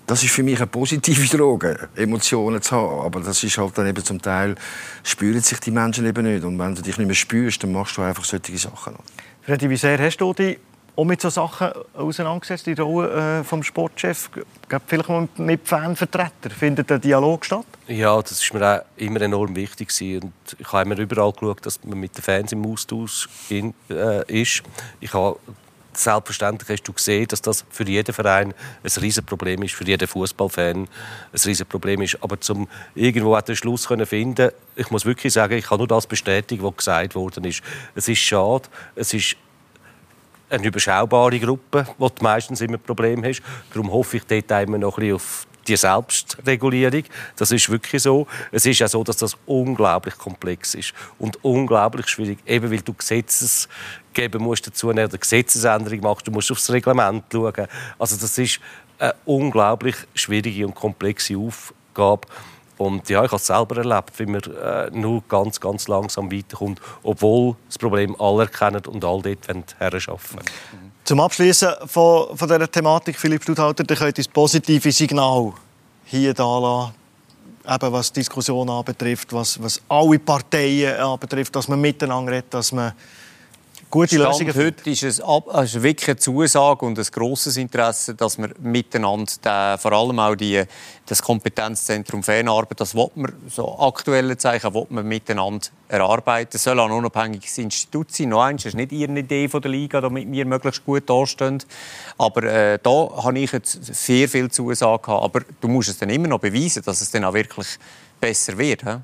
das 0.07 0.22
ist 0.22 0.32
für 0.32 0.42
mich 0.42 0.59
eine 0.59 0.66
positive 0.66 1.26
Droge, 1.36 1.88
Emotionen 1.96 2.62
zu 2.62 2.76
haben. 2.76 3.07
Aber 3.07 3.20
das 3.20 3.42
ist 3.42 3.59
halt 3.59 3.76
dann 3.76 3.86
eben 3.86 4.05
zum 4.05 4.20
Teil, 4.20 4.55
spüren 5.03 5.40
sich 5.40 5.61
die 5.61 5.70
Menschen 5.70 6.07
eben 6.07 6.24
nicht. 6.24 6.44
Und 6.44 6.59
wenn 6.59 6.74
du 6.74 6.82
dich 6.82 6.98
nicht 6.98 7.07
mehr 7.07 7.14
spürst, 7.14 7.62
dann 7.62 7.72
machst 7.72 7.96
du 7.96 8.03
einfach 8.03 8.24
solche 8.24 8.57
Sachen. 8.57 8.94
Freddy, 9.42 9.70
wie 9.70 9.76
sehr 9.76 9.98
hast 9.98 10.18
du 10.18 10.32
dich 10.32 10.59
auch 10.97 11.05
mit 11.05 11.20
solchen 11.20 11.34
Sachen 11.34 11.70
auseinandergesetzt, 11.95 12.66
die 12.66 12.72
Rolle 12.72 13.41
äh, 13.41 13.45
vom 13.45 13.62
Sportchef? 13.62 14.30
Vielleicht 14.86 15.09
mal 15.09 15.28
mit 15.36 15.66
Fanvertretern. 15.66 16.53
Findet 16.53 16.91
der 16.91 16.99
Dialog 16.99 17.45
statt? 17.45 17.66
Ja, 17.86 18.20
das 18.20 18.32
ist 18.32 18.55
mir 18.55 18.62
auch 18.62 18.84
immer 18.97 19.20
enorm 19.20 19.55
wichtig 19.57 19.91
Und 20.22 20.32
ich 20.59 20.72
habe 20.72 20.82
immer 20.82 20.99
überall 20.99 21.32
geschaut, 21.32 21.64
dass 21.66 21.82
man 21.84 21.99
mit 21.99 22.16
den 22.16 22.22
Fans 22.22 22.53
im 22.53 22.64
Austausch 22.64 23.28
in, 23.49 23.74
äh, 23.88 24.41
ist. 24.41 24.62
Ich 25.01 25.12
habe 25.12 25.38
selbstverständlich 25.93 26.68
hast 26.68 26.88
du 26.88 26.93
gesehen, 26.93 27.26
dass 27.28 27.43
das 27.43 27.64
für 27.70 27.84
jeden 27.84 28.14
Verein 28.14 28.55
ein 28.82 29.01
Riesenproblem 29.01 29.62
ist, 29.62 29.74
für 29.74 29.84
jeden 29.84 30.07
Fußballfan 30.07 30.82
ein 30.82 30.88
Riesenproblem 31.32 32.03
ist. 32.03 32.22
Aber 32.22 32.41
zum 32.41 32.68
irgendwo 32.95 33.38
den 33.41 33.57
Schluss 33.57 33.88
können 33.88 34.07
finden, 34.07 34.51
ich 34.76 34.91
muss 34.91 35.05
wirklich 35.05 35.32
sagen, 35.32 35.55
ich 35.55 35.66
kann 35.66 35.78
nur 35.78 35.88
das 35.88 36.07
bestätigen, 36.07 36.62
was 36.62 36.76
gesagt 36.76 37.14
worden 37.14 37.45
ist. 37.45 37.62
Es 37.95 38.09
ist 38.09 38.18
schade, 38.18 38.68
es 38.95 39.12
ist 39.14 39.36
eine 40.51 40.66
überschaubare 40.66 41.38
Gruppe, 41.38 41.86
wo 41.98 42.09
du 42.09 42.22
meistens 42.22 42.61
immer 42.61 42.78
Probleme 42.78 43.28
hast. 43.28 43.42
Darum 43.72 43.90
hoffe 43.92 44.18
ich 44.18 44.24
dort 44.24 44.51
immer 44.62 44.78
noch 44.78 44.98
ein 44.98 45.01
bisschen 45.01 45.14
auf 45.14 45.46
die 45.66 45.76
Selbstregulierung. 45.76 47.05
Das 47.36 47.53
ist 47.53 47.68
wirklich 47.70 48.03
so. 48.03 48.26
Es 48.51 48.66
ist 48.66 48.78
ja 48.78 48.88
so, 48.88 49.05
dass 49.05 49.18
das 49.18 49.36
unglaublich 49.46 50.16
komplex 50.18 50.74
ist 50.74 50.92
und 51.18 51.42
unglaublich 51.44 52.09
schwierig, 52.09 52.38
eben 52.46 52.70
weil 52.70 52.80
du 52.80 52.92
Gesetzes 52.92 53.68
geben 54.12 54.42
musst 54.42 54.66
dazu, 54.66 54.90
eine 54.90 55.09
Gesetzesänderung 55.09 56.01
machst, 56.01 56.26
du 56.26 56.32
musst 56.32 56.51
aufs 56.51 56.70
Reglement 56.70 57.24
schauen. 57.30 57.66
Also 57.98 58.16
das 58.16 58.36
ist 58.38 58.59
eine 58.98 59.14
unglaublich 59.24 59.96
schwierige 60.14 60.66
und 60.66 60.74
komplexe 60.74 61.36
Aufgabe. 61.36 62.26
Und 62.81 63.11
ja, 63.11 63.22
ich 63.22 63.31
habe 63.31 63.37
es 63.37 63.47
selber 63.47 63.76
erlebt, 63.76 64.18
wie 64.18 64.24
man 64.24 64.41
äh, 64.41 64.89
nur 64.91 65.22
ganz, 65.28 65.61
ganz 65.61 65.87
langsam 65.87 66.33
weiterkommt, 66.33 66.81
obwohl 67.03 67.55
das 67.66 67.76
Problem 67.76 68.18
alle 68.18 68.45
erkennen 68.45 68.81
und 68.87 69.05
all 69.05 69.20
dort 69.20 69.47
herarbeiten 69.47 70.41
Zum 71.05 71.20
Abschließen 71.20 71.74
von, 71.85 72.35
von 72.35 72.49
dieser 72.49 72.70
Thematik, 72.70 73.18
Philipp 73.18 73.43
Studhalter, 73.43 73.85
ihr 73.87 73.97
könnt 73.97 74.16
das 74.16 74.28
positive 74.28 74.93
Signal 74.93 75.53
hier 76.07 76.33
da 76.33 76.59
lassen, 76.59 76.95
eben 77.68 77.93
was 77.93 78.12
die 78.14 78.20
Diskussion 78.20 78.70
anbetrifft, 78.70 79.31
was, 79.35 79.62
was 79.62 79.83
alle 79.87 80.18
Parteien 80.18 80.99
anbetrifft, 80.99 81.55
dass 81.55 81.68
man 81.68 81.83
miteinander 81.83 82.33
redet, 82.33 82.55
dass 82.55 82.72
man 82.72 82.95
gute 83.91 84.14
Stand 84.14 84.28
Lösungen 84.28 84.55
heute 84.55 84.91
ist 84.91 85.03
es 85.03 85.20
wirklich 85.20 86.09
eine 86.09 86.16
Zusage 86.16 86.86
und 86.86 86.99
ein 86.99 87.07
grosses 87.11 87.57
Interesse, 87.57 88.14
dass 88.14 88.38
wir 88.38 88.51
miteinander 88.61 89.32
den, 89.45 89.78
vor 89.78 89.93
allem 89.93 90.18
auch 90.20 90.36
die, 90.36 90.62
das 91.07 91.20
Kompetenzzentrum 91.20 92.22
Fernarbeit, 92.22 92.80
das 92.80 92.95
will 92.95 93.11
man, 93.16 93.32
so 93.49 93.78
aktuelle 93.80 94.36
Zeichen, 94.36 94.72
will 94.72 94.86
man 94.91 95.07
miteinander 95.07 95.66
erarbeiten. 95.88 96.53
Es 96.55 96.62
soll 96.62 96.78
ein 96.78 96.91
unabhängiges 96.91 97.59
Institut 97.59 98.12
sein. 98.12 98.28
Noch 98.28 98.43
eins, 98.43 98.62
das 98.62 98.72
ist 98.72 98.76
nicht 98.76 98.93
Ihre 98.93 99.18
Idee 99.18 99.49
von 99.49 99.61
der 99.61 99.72
Liga, 99.72 100.01
damit 100.01 100.30
wir 100.30 100.47
möglichst 100.47 100.84
gut 100.84 101.11
dastehen. 101.11 101.62
Aber 102.16 102.45
äh, 102.45 102.78
da 102.80 103.11
habe 103.24 103.38
ich 103.41 103.51
jetzt 103.51 103.84
sehr 103.84 104.28
viel 104.28 104.51
Zusage 104.51 105.03
gehabt. 105.03 105.24
Aber 105.24 105.41
du 105.61 105.68
musst 105.68 105.88
es 105.88 105.99
dann 105.99 106.11
immer 106.11 106.28
noch 106.28 106.38
beweisen, 106.38 106.82
dass 106.84 107.01
es 107.01 107.11
dann 107.11 107.24
auch 107.24 107.34
wirklich 107.34 107.66
besser 108.20 108.57
wird. 108.57 108.82
He? 108.84 108.97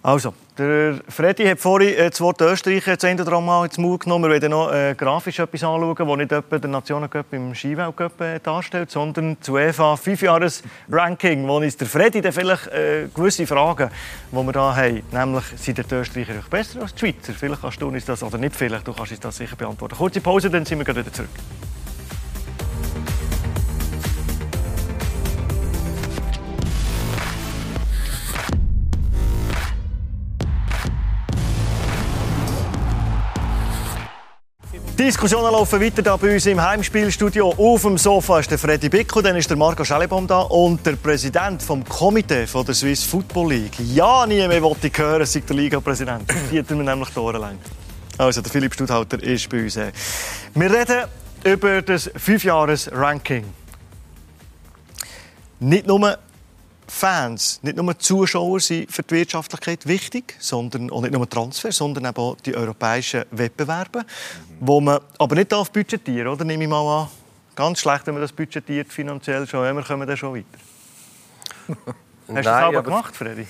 Also, 0.00 0.32
der 0.56 1.00
Freddy 1.08 1.44
hat 1.44 1.58
vorhin 1.58 1.94
äh, 1.94 2.08
das 2.08 2.20
Wort 2.20 2.40
Österreich 2.40 2.86
jetzt 2.86 3.04
oder 3.04 3.40
mal 3.40 3.64
ins 3.64 3.78
Mund 3.78 4.04
genommen. 4.04 4.24
Wir 4.24 4.30
werden 4.30 4.52
noch 4.52 4.72
äh, 4.72 4.94
grafisch 4.96 5.40
etwas 5.40 5.64
anschauen, 5.64 5.96
das 5.96 6.16
nicht 6.16 6.32
etwa 6.32 6.58
der 6.58 6.70
Nationencup 6.70 7.32
im 7.32 7.52
Skiweltcup 7.52 8.20
äh, 8.20 8.38
darstellt, 8.38 8.92
sondern 8.92 9.36
zu 9.40 9.56
EFA 9.56 9.94
5-Jahres-Ranking, 9.94 11.48
wo 11.48 11.56
uns 11.56 11.76
der 11.76 11.88
Freddy 11.88 12.20
dann 12.20 12.32
vielleicht 12.32 12.68
äh, 12.68 13.08
gewisse 13.12 13.44
Fragen, 13.44 13.90
die 14.30 14.36
wir 14.36 14.52
hier 14.52 14.76
haben, 14.76 15.02
nämlich 15.10 15.44
sind 15.56 15.78
die 15.78 15.94
Österreicher 15.94 16.44
besser 16.48 16.82
als 16.82 16.94
die 16.94 17.00
Schweizer? 17.00 17.32
Vielleicht 17.32 17.60
kannst 17.60 17.82
du 17.82 17.88
uns 17.88 18.04
das, 18.04 18.22
oder 18.22 18.38
nicht 18.38 18.54
vielleicht, 18.54 18.86
du 18.86 18.92
kannst 18.92 19.10
uns 19.10 19.20
das 19.20 19.36
sicher 19.36 19.56
beantworten. 19.56 19.96
Kurze 19.96 20.20
Pause, 20.20 20.48
dann 20.48 20.64
sind 20.64 20.78
wir 20.78 20.96
wieder 20.96 21.12
zurück. 21.12 21.28
Die 34.98 35.04
Diskussionen 35.04 35.52
laufen 35.52 35.80
weiter 35.80 36.02
da 36.02 36.16
bei 36.16 36.34
uns 36.34 36.44
im 36.46 36.60
Heimspielstudio. 36.60 37.54
Auf 37.56 37.82
dem 37.82 37.96
Sofa 37.96 38.40
ist 38.40 38.50
der 38.50 38.58
Freddy 38.58 38.88
Bickel, 38.88 39.22
dann 39.22 39.36
ist 39.36 39.48
der 39.48 39.56
Marco 39.56 39.84
Schellebaum 39.84 40.26
da 40.26 40.40
und 40.40 40.84
der 40.84 40.96
Präsident 40.96 41.62
vom 41.62 41.84
Komitee 41.84 42.48
von 42.48 42.66
der 42.66 42.74
Swiss 42.74 43.04
Football 43.04 43.50
League. 43.50 43.78
Ja, 43.78 44.26
nie 44.26 44.44
mehr 44.48 44.60
wollte 44.60 44.88
ich 44.88 44.98
hören, 44.98 45.24
sagt 45.24 45.50
der 45.50 45.56
Liga-Präsident. 45.56 46.24
Die 46.50 46.58
hat 46.58 46.68
mir 46.70 46.82
nämlich 46.82 47.10
die 47.10 47.18
Ohren 47.20 47.40
lang. 47.40 47.58
Also, 48.18 48.42
der 48.42 48.50
Philipp 48.50 48.74
Studhalter 48.74 49.22
ist 49.22 49.48
bei 49.48 49.62
uns. 49.62 49.76
Wir 49.76 49.94
reden 50.68 51.04
über 51.44 51.80
das 51.80 52.10
Fünfjahres-Ranking. 52.16 53.44
Nicht 55.60 55.86
nur 55.86 56.18
Fans, 56.90 57.60
nicht 57.62 57.76
nur 57.76 57.98
Zuschauer 57.98 58.60
sind 58.60 58.90
für 58.90 59.02
die 59.02 59.14
Wirtschaftlichkeit 59.16 59.86
wichtig, 59.86 60.34
sondern 60.38 60.90
auch 60.90 61.02
nicht 61.02 61.12
nur 61.12 61.28
Transfer, 61.28 61.70
sondern 61.70 62.06
auch 62.06 62.36
die 62.36 62.56
europäischen 62.56 63.24
Wettbewerbe, 63.30 64.00
mhm. 64.00 64.04
wo 64.60 64.80
man 64.80 65.00
aber 65.18 65.34
nicht 65.36 65.52
darf 65.52 65.70
budgetieren, 65.70 66.28
oder 66.28 66.44
nehme 66.44 66.64
ich 66.64 66.70
mal 66.70 67.02
an. 67.02 67.08
Ganz 67.54 67.80
schlecht, 67.80 68.06
wenn 68.06 68.14
man 68.14 68.22
das 68.22 68.32
budgetiert 68.32 68.92
finanziell 68.92 69.46
schon, 69.46 69.76
wir 69.76 69.82
kommen 69.82 70.06
dann 70.06 70.16
schon 70.16 70.34
weiter. 70.34 71.94
Hast 72.28 72.36
du 72.36 72.42
das 72.42 72.62
aber 72.62 72.82
gemacht, 72.82 73.16
Freddy? 73.16 73.46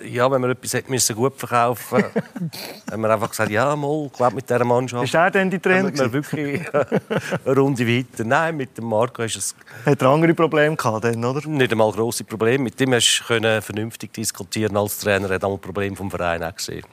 Äh, 0.00 0.08
ja, 0.08 0.30
wenn 0.30 0.40
wir 0.40 0.50
etwas 0.50 0.72
hätte 0.72 0.90
müssen 0.90 1.14
gut 1.14 1.34
verkaufen 1.36 2.02
haben 2.90 3.02
wir 3.02 3.10
einfach 3.10 3.28
gesagt, 3.28 3.50
ja, 3.50 3.76
mal, 3.76 4.08
glaube 4.08 4.36
mit 4.36 4.48
dieser 4.48 4.64
Mannschaft. 4.64 5.04
Ist 5.04 5.14
er 5.14 5.30
denn 5.30 5.50
die 5.50 5.58
Trainer? 5.58 5.92
Wir 5.92 6.12
wirklich 6.12 6.62
eine 6.74 7.56
Runde 7.56 7.86
weiter. 7.86 8.24
Nein, 8.24 8.56
mit 8.56 8.78
dem 8.78 8.86
Marco 8.86 9.22
ist 9.22 9.36
es... 9.36 9.54
Hat 9.84 10.00
er 10.00 10.08
andere 10.08 10.32
Probleme 10.32 10.76
gehabt, 10.76 11.04
denn, 11.04 11.22
oder? 11.22 11.46
Nicht 11.46 11.72
einmal 11.72 11.92
grosse 11.92 12.24
Probleme. 12.24 12.64
Mit 12.64 12.80
dem 12.80 12.94
hast 12.94 13.22
du 13.28 13.62
vernünftig 13.62 14.12
diskutieren 14.14 14.76
als 14.76 14.98
Trainer. 14.98 15.28
Er 15.28 15.34
hat 15.34 15.44
auch 15.44 15.52
ein 15.52 15.60
Problem 15.60 15.94
vom 15.94 16.10
Verein 16.10 16.42
auch 16.42 16.54
gesehen. 16.54 16.84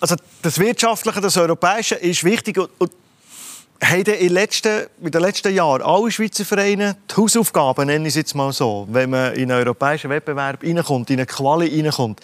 Also 0.00 0.16
das 0.42 0.58
Wirtschaftliche, 0.58 1.20
das 1.20 1.36
Europäische 1.36 1.94
ist 1.94 2.24
wichtig. 2.24 2.58
Und 2.58 2.90
haben 3.82 3.98
in, 3.98 4.04
den 4.04 4.32
letzten, 4.32 4.86
in 5.00 5.10
den 5.10 5.20
letzten 5.20 5.54
Jahren 5.54 5.82
alle 5.82 6.10
Schweizer 6.10 6.44
Vereine 6.44 6.96
die 7.10 7.16
Hausaufgaben, 7.16 7.86
nenne 7.86 8.08
ich 8.08 8.12
es 8.12 8.16
jetzt 8.16 8.34
mal 8.34 8.52
so, 8.52 8.86
wenn 8.90 9.10
man 9.10 9.34
in 9.34 9.50
einen 9.50 9.60
europäischen 9.60 10.10
Wettbewerb 10.10 10.62
reinkommt, 10.62 11.10
in 11.10 11.18
eine 11.18 11.26
Quali 11.26 11.80
reinkommt, 11.80 12.20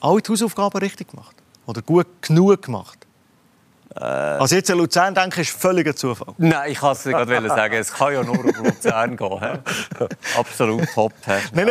alle 0.00 0.20
die 0.20 0.30
Hausaufgaben 0.30 0.78
richtig 0.78 1.10
gemacht? 1.10 1.36
Oder 1.66 1.82
gut 1.82 2.06
genug 2.20 2.62
gemacht? 2.62 2.98
Äh, 3.96 4.00
also 4.00 4.56
jetzt 4.56 4.70
an 4.70 4.78
Luzern 4.78 5.14
denke 5.14 5.40
ich, 5.40 5.48
ist 5.48 5.60
völliger 5.60 5.94
Zufall. 5.94 6.34
Nein, 6.38 6.72
ich 6.72 6.78
kann 6.78 6.92
es 6.92 7.04
gerade 7.04 7.48
sagen. 7.48 7.74
Es 7.74 7.92
kann 7.92 8.12
ja 8.12 8.22
nur 8.22 8.38
um 8.38 8.64
Luzern 8.64 9.16
gehen. 9.16 9.40
Absolut 10.36 10.88
top. 10.94 11.12
Nein, 11.26 11.66
nein, 11.66 11.68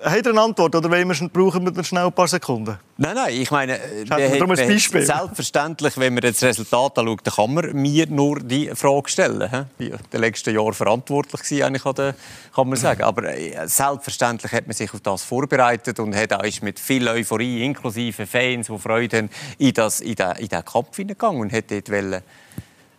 Äh, 0.00 0.10
hat 0.10 0.26
er 0.26 0.32
eine 0.32 0.40
Antwort 0.40 0.74
oder 0.74 0.90
wir, 0.90 1.28
brauchen 1.28 1.76
wir 1.76 1.84
schnell 1.84 2.06
ein 2.06 2.12
paar 2.12 2.28
Sekunden? 2.28 2.78
Nein, 2.98 3.14
nein, 3.14 3.34
ich 3.34 3.50
meine, 3.50 3.78
Beispiel. 4.08 5.02
selbstverständlich, 5.02 5.98
wenn 5.98 6.14
man 6.14 6.22
das 6.22 6.42
Resultat 6.42 6.98
anschaut, 6.98 7.20
dann 7.24 7.34
kann 7.34 7.54
man 7.54 7.72
mir 7.74 8.06
nur 8.06 8.40
die 8.40 8.70
Frage 8.74 9.08
stellen. 9.08 9.66
Ich 9.78 9.90
war 9.90 9.98
in 10.12 10.20
letzten 10.20 10.54
Jahren 10.54 10.72
verantwortlich, 10.72 11.62
eigentlich, 11.62 11.82
kann 11.82 12.68
man 12.68 12.76
sagen. 12.76 13.02
Aber 13.02 13.24
äh, 13.24 13.68
selbstverständlich 13.68 14.52
hat 14.52 14.66
man 14.66 14.74
sich 14.74 14.92
auf 14.94 15.00
das 15.00 15.22
vorbereitet 15.24 15.98
und 16.00 16.16
hat 16.16 16.32
auch 16.32 16.62
mit 16.62 16.80
viel 16.80 17.06
Euphorie, 17.08 17.64
inklusive 17.64 18.26
Fans, 18.26 18.68
die 18.68 18.78
Freude 18.78 19.18
haben, 19.18 19.30
in, 19.58 19.74
das, 19.74 20.00
in, 20.00 20.14
den, 20.14 20.32
in 20.36 20.48
den 20.48 20.64
Kampf 20.64 20.96
hineingegangen 20.96 21.40
und 21.42 21.52
hat 21.52 21.70
dort 21.70 21.90
wollen, 21.90 22.22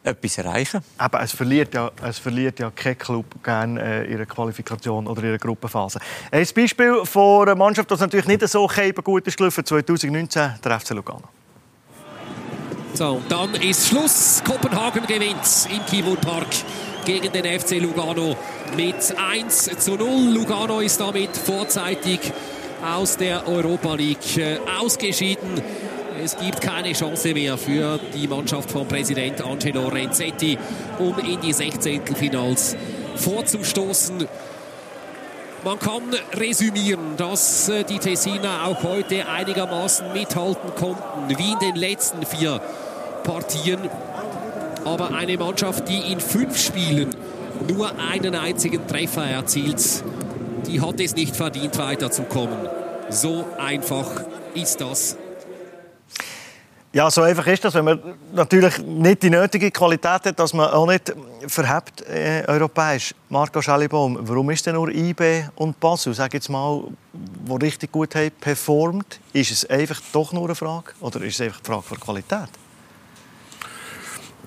etwas 0.08 0.38
erreichen. 0.38 0.82
Aber 0.98 1.22
es 1.22 1.32
verliert 1.32 1.74
ja, 1.74 1.92
es 2.04 2.20
verliert 2.20 2.60
ja 2.60 2.72
kein 2.72 2.98
Club 2.98 3.26
gerne 3.44 4.06
äh, 4.06 4.12
ihre 4.12 4.26
Qualifikation 4.26 5.08
oder 5.08 5.24
ihre 5.24 5.38
Gruppenphase. 5.38 6.00
Ein 6.32 6.48
Beispiel 6.56 7.02
von 7.06 7.48
einer 7.48 7.56
Mannschaft, 7.56 7.92
die 7.92 7.96
natürlich 7.96 8.28
nicht 8.28 8.48
so 8.48 8.68
gut 9.04 9.28
ist 9.28 9.38
gelaufen, 9.38 9.66
2019, 9.66 10.56
der 10.64 10.80
FC 10.80 10.92
Lugano. 10.92 11.24
So, 12.94 13.10
und 13.10 13.32
dann 13.32 13.54
ist 13.56 13.90
Schluss. 13.90 14.42
Kopenhagen 14.44 15.06
gewinnt 15.06 15.68
im 15.72 15.86
Keyboard 15.86 16.22
Park 16.22 16.48
gegen 17.06 17.32
den 17.32 17.60
FC 17.60 17.80
Lugano 17.80 18.36
mit 18.76 19.16
1 19.16 19.70
zu 19.78 19.96
0. 19.96 20.34
Lugano 20.34 20.80
ist 20.80 21.00
damit 21.00 21.38
vorzeitig 21.38 22.20
aus 22.84 23.18
der 23.18 23.48
Europa 23.48 23.94
League 23.96 24.38
äh, 24.38 24.58
ausgeschieden. 24.80 25.62
Es 26.24 26.36
gibt 26.38 26.62
keine 26.62 26.94
Chance 26.94 27.34
mehr 27.34 27.58
für 27.58 28.00
die 28.14 28.28
Mannschaft 28.28 28.72
von 28.72 28.88
Präsident 28.88 29.42
Angelo 29.42 29.88
Renzetti, 29.88 30.58
um 30.98 31.18
in 31.20 31.40
die 31.42 31.54
16. 31.54 32.16
Finals 32.16 32.76
vorzustoßen. 33.16 34.28
Man 35.64 35.80
kann 35.80 36.04
resümieren, 36.34 37.18
dass 37.18 37.70
äh, 37.70 37.84
die 37.84 38.00
Tessiner 38.00 38.66
auch 38.66 38.84
heute 38.84 39.28
einigermaßen 39.28 40.14
mithalten 40.14 40.74
konnten, 40.76 41.38
wie 41.38 41.52
in 41.52 41.60
den 41.60 41.76
letzten 41.76 42.26
vier 42.26 42.62
Partien. 43.24 43.80
Aber 44.86 45.14
eine 45.14 45.38
Mannschaft, 45.38 45.88
die 45.90 46.12
in 46.12 46.20
fünf 46.20 46.58
Spielen 46.58 47.10
nur 47.68 47.92
einen 48.00 48.36
einzigen 48.36 48.88
Treffer 48.88 49.26
erzielt, 49.26 50.04
die 50.68 50.82
hat 50.82 51.00
es 51.00 51.16
nicht 51.16 51.36
verdient, 51.36 51.78
weiterzukommen. 51.78 52.58
So 53.10 53.46
einfach 53.58 54.24
ist 54.54 54.82
das. 54.82 55.18
Ja, 56.98 57.12
so 57.12 57.22
einfach 57.22 57.46
ist 57.46 57.64
das, 57.64 57.76
wenn 57.76 57.86
man 57.86 58.02
natürlich 58.34 58.80
nicht 58.80 59.22
die 59.22 59.30
nötige 59.30 59.70
Qualität 59.70 60.26
hat, 60.26 60.40
dass 60.40 60.52
man 60.52 60.68
auch 60.72 60.88
nicht 60.88 61.14
verhebt 61.46 62.02
äh, 62.02 62.44
europäisch. 62.48 63.14
Marco 63.30 63.62
Schellibaum, 63.62 64.18
warum 64.22 64.50
ist 64.50 64.66
denn 64.66 64.74
nur 64.74 64.90
IB 64.90 65.44
und 65.58 65.80
Basel, 65.80 66.16
sag 66.16 66.34
jetzt 66.34 66.50
mal, 66.50 66.86
die 67.14 67.64
richtig 67.64 67.92
gut 67.92 68.16
haben 68.16 68.32
performt? 68.42 69.20
Ist 69.32 69.52
es 69.52 69.70
einfach 69.70 70.02
doch 70.12 70.34
nur 70.34 70.46
eine 70.46 70.56
Frage 70.56 70.94
oder 71.00 71.22
ist 71.22 71.36
es 71.36 71.42
einfach 71.42 71.60
eine 71.60 71.84
Frage 71.84 71.86
der 71.92 71.98
Qualität? 72.00 72.50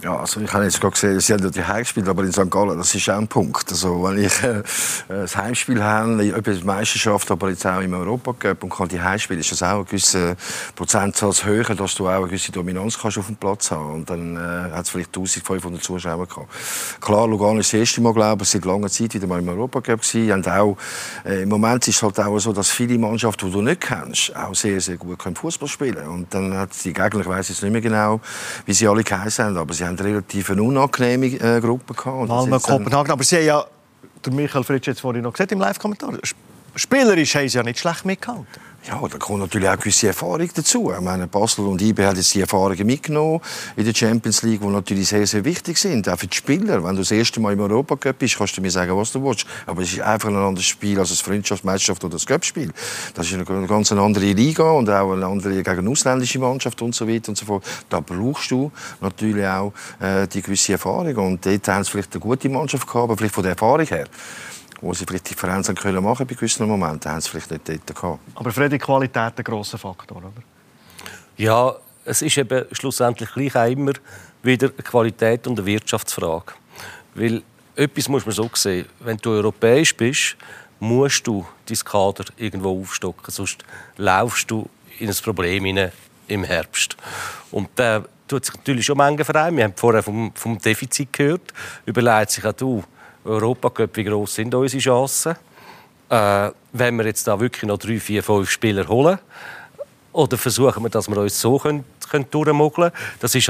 Ja, 0.03 0.17
also 0.17 0.41
ich 0.41 0.51
habe 0.51 0.65
jetzt 0.65 0.81
gerade 0.81 0.93
gesehen, 0.93 1.21
sie 1.21 1.35
haben 1.35 1.43
ja 1.43 1.51
die 1.51 1.63
Heimspiele, 1.63 2.09
aber 2.09 2.25
in 2.25 2.33
St. 2.33 2.51
Gallen, 2.51 2.79
das 2.79 2.95
ist 2.95 3.11
auch 3.11 3.19
ein 3.19 3.29
Punkt. 3.29 3.71
Also 3.71 4.03
wenn 4.03 4.25
ich 4.25 4.43
äh, 4.43 4.63
ein 5.11 5.35
Heimspiel 5.35 5.83
habe, 5.83 6.25
etwas 6.35 6.65
Meisterschaft, 6.65 7.31
aber 7.31 7.51
jetzt 7.51 7.67
auch 7.67 7.81
im 7.81 7.93
Europacup 7.93 8.63
und 8.63 8.71
kann 8.71 8.89
die 8.89 9.01
Heimspiele, 9.01 9.41
ist 9.41 9.53
das 9.53 9.63
auch 9.63 9.81
ein 9.81 9.85
gewisser 9.85 10.37
Prozentsatz 10.75 11.45
höher, 11.45 11.75
dass 11.75 11.97
du 11.97 12.09
auch 12.09 12.13
eine 12.13 12.27
gewisse 12.29 12.51
Dominanz 12.51 12.99
kannst 12.99 13.19
auf 13.19 13.27
dem 13.27 13.37
Platz 13.37 13.71
haben 13.73 13.93
Und 13.93 14.09
dann 14.09 14.37
äh, 14.37 14.73
hat 14.73 14.85
es 14.85 14.91
vielleicht 14.91 15.09
1500 15.09 15.83
Zuschauer 15.83 16.27
gehabt. 16.27 16.49
Klar, 17.03 17.29
Lugano 17.29 17.61
ist 17.61 17.71
das 17.75 17.81
erste 17.81 18.01
Mal, 18.01 18.15
glaube 18.15 18.45
ich, 18.45 18.49
seit 18.49 18.65
langer 18.65 18.89
Zeit 18.89 19.13
wieder 19.13 19.27
mal 19.27 19.41
im 19.41 19.49
Europacup 19.51 20.01
gewesen. 20.01 20.33
Und 20.33 20.49
auch, 20.49 20.79
äh, 21.27 21.43
Im 21.43 21.51
Moment 21.51 21.87
ist 21.89 21.97
es 21.97 22.03
halt 22.03 22.19
auch 22.21 22.39
so, 22.39 22.55
dass 22.55 22.71
viele 22.71 22.97
Mannschaften, 22.99 23.47
die 23.49 23.53
du 23.53 23.61
nicht 23.61 23.83
kennst, 23.83 24.35
auch 24.35 24.55
sehr, 24.55 24.81
sehr 24.81 24.97
gut 24.97 25.19
Fußball 25.21 25.69
spielen 25.69 25.97
können. 25.97 26.09
Und 26.09 26.33
dann 26.33 26.57
hat 26.57 26.71
die 26.85 26.95
Gegner, 26.95 27.21
ich 27.21 27.27
weiß 27.27 27.51
jetzt 27.51 27.63
nicht 27.63 27.73
mehr 27.73 27.83
genau, 27.83 28.21
wie 28.65 28.73
sie 28.73 28.89
alle 28.89 29.05
geheißen 29.05 29.45
haben, 29.45 29.59
aber 29.59 29.75
sie 29.75 29.90
haben 29.91 29.99
relativ 29.99 30.51
eine 30.51 30.63
unangenehme 30.63 31.27
äh, 31.27 31.61
Gruppe 31.61 31.95
gehabt. 31.95 32.29
Malmö, 32.29 32.59
Kopenhagen, 32.59 33.13
aber 33.13 33.25
sie 33.25 33.37
haben 33.37 33.47
ja, 33.47 33.65
der 34.25 34.33
Michael 34.33 34.65
Fritsch 34.65 34.87
jetzt 34.87 35.01
vorhin 35.01 35.23
noch 35.23 35.33
gesagt 35.33 35.53
im 35.53 35.61
Live-Kommentar, 35.61 36.15
spielerisch 36.75 37.35
haben 37.35 37.49
sie 37.49 37.59
ja 37.59 37.63
nicht 37.63 37.79
schlecht 37.79 38.05
mitgehalten. 38.05 38.47
Ja, 38.89 38.99
da 39.07 39.19
kommt 39.19 39.41
natürlich 39.41 39.69
auch 39.69 39.77
gewisse 39.77 40.07
Erfahrung 40.07 40.49
dazu. 40.55 40.91
Ich 40.91 41.01
meine, 41.03 41.27
Basel 41.27 41.67
und 41.67 41.83
IB 41.83 42.03
haben 42.03 42.17
jetzt 42.17 42.35
die 42.35 42.41
Erfahrungen 42.41 42.87
mitgenommen 42.87 43.41
in 43.77 43.85
der 43.85 43.93
Champions 43.93 44.43
League, 44.43 44.63
die 44.63 44.67
natürlich 44.67 45.09
sehr, 45.09 45.27
sehr 45.27 45.45
wichtig 45.45 45.77
sind, 45.77 46.09
auch 46.09 46.19
für 46.19 46.27
die 46.27 46.37
Spieler. 46.37 46.83
Wenn 46.83 46.95
du 46.95 47.03
das 47.03 47.11
erste 47.11 47.41
Mal 47.41 47.53
im 47.53 47.61
Europacup 47.61 48.19
bist, 48.19 48.39
kannst 48.39 48.57
du 48.57 48.63
mir 48.63 48.71
sagen, 48.71 48.97
was 48.97 49.13
du 49.13 49.23
willst. 49.23 49.45
Aber 49.67 49.83
es 49.83 49.93
ist 49.93 50.01
einfach 50.01 50.31
ein 50.31 50.37
anderes 50.37 50.65
Spiel 50.65 50.99
als 50.99 51.11
das 51.11 51.21
Freundschaftsmeisterschaft 51.21 52.03
oder 52.05 52.15
das 52.15 52.25
Cup-Spiel. 52.25 52.73
Das 53.13 53.31
ist 53.31 53.35
eine 53.35 53.67
ganz 53.67 53.93
andere 53.93 54.33
Liga 54.33 54.71
und 54.71 54.89
auch 54.89 55.13
eine 55.13 55.27
andere 55.27 55.63
gegen 55.63 55.79
eine 55.79 55.91
ausländische 55.91 56.39
Mannschaft 56.39 56.81
und 56.81 56.95
so 56.95 57.07
weiter 57.07 57.29
und 57.29 57.37
so 57.37 57.45
fort. 57.45 57.63
Da 57.91 58.01
brauchst 58.01 58.51
du 58.51 58.73
natürlich 59.03 59.47
auch 59.47 59.75
äh, 60.01 60.27
die 60.27 60.41
gewisse 60.41 60.73
Erfahrung. 60.73 61.17
Und 61.17 61.45
dort 61.45 61.69
haben 61.69 61.85
sie 61.85 61.91
vielleicht 61.91 62.15
eine 62.15 62.21
gute 62.21 62.49
Mannschaft 62.49 62.87
gehabt, 62.87 63.05
aber 63.05 63.17
vielleicht 63.19 63.35
von 63.35 63.43
der 63.43 63.53
Erfahrung 63.53 63.87
her 63.87 64.07
wo 64.81 64.95
sie 64.95 65.05
vielleicht 65.05 65.31
Differenzen 65.31 65.75
können 65.75 66.03
machen 66.03 66.27
bei 66.27 66.35
gewissen 66.35 66.67
Momenten, 66.67 67.11
haben 67.11 67.21
sie 67.21 67.31
vielleicht 67.31 67.51
nicht 67.51 67.69
dort 67.69 67.95
gehabt. 67.95 68.19
Aber 68.35 68.51
für 68.51 68.69
die 68.69 68.79
Qualität 68.79 69.35
ein 69.37 69.45
grosser 69.45 69.79
Faktor, 69.79 70.19
oder? 70.19 70.33
Ja, 71.37 71.75
es 72.05 72.23
ist 72.23 72.39
eben 72.39 72.65
schlussendlich 72.73 73.33
gleich 73.33 73.57
auch 73.57 73.71
immer 73.71 73.93
wieder 74.43 74.69
eine 74.69 74.83
Qualität 74.83 75.47
und 75.47 75.59
eine 75.59 75.67
Wirtschaftsfrage. 75.67 76.53
Weil 77.15 77.43
etwas 77.77 78.09
muss 78.09 78.25
man 78.25 78.35
so 78.35 78.51
sehen, 78.55 78.87
wenn 79.01 79.17
du 79.19 79.31
europäisch 79.31 79.97
bist, 79.97 80.37
musst 80.79 81.27
du 81.27 81.47
dein 81.67 81.79
Kader 81.79 82.25
irgendwo 82.37 82.81
aufstocken, 82.81 83.31
sonst 83.31 83.65
laufst 83.97 84.51
du 84.51 84.69
in 84.99 85.09
ein 85.09 85.17
Problem 85.23 85.65
hinein 85.65 85.93
im 86.27 86.45
Herbst. 86.45 86.97
Und 87.51 87.69
da 87.75 88.05
tut 88.27 88.45
sich 88.45 88.55
natürlich 88.55 88.87
schon 88.87 88.97
manche 88.97 89.25
Vereine, 89.25 89.57
wir 89.57 89.65
haben 89.65 89.75
vorher 89.77 90.03
vom, 90.03 90.33
vom 90.35 90.59
Defizit 90.59 91.13
gehört, 91.13 91.53
überlegt 91.85 92.31
sich 92.31 92.45
auch 92.45 92.53
du, 92.53 92.83
Europacup, 93.25 93.97
wie 93.97 94.05
groß 94.05 94.35
sind 94.35 94.55
unsere 94.55 94.81
Chancen? 94.81 95.37
Äh, 96.09 96.51
wenn 96.73 96.97
wir 96.97 97.07
jetzt 97.07 97.27
da 97.27 97.39
wirklich 97.39 97.65
noch 97.65 97.79
drei, 97.79 98.01
vier, 98.01 98.23
fünf 98.23 98.51
Spieler 98.51 98.87
holen, 98.89 99.19
oder 100.13 100.37
versuchen 100.37 100.83
wir, 100.83 100.91
dass 100.91 101.09
wir 101.09 101.17
uns 101.19 101.41
so 101.41 101.59
können, 101.59 101.85
können 102.11 102.27
durchmogeln 102.31 102.91
können? 102.91 103.07
Das 103.21 103.35
ist 103.35 103.49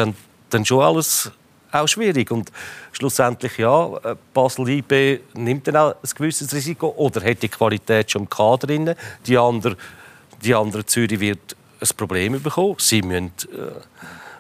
dann 0.51 0.65
schon 0.65 0.83
alles 0.83 1.31
auch 1.73 1.87
schwierig. 1.87 2.31
Und 2.31 2.51
schlussendlich, 2.93 3.59
ja, 3.59 3.97
äh, 4.05 4.17
Basel 4.35 4.69
IB 4.69 5.21
nimmt 5.35 5.67
dann 5.69 5.77
auch 5.77 5.95
ein 5.95 6.11
gewisses 6.15 6.53
Risiko 6.53 6.89
oder 6.97 7.23
hat 7.25 7.43
die 7.43 7.49
Qualität 7.49 8.11
schon 8.11 8.23
im 8.23 8.31
Kader 8.31 8.67
drin. 8.67 8.95
Die 9.27 9.39
andere, 9.39 9.77
die 10.43 10.55
andere 10.55 10.85
Zürich 10.85 11.21
wird 11.21 11.57
ein 11.81 11.89
Problem 11.97 12.43
bekommen. 12.43 12.77
Sie 12.79 13.03
müssen... 13.03 13.33
Äh, 13.53 13.81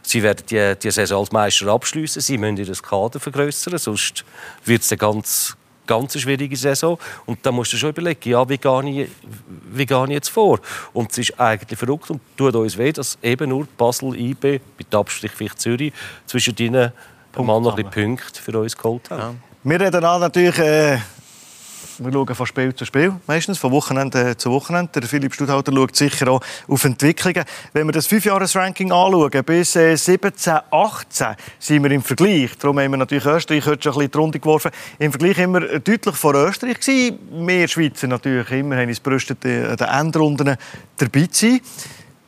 Sie 0.03 0.22
werden 0.22 0.44
die, 0.48 0.74
die 0.82 0.90
Saison 0.90 1.20
als 1.20 1.32
Meister 1.32 1.66
abschließen. 1.68 2.22
Sie 2.22 2.38
müssen 2.38 2.57
ihr 2.57 2.72
Kader 2.74 3.20
vergrößern, 3.20 3.78
sonst 3.78 4.24
wird 4.64 4.82
es 4.82 4.90
eine 4.90 4.98
ganz, 4.98 5.57
ganz 5.86 6.18
schwierige 6.18 6.57
Saison. 6.57 6.98
Und 7.26 7.44
da 7.44 7.53
musst 7.53 7.72
du 7.72 7.76
schon 7.76 7.90
überlegen, 7.90 8.30
ja, 8.30 8.48
wie 8.48 8.59
gehe 8.59 9.03
ich, 9.03 9.11
wie 9.72 9.86
gehe 9.86 10.05
ich 10.05 10.11
jetzt 10.11 10.28
vor? 10.30 10.61
Und 10.92 11.12
es 11.12 11.18
ist 11.18 11.40
eigentlich 11.40 11.78
verrückt 11.78 12.11
und 12.11 12.20
tut 12.36 12.55
uns 12.55 12.76
weh, 12.78 12.92
dass 12.92 13.18
eben 13.22 13.51
nur 13.51 13.66
Basel, 13.76 14.14
IB, 14.18 14.61
mit 14.78 14.94
Abstrich 14.94 15.32
vielleicht 15.32 15.61
Zürich, 15.61 15.92
zwischen 16.26 16.57
ihnen 16.59 16.92
mal 17.36 17.61
noch 17.61 17.76
ein 17.76 17.90
Punkte 17.90 18.40
für 18.40 18.59
uns 18.59 18.76
geholt 18.76 19.11
haben. 19.11 19.20
Ja. 19.20 19.34
Wir 19.62 19.80
reden 19.80 20.05
auch 20.05 20.18
natürlich 20.18 20.59
äh, 20.59 20.98
wir 22.03 22.12
schauen 22.12 22.34
von 22.34 22.46
Spiel 22.46 22.74
zu 22.74 22.86
Spiel, 22.86 23.14
meistens, 23.26 23.59
von 23.59 23.70
Wochenende 23.72 24.34
zu 24.36 24.51
Wochenende. 24.51 25.01
Der 25.01 25.09
Philipp 25.09 25.34
Studhalter 25.34 25.70
schaut 25.72 25.94
sicher 25.94 26.28
auch 26.28 26.40
auf 26.66 26.84
Entwicklungen. 26.84 27.44
Wenn 27.74 27.86
wir 27.86 27.92
das 27.92 28.07
Fünfjahres-Ranking 28.07 28.90
anschauen, 28.90 29.44
bis 29.44 29.76
äh, 29.76 29.96
17, 29.96 30.61
18 30.70 31.36
sind 31.59 31.82
wir 31.82 31.90
im 31.90 32.03
Vergleich. 32.03 32.57
Darum 32.59 32.78
haben 32.80 32.90
wir 32.92 32.96
natürlich 32.96 33.26
Österreich 33.26 33.66
heute 33.66 33.82
schon 33.82 33.92
ein 33.92 33.98
bisschen 33.98 34.11
die 34.12 34.18
Runde 34.18 34.40
geworfen. 34.40 34.70
Im 34.98 35.12
Vergleich 35.12 35.38
immer 35.38 35.61
deutlich 35.61 36.16
vor 36.16 36.34
Österreich 36.34 36.80
gewesen. 36.80 37.18
Wir 37.46 37.68
Schweizer 37.68 38.07
natürlich 38.07 38.51
immer 38.51 38.76
haben 38.76 38.88
uns 38.88 39.01
brüstet, 39.01 39.44
an 39.44 39.76
den 39.76 39.88
Endrunden 39.88 40.57
dabei 40.96 41.26
zu 41.26 41.46
sein. 41.46 41.61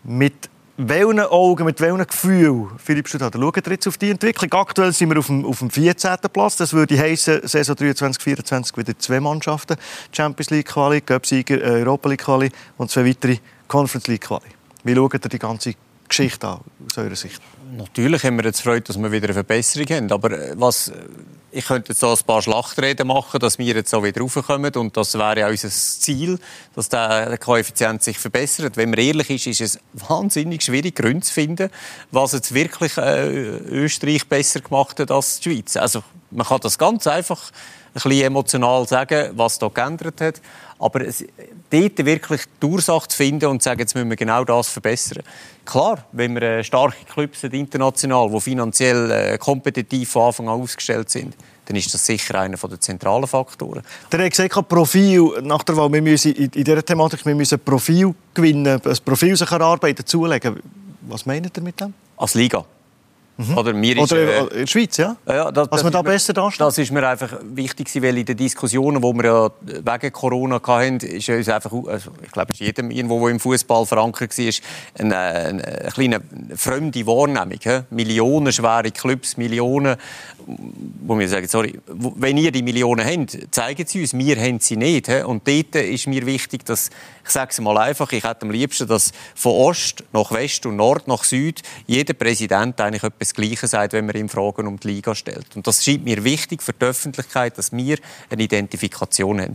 Mit 0.05 0.51
welchen 0.89 1.21
Augen, 1.21 1.65
mit 1.65 1.81
welchen 1.81 2.07
Gefühl, 2.07 2.69
Philipp 2.77 3.09
Studhader, 3.09 3.39
schaut 3.39 3.67
jetzt 3.67 3.87
auf 3.87 3.99
die 3.99 4.11
Entwicklung? 4.11 4.53
Aktuell 4.53 4.93
sind 4.93 5.11
wir 5.11 5.19
auf 5.19 5.27
dem, 5.27 5.45
auf 5.45 5.59
dem 5.59 5.71
14. 5.71 6.17
Platz. 6.33 6.57
Das 6.57 6.73
würde 6.73 6.99
heißen, 6.99 7.47
Saison 7.47 7.77
23, 7.77 8.23
24 8.23 8.77
wieder 8.77 8.99
zwei 8.99 9.21
Mannschaften. 9.21 9.77
Champions 10.13 10.51
League 10.51 10.67
Quali, 10.67 11.01
Cup-Sieger, 11.01 11.61
äh, 11.61 11.83
Europa 11.83 12.09
League 12.09 12.23
Quali 12.23 12.51
und 12.79 12.91
zwei 12.91 13.07
weitere 13.07 13.39
Conference 13.69 14.09
League 14.09 14.23
Quali. 14.23 14.49
Wie 14.85 14.95
schaut 14.95 15.15
ihr 15.15 15.21
die 15.21 15.39
ganze 15.39 15.75
Geschichte 16.17 16.47
an, 16.47 16.61
aus 16.87 16.99
eurer 16.99 17.17
Sicht? 17.17 17.41
Natürlich 17.77 18.23
haben 18.25 18.37
wir 18.37 18.45
jetzt 18.45 18.61
Freude, 18.61 18.83
dass 18.83 18.99
wir 18.99 19.11
wieder 19.11 19.27
eine 19.27 19.35
Verbesserung 19.35 19.89
haben. 19.89 20.13
Aber 20.13 20.31
äh, 20.31 20.53
was, 20.57 20.93
ich 21.51 21.67
könnte 21.67 21.93
jetzt 21.93 22.01
so 22.01 22.11
ein 22.11 22.19
paar 22.27 22.43
Schlachtreden 22.43 23.07
machen, 23.07 23.41
dass 23.41 23.59
wir 23.59 23.75
jetzt 23.75 23.91
so 23.91 24.05
wieder 24.05 24.21
raufkommen. 24.21 24.75
Und 24.75 24.97
das 24.97 25.15
wäre 25.15 25.41
ja 25.41 25.49
unser 25.49 25.71
Ziel, 25.71 26.39
dass 26.75 26.89
der 26.89 27.39
Koeffizient 27.39 28.03
sich 28.03 28.19
verbessert. 28.19 28.77
Wenn 28.77 28.91
man 28.91 28.99
ehrlich 28.99 29.31
ist, 29.31 29.47
ist 29.47 29.61
es 29.61 29.79
wahnsinnig 29.95 30.63
schwierig, 30.63 30.97
Gründe 30.97 31.23
zu 31.23 31.33
finden, 31.33 31.71
was 32.11 32.33
jetzt 32.33 32.53
wirklich 32.53 32.97
äh, 32.99 33.29
Österreich 33.29 34.29
besser 34.29 34.61
gemacht 34.61 35.01
hat 35.01 35.11
als 35.11 35.41
die 35.41 35.51
Schweiz. 35.51 35.77
Also, 35.77 36.03
man 36.31 36.47
kann 36.47 36.61
das 36.61 36.79
ganz 36.79 37.07
einfach 37.07 37.51
ein 37.51 37.53
bisschen 37.93 38.27
emotional 38.27 38.87
sagen, 38.87 39.31
was 39.35 39.59
da 39.59 39.69
geändert 39.69 40.21
hat. 40.21 40.41
Aber 40.79 41.01
es, 41.07 41.25
dort 41.71 42.05
wirklich 42.05 42.43
die 42.61 42.67
Ursache 42.67 43.09
zu 43.09 43.17
finden 43.17 43.47
und 43.47 43.63
zu 43.63 43.69
sagen, 43.69 43.81
jetzt 43.81 43.95
müssen 43.95 44.11
wir 44.11 44.17
genau 44.17 44.45
das 44.45 44.69
verbessern. 44.69 45.23
Klar, 45.65 46.05
wenn 46.13 46.35
wir 46.35 46.43
äh, 46.43 46.65
starke 46.65 47.05
Clubs 47.05 47.41
sind, 47.41 47.55
international, 47.55 48.31
die 48.31 48.41
finanziell 48.41 49.11
äh, 49.11 49.39
kompetitiv 49.39 50.11
von 50.11 50.27
Anfang 50.27 50.49
an 50.49 50.61
ausgestellt 50.61 51.09
sind, 51.09 51.37
dann 51.67 51.77
ist 51.77 51.95
das 51.95 52.05
sicher 52.05 52.41
einer 52.41 52.57
der 52.57 52.81
zentralen 52.81 53.27
Faktoren. 53.27 53.83
Der 54.11 54.25
hat 54.25 54.31
gesagt, 54.31 54.69
Profil 54.69 55.41
nach 55.43 55.63
der 55.63 55.77
Wahl, 55.77 55.93
wir 55.93 56.03
müssen 56.03 56.33
in 56.33 56.51
dieser 56.51 56.85
Thematik 56.85 57.25
wir 57.25 57.35
müssen 57.35 57.61
Profil 57.61 58.15
gewinnen, 58.35 58.81
ein 58.85 58.99
Profil 59.05 59.37
sich 59.37 59.51
erarbeiten, 59.51 60.05
zulegen. 60.05 60.61
Was 61.03 61.27
meint 61.27 61.57
ihr 61.57 61.63
mit 61.63 61.81
dem? 61.81 61.95
Als 62.17 62.35
Liga. 62.35 62.65
Mhm. 63.37 63.57
Oder, 63.57 63.73
mir 63.73 63.97
ist, 63.97 64.13
Oder 64.13 64.43
in 64.53 64.61
der 64.61 64.67
Schweiz, 64.67 64.97
ja? 64.99 65.17
ja 65.27 65.51
das, 65.51 65.69
Was 65.71 65.83
man 65.83 65.93
da 65.93 66.03
besser 66.03 66.35
dasteht? 66.35 66.61
Das 66.61 66.77
ist 66.77 66.93
mir 66.93 67.09
einfach 67.09 67.39
wichtig, 67.43 67.89
weil 68.03 68.19
in 68.19 68.27
den 68.27 68.37
Diskussionen, 68.37 69.01
die 69.01 69.09
wir 69.09 69.25
ja 69.25 69.51
wegen 69.61 70.13
Corona 70.13 70.61
hatten, 70.63 70.99
ist 70.99 71.29
uns 71.29 71.49
einfach, 71.49 71.73
also 71.73 72.11
ich 72.23 72.31
glaube, 72.31 72.53
es 72.53 72.61
ist 72.61 72.67
jedem 72.67 72.91
irgendwo, 72.91 73.21
der 73.21 73.31
im 73.31 73.41
Fußball 73.41 73.87
verankert 73.87 74.37
war, 74.37 74.53
eine, 74.99 75.17
eine, 75.17 75.65
eine 75.65 75.91
kleine 75.91 76.21
fremde 76.57 77.07
Wahrnehmung. 77.07 77.59
He? 77.63 77.81
Millionenschwere 77.91 78.91
Clubs, 78.91 79.37
Millionen, 79.39 79.97
wo 80.47 81.19
wir 81.19 81.29
sagen, 81.29 81.49
sorry, 81.49 81.79
wenn 81.87 82.37
ihr 82.37 82.53
die 82.53 82.63
Millionen 82.63 83.05
habt, 83.05 83.39
zeigen 83.51 83.87
sie 83.87 84.01
uns, 84.01 84.15
wir 84.15 84.37
haben 84.41 84.61
sie 84.61 84.77
nicht. 84.77 85.09
Und 85.09 85.47
dort 85.47 85.75
ist 85.75 86.07
mir 86.07 86.27
wichtig, 86.27 86.65
dass, 86.65 86.91
ich 87.25 87.31
sage 87.31 87.51
es 87.51 87.61
mal 87.61 87.77
einfach, 87.79 88.13
ich 88.13 88.25
hätte 88.25 88.43
am 88.43 88.51
liebsten, 88.51 88.87
dass 88.87 89.13
von 89.35 89.53
Ost 89.53 90.05
nach 90.13 90.31
West 90.33 90.67
und 90.67 90.77
Nord 90.77 91.09
nach 91.09 91.25
Süd 91.25 91.63
jeder 91.87 92.15
Präsident 92.15 92.81
eigentlich 92.81 93.03
etwas 93.03 93.33
das 93.33 93.35
Gleiche 93.35 93.67
sagt, 93.67 93.93
wenn 93.93 94.07
man 94.07 94.17
ihm 94.17 94.29
Fragen 94.29 94.67
um 94.67 94.79
die 94.79 94.89
Liga 94.89 95.15
stellt. 95.15 95.57
Und 95.57 95.67
das 95.67 95.85
scheint 95.85 96.05
mir 96.05 96.23
wichtig 96.25 96.63
für 96.63 96.73
die 96.73 96.85
Öffentlichkeit, 96.85 97.57
dass 97.59 97.73
wir 97.73 97.99
eine 98.31 98.43
Identifikation 98.43 99.41
haben. 99.41 99.55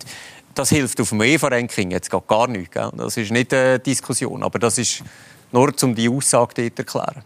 Das 0.55 0.69
hilft 0.69 0.99
auf 0.99 1.09
dem 1.09 1.21
EVA-Ranking 1.21 1.91
jetzt 1.91 2.09
gar 2.09 2.47
nicht. 2.47 2.71
Gell? 2.71 2.89
Das 2.97 3.15
ist 3.17 3.31
nicht 3.31 3.53
eine 3.53 3.79
Diskussion, 3.79 4.41
aber 4.41 4.57
das 4.57 4.77
ist 4.79 5.03
nur, 5.51 5.71
um 5.81 5.95
die 5.95 6.09
Aussage 6.09 6.53
dort 6.55 6.75
zu 6.75 6.99
erklären. 6.99 7.23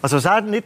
Also 0.00 0.16
es 0.16 0.44
nicht 0.44 0.64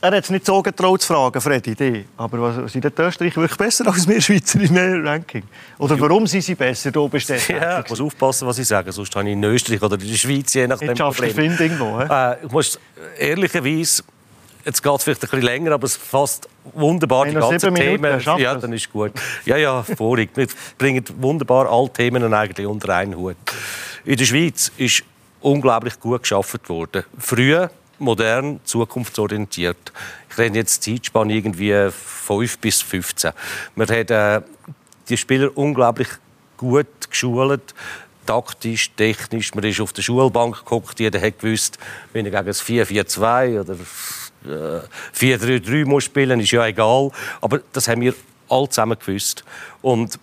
er 0.00 0.16
hat 0.16 0.24
es 0.24 0.30
nicht 0.30 0.44
so 0.44 0.62
getraut 0.62 1.00
zu 1.00 1.08
fragen, 1.08 1.40
Freddy, 1.40 1.74
die. 1.74 2.04
aber 2.16 2.40
was, 2.40 2.72
sind 2.72 2.84
die 2.84 2.88
Österreicher 2.88 3.40
wirklich 3.40 3.58
besser 3.58 3.86
als 3.86 4.06
wir 4.06 4.20
Schweizer 4.20 4.60
im 4.60 5.06
Ranking? 5.06 5.42
Oder 5.78 5.98
warum 6.00 6.26
sind 6.26 6.42
sie 6.42 6.54
besser? 6.54 6.90
Da 6.90 7.06
besteht 7.06 7.48
ja, 7.48 7.80
ich 7.80 7.88
muss 7.88 8.00
aufpassen, 8.00 8.46
was 8.46 8.58
ich 8.58 8.68
sage, 8.68 8.92
sonst 8.92 9.14
habe 9.16 9.26
ich 9.28 9.32
in 9.32 9.44
Österreich 9.44 9.82
oder 9.82 10.00
in 10.00 10.08
der 10.08 10.16
Schweiz 10.16 10.54
je 10.54 10.66
nach 10.66 10.78
dem 10.78 10.94
Problem. 10.94 11.38
irgendwo, 11.58 12.00
äh, 12.00 12.44
ich 12.44 12.52
muss 12.52 12.78
ehrlicherweise 13.18 14.02
Jetzt 14.66 14.82
geht 14.82 14.92
es 14.92 15.04
vielleicht 15.04 15.22
ein 15.22 15.30
bisschen 15.30 15.46
länger, 15.46 15.70
aber 15.70 15.84
es 15.84 15.94
fasst 15.94 16.48
wunderbar 16.74 17.26
die 17.26 17.34
ganzen 17.34 17.72
Themen. 17.72 18.20
Ja, 18.20 18.56
dann 18.56 18.72
ist 18.72 18.92
gut. 18.92 19.12
Ja, 19.44 19.56
ja, 19.56 19.84
vorig. 19.84 20.30
Wir 20.34 20.48
bringen 20.76 21.04
wunderbar 21.18 21.70
alle 21.70 21.88
Themen 21.90 22.34
eigentlich 22.34 22.66
unter 22.66 22.96
einen 22.96 23.16
Hut. 23.16 23.36
In 24.04 24.16
der 24.16 24.24
Schweiz 24.24 24.72
ist 24.76 25.04
unglaublich 25.40 26.00
gut 26.00 26.22
geschafft 26.22 26.68
worden. 26.68 27.04
Früher 27.16 27.70
modern, 27.98 28.60
zukunftsorientiert. 28.64 29.92
Ich 30.30 30.38
rede 30.38 30.58
jetzt 30.58 30.82
Zeitspanne 30.82 31.34
irgendwie 31.34 31.90
5 31.90 32.58
bis 32.58 32.82
15. 32.82 33.32
Wir 33.74 33.86
haben 33.86 34.42
äh, 34.42 34.46
die 35.08 35.16
Spieler 35.16 35.56
unglaublich 35.56 36.08
gut 36.56 37.10
geschult, 37.10 37.74
taktisch, 38.26 38.90
technisch. 38.96 39.54
Man 39.54 39.64
ist 39.64 39.80
auf 39.80 39.92
der 39.92 40.02
Schulbank 40.02 40.58
geguckt, 40.58 40.98
jeder 41.00 41.20
hat 41.20 41.38
gewusst, 41.38 41.78
wenn 42.12 42.26
er 42.26 42.32
gegen 42.32 42.46
das 42.46 42.62
4-4-2 42.62 43.60
oder 43.60 43.76
4-3-3 45.14 45.68
äh, 45.68 45.84
muss 45.84 46.04
spielen, 46.04 46.40
ist 46.40 46.50
ja 46.50 46.66
egal. 46.66 47.10
Aber 47.40 47.60
das 47.72 47.88
haben 47.88 48.00
wir 48.00 48.14
alle 48.48 48.68
zusammen 48.68 48.98
gewusst. 48.98 49.44
Und 49.82 50.18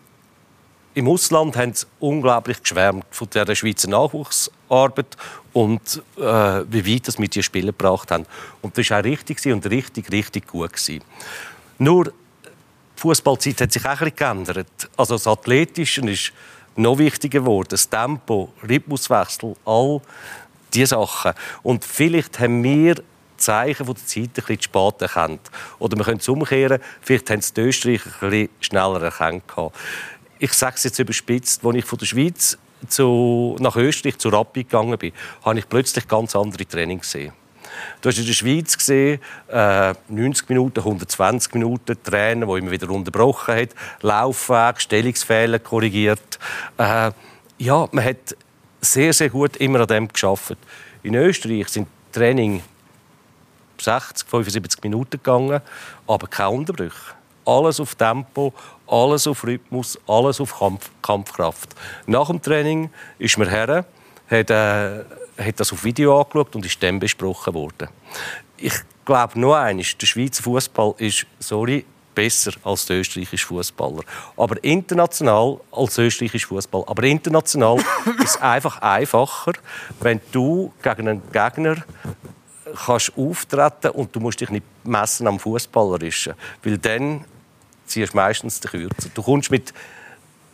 im 0.96 1.08
Ausland 1.08 1.58
haben 1.58 1.74
sie 1.74 1.88
unglaublich 2.00 2.62
geschwärmt 2.62 3.06
von 3.10 3.28
der 3.32 3.56
Schweizer 3.56 3.90
Nachwuchsarbeit 3.90 5.18
und 5.54 6.02
äh, 6.18 6.22
wie 6.22 6.94
weit 6.94 7.08
das 7.08 7.20
mit 7.20 7.36
den 7.36 7.44
Spielen 7.44 7.68
gebracht 7.68 8.12
haben. 8.12 8.26
Und 8.62 8.78
das 8.78 8.90
war 8.90 9.00
auch 9.00 9.04
richtig 9.04 9.46
und 9.48 9.66
richtig, 9.68 10.12
richtig 10.12 10.48
gut. 10.48 10.74
Gewesen. 10.74 11.04
Nur, 11.78 12.06
die 12.06 12.12
Fußballzeit 12.96 13.62
hat 13.62 13.72
sich 13.72 13.86
auch 13.86 14.02
ein 14.02 14.16
geändert. 14.16 14.90
Also 14.98 15.16
das 15.16 15.28
Athletische 15.28 16.02
ist 16.10 16.34
noch 16.76 16.98
wichtiger 16.98 17.40
geworden. 17.40 17.70
Das 17.72 17.90
Tempo, 17.90 18.54
Rhythmuswechsel, 18.68 19.56
all 19.66 20.02
diese 20.74 20.96
Sachen. 20.96 21.34
Und 21.62 21.86
vielleicht 21.86 22.40
haben 22.40 22.64
wir 22.64 22.96
Zeichen 23.38 23.86
von 23.86 23.96
der 23.96 24.06
Zeit 24.06 24.24
ein 24.24 24.34
bisschen 24.34 24.60
zu 24.60 24.64
spät 24.64 25.02
erkannt. 25.02 25.52
Oder 25.80 25.98
wir 25.98 26.06
können 26.06 26.20
es 26.20 26.30
umkehren, 26.30 26.80
vielleicht 27.02 27.30
haben 27.30 27.40
es 27.40 27.54
die 27.54 27.62
Österreicher 27.62 28.10
ein 28.22 28.30
bisschen 28.30 28.50
schneller 28.62 29.02
erkannt. 29.02 29.44
Ich 30.40 30.54
sage 30.54 30.76
es 30.78 30.84
jetzt 30.84 31.00
überspitzt, 31.00 31.64
als 31.64 31.76
ich 31.76 31.86
von 31.86 32.00
der 32.00 32.06
Schweiz 32.06 32.58
zu, 32.90 33.56
nach 33.60 33.76
Österreich 33.76 34.18
zur 34.18 34.34
Rapid 34.34 34.70
gegangen 34.70 34.98
bin, 34.98 35.14
habe 35.44 35.60
ich 35.60 35.70
plötzlich 35.70 36.08
ganz 36.08 36.36
andere 36.36 36.66
Training 36.66 37.00
gesehen. 37.00 37.34
Du 38.02 38.10
hast 38.10 38.20
in 38.20 38.26
der 38.26 38.34
Schweiz 38.34 38.78
gesehen, 38.78 39.20
äh, 39.48 39.94
90 40.10 40.50
Minuten, 40.50 40.80
120 40.80 41.54
Minuten 41.54 41.98
Trainer, 42.04 42.48
wo 42.48 42.56
immer 42.56 42.72
wieder 42.72 42.90
unterbrochen 42.90 43.56
hat, 43.56 43.70
Laufweg, 44.02 44.80
Stellungsfehler 44.82 45.60
korrigiert. 45.60 46.40
Äh, 46.78 47.12
ja, 47.58 47.88
man 47.92 48.04
hat 48.04 48.36
sehr, 48.82 49.14
sehr 49.14 49.30
gut 49.30 49.58
immer 49.58 49.82
an 49.82 49.88
dem 49.88 50.08
geschafft. 50.08 50.58
In 51.02 51.16
Österreich 51.16 51.70
sind 51.70 51.88
Training 52.12 52.62
60, 53.80 54.28
75 54.28 54.84
Minuten 54.84 55.12
gegangen, 55.12 55.62
aber 56.08 56.28
keine 56.28 56.52
Unterbrüche. 56.52 57.14
Alles 57.46 57.80
auf 57.80 57.96
Tempo, 57.96 58.54
alles 58.94 59.26
auf 59.26 59.44
Rhythmus, 59.44 60.00
alles 60.08 60.40
auf 60.40 60.60
Kampf, 60.60 60.92
Kampfkraft. 61.02 61.70
Nach 62.06 62.28
dem 62.28 62.42
Training 62.42 62.92
ist 63.18 63.38
mir 63.38 63.50
her, 63.50 63.86
hat, 64.30 64.50
äh, 64.52 65.04
hat 65.38 65.60
das 65.60 65.74
auf 65.74 65.84
Video 65.84 66.22
angeschaut 66.22 66.56
und 66.56 66.66
ist 66.66 66.82
dann 66.84 67.00
besprochen 67.00 67.56
worden. 67.56 67.90
Ich 68.58 68.76
glaube 69.04 69.40
nur 69.40 69.58
eines, 69.58 69.98
der 69.98 70.06
Schweizer 70.06 70.44
Fußball 70.44 70.94
ist, 71.00 71.26
sorry, 71.40 71.86
besser 72.14 72.52
als 72.64 72.86
der 72.86 73.00
österreichische 73.00 73.48
Fußballer. 73.48 74.04
Aber 74.38 74.64
international 74.64 75.60
als 75.72 75.98
österreichische 75.98 76.48
Fußball. 76.48 76.84
Aber 76.86 77.04
international 77.04 77.78
ist 78.20 78.36
es 78.36 78.38
einfach 78.38 78.80
einfacher, 78.80 79.54
wenn 80.02 80.22
du 80.32 80.72
gegen 80.84 81.08
einen 81.08 81.22
Gegner 81.32 81.78
kannst 82.86 83.12
auftreten 83.18 83.90
und 83.92 84.16
du 84.16 84.20
musst 84.20 84.42
dich 84.42 84.50
nicht 84.50 84.66
messen 84.84 85.28
am 85.28 85.40
Fußballerischen, 85.40 86.34
weil 86.64 86.78
dann 86.78 87.26
ziehst 87.86 88.14
du 88.14 88.18
meistens 88.18 88.60
den 88.60 88.72
Kürzer. 88.72 89.10
Du 89.14 89.22
kommst 89.22 89.52
mit 89.52 89.74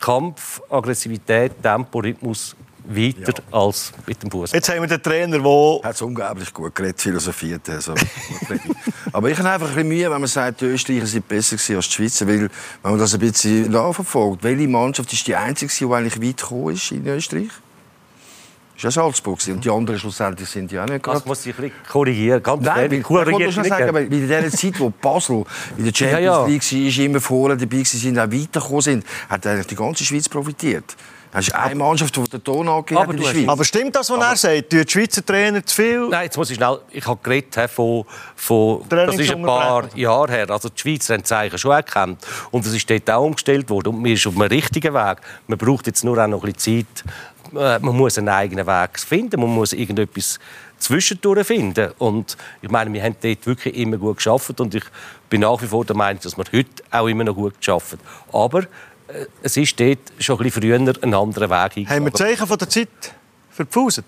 Kampf, 0.00 0.60
Aggressivität, 0.70 1.62
Tempo, 1.62 2.00
Rhythmus 2.00 2.56
weiter 2.84 3.34
ja. 3.36 3.58
als 3.58 3.92
mit 4.06 4.22
dem 4.22 4.30
Fußball. 4.30 4.56
Jetzt 4.56 4.68
haben 4.68 4.80
wir 4.80 4.88
den 4.88 5.02
Trainer, 5.02 5.38
der... 5.38 5.80
Hat 5.84 5.94
es 5.94 6.02
unglaublich 6.02 6.52
gut 6.52 6.74
geredet, 6.74 7.00
philosophiert. 7.00 7.68
Also. 7.68 7.94
Aber 9.12 9.30
ich 9.30 9.38
habe 9.38 9.50
einfach 9.50 9.68
ein 9.68 9.74
bisschen 9.74 9.88
Mühe, 9.88 10.10
wenn 10.10 10.20
man 10.20 10.26
sagt, 10.26 10.60
die 10.60 10.66
Österreicher 10.66 11.06
sind 11.06 11.28
besser 11.28 11.56
als 11.76 11.88
die 11.88 11.94
Schweizer, 11.94 12.26
weil, 12.26 12.50
wenn 12.82 12.90
man 12.90 12.98
das 12.98 13.14
ein 13.14 13.20
bisschen 13.20 13.70
nachverfolgt, 13.70 14.42
welche 14.42 14.68
Mannschaft 14.68 15.12
ist 15.12 15.26
die 15.26 15.36
einzige, 15.36 15.72
die 15.72 15.92
eigentlich 15.92 16.22
weit 16.22 16.36
gekommen 16.38 16.74
ist 16.74 16.90
in 16.90 17.06
Österreich? 17.06 17.50
Das 18.82 18.96
war 18.96 19.04
Salzburg. 19.04 19.38
Und 19.48 19.64
die 19.64 19.70
anderen 19.70 20.00
schlussendlich 20.00 20.48
sind 20.48 20.72
ja 20.72 20.84
auch 20.84 20.88
nicht 20.88 21.06
Das 21.06 21.24
muss 21.26 21.44
ich 21.44 21.54
korrigieren. 21.88 22.42
Ganz 22.42 22.64
Nein, 22.64 22.92
ich 22.92 23.10
wollte 23.10 23.52
schon 23.52 23.64
sagen, 23.64 23.88
aber 23.88 24.00
in 24.00 24.10
dieser 24.10 24.50
Zeit, 24.50 24.80
wo 24.80 24.90
Basel 24.90 25.44
in 25.76 25.84
der 25.84 25.92
Champions 25.94 26.24
ja, 26.24 26.40
ja. 26.40 26.46
League 26.46 26.98
war, 26.98 27.04
immer 27.04 27.20
vorne 27.20 27.56
dabei 27.56 27.84
sind, 27.84 28.18
auch 28.18 28.22
weitergekommen 28.22 28.80
sind, 28.80 29.04
hat 29.28 29.46
eigentlich 29.46 29.66
die 29.66 29.76
ganze 29.76 30.04
Schweiz 30.04 30.28
profitiert. 30.28 30.96
Das 31.32 31.46
ist 31.46 31.54
eine 31.54 31.76
Mannschaft, 31.76 32.16
die 32.16 32.24
den 32.24 32.42
Ton 32.42 32.68
angegeben 32.68 33.00
aber, 33.00 33.14
hat 33.14 33.48
aber 33.48 33.64
stimmt 33.64 33.94
das, 33.94 34.10
was 34.10 34.16
aber, 34.16 34.30
er 34.30 34.36
sagt? 34.36 34.72
Die 34.72 34.84
Schweizer 34.88 35.24
Trainer 35.24 35.64
zu 35.64 35.76
viel? 35.76 36.08
Nein, 36.08 36.24
jetzt 36.24 36.36
muss 36.36 36.50
ich 36.50 36.56
schnell... 36.56 36.80
Ich 36.90 37.06
habe 37.06 37.20
geredet 37.22 37.70
von... 37.70 38.04
von 38.34 38.82
das 38.88 39.16
ist 39.16 39.30
ein 39.30 39.42
paar 39.42 39.96
Jahre 39.96 40.32
her. 40.32 40.50
Also 40.50 40.70
die 40.70 40.80
Schweizer 40.80 41.14
haben 41.14 41.24
Zeichen 41.24 41.56
schon 41.56 41.70
erkannt. 41.70 42.26
Und 42.50 42.66
es 42.66 42.74
ist 42.74 42.90
dort 42.90 43.08
auch 43.10 43.24
umgestellt 43.24 43.70
worden. 43.70 43.90
Und 43.90 44.02
man 44.02 44.10
ist 44.10 44.26
auf 44.26 44.34
dem 44.34 44.42
richtigen 44.42 44.92
Weg. 44.92 45.18
Man 45.46 45.56
braucht 45.56 45.86
jetzt 45.86 46.02
nur 46.02 46.18
auch 46.18 46.26
noch 46.26 46.42
ein 46.42 46.52
bisschen 46.52 46.84
Zeit, 46.84 47.04
man 47.52 47.96
muss 47.96 48.18
einen 48.18 48.28
eigenen 48.28 48.66
Weg 48.66 48.98
finden, 48.98 49.40
man 49.40 49.50
muss 49.50 49.72
irgendetwas 49.72 50.38
zwischendurch 50.78 51.46
finden. 51.46 51.92
Und 51.98 52.36
ich 52.62 52.70
meine, 52.70 52.92
wir 52.92 53.02
haben 53.02 53.16
dort 53.20 53.46
wirklich 53.46 53.76
immer 53.76 53.96
gut 53.96 54.16
geschafft 54.16 54.60
und 54.60 54.74
ich 54.74 54.84
bin 55.28 55.42
nach 55.42 55.60
wie 55.62 55.66
vor 55.66 55.84
der 55.84 55.96
Meinung, 55.96 56.20
dass 56.22 56.36
wir 56.36 56.44
heute 56.52 56.82
auch 56.90 57.06
immer 57.06 57.24
noch 57.24 57.34
gut 57.34 57.58
geschafft 57.58 57.98
Aber 58.32 58.60
äh, 58.60 59.26
es 59.42 59.56
ist 59.56 59.78
dort 59.78 59.98
schon 60.18 60.38
ein 60.38 60.44
bisschen 60.44 60.62
früher 60.62 60.76
ein 60.76 61.14
anderer 61.14 61.50
Weg 61.50 61.88
Haben 61.88 62.04
wir 62.04 62.14
Zeichen 62.14 62.46
von 62.46 62.58
der 62.58 62.68
Zeit 62.68 62.88
verpfuset? 63.50 64.04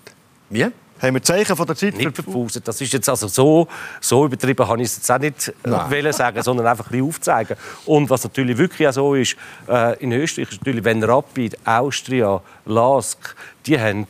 Wie? 0.49 0.67
Haben 1.03 1.15
wir 1.15 1.21
Zeichen 1.21 1.57
von 1.57 1.67
der 1.67 1.75
Zeit 1.75 1.97
nicht 1.97 2.15
verpfuset. 2.15 2.65
Das 2.65 2.79
ist 2.79 2.93
jetzt 2.93 3.09
also 3.09 3.27
so, 3.27 3.67
so 3.99 4.25
übertrieben, 4.25 4.65
habe 4.65 4.81
ich 4.81 4.87
es 4.87 4.95
jetzt 4.95 5.11
auch 5.11 5.19
nicht 5.19 5.49
äh, 5.49 5.69
wollen 5.69 6.13
sagen, 6.13 6.41
sondern 6.41 6.65
einfach 6.65 6.85
ein 6.85 6.91
bisschen 6.91 7.07
aufzeigen. 7.07 7.57
Und 7.85 8.09
was 8.09 8.23
natürlich 8.23 8.57
wirklich 8.57 8.87
auch 8.87 8.93
so 8.93 9.13
ist, 9.13 9.35
äh, 9.67 10.01
in 10.01 10.13
Österreich 10.13 10.49
ist 10.49 10.61
natürlich, 10.61 10.85
wenn 10.85 11.03
Rapid, 11.03 11.57
Austria, 11.67 12.41
Lask, 12.65 13.35
die 13.65 13.77
haben 13.77 14.07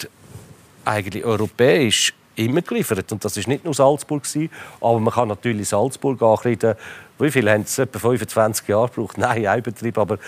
eigentlich 0.85 1.25
europäisch 1.25 2.13
immer 2.35 2.61
geliefert. 2.61 3.11
Und 3.11 3.25
das 3.25 3.37
war 3.37 3.43
nicht 3.47 3.65
nur 3.65 3.73
Salzburg. 3.73 4.21
Gewesen, 4.21 4.51
aber 4.79 4.99
man 4.99 5.15
kann 5.15 5.29
natürlich 5.29 5.69
Salzburg 5.69 6.21
ankreiden. 6.21 6.75
Wie 7.17 7.31
viele 7.31 7.53
haben 7.53 7.63
es? 7.63 7.79
Etwa 7.79 7.97
25 7.97 8.67
Jahre 8.67 8.89
gebraucht? 8.89 9.17
Nein, 9.17 9.47
ein 9.47 9.63
Betrieb. 9.63 9.97
Aber 9.97 10.19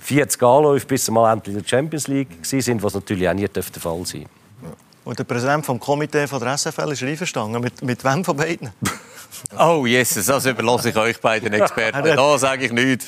40 0.00 0.42
Anläufe, 0.42 0.86
bis 0.86 1.06
sie 1.06 1.12
mal 1.12 1.32
endlich 1.32 1.56
in 1.56 1.62
der 1.62 1.68
Champions 1.68 2.08
League 2.08 2.28
waren, 2.28 2.82
was 2.82 2.92
natürlich 2.92 3.26
auch 3.26 3.32
nicht 3.32 3.56
der 3.56 3.62
Fall 3.62 4.04
sein 4.04 4.26
und 5.10 5.18
der 5.18 5.24
Präsident 5.24 5.66
des 5.66 5.80
Komitees 5.80 6.30
von 6.30 6.38
der 6.38 6.56
SFL 6.56 6.92
ist 6.92 7.02
einverstanden. 7.02 7.60
Mit, 7.60 7.82
mit 7.82 8.04
wem 8.04 8.24
von 8.24 8.36
beiden? 8.36 8.70
oh, 9.58 9.84
Jesus, 9.84 10.24
das 10.24 10.46
überlasse 10.46 10.90
ich 10.90 10.96
euch 10.96 11.20
beiden 11.20 11.52
Experten. 11.52 12.04
da 12.16 12.38
sage 12.38 12.66
ich 12.66 12.72
nichts. 12.72 13.06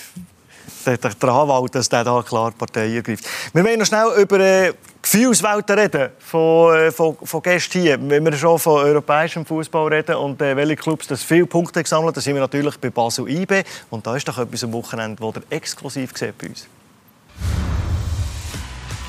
der, 0.84 0.98
der, 0.98 1.14
der 1.14 1.28
Anwalt, 1.28 1.72
dass 1.76 1.88
der 1.88 2.02
da 2.02 2.20
klar 2.22 2.50
Partei 2.50 2.96
ergreift. 2.96 3.24
Wir 3.52 3.64
wollen 3.64 3.78
noch 3.78 3.86
schnell 3.86 4.08
über 4.20 4.40
äh, 4.40 4.72
Gefühlswelten 5.00 5.78
reden 5.78 6.10
von, 6.18 6.74
äh, 6.74 6.90
von, 6.90 7.16
von 7.22 7.40
Gästen 7.40 7.82
hier. 7.82 7.98
Wenn 8.00 8.24
wir 8.24 8.32
schon 8.32 8.58
von 8.58 8.82
europäischem 8.82 9.46
Fußball 9.46 9.86
reden 9.92 10.16
und 10.16 10.42
äh, 10.42 10.56
welche 10.56 10.74
Clubs 10.74 11.06
das 11.06 11.22
viele 11.22 11.46
Punkte 11.46 11.84
gesammelt 11.84 12.16
dann 12.16 12.22
sind 12.22 12.34
wir 12.34 12.40
natürlich 12.40 12.80
bei 12.80 12.90
Basel 12.90 13.28
IB. 13.28 13.62
Und 13.90 14.04
da 14.04 14.16
ist 14.16 14.26
doch 14.26 14.38
etwas 14.38 14.64
am 14.64 14.72
Wochenende, 14.72 15.22
das 15.22 15.36
ihr 15.36 15.56
exklusiv 15.56 16.10
seht 16.16 16.36
bei 16.36 16.48
uns. 16.48 16.66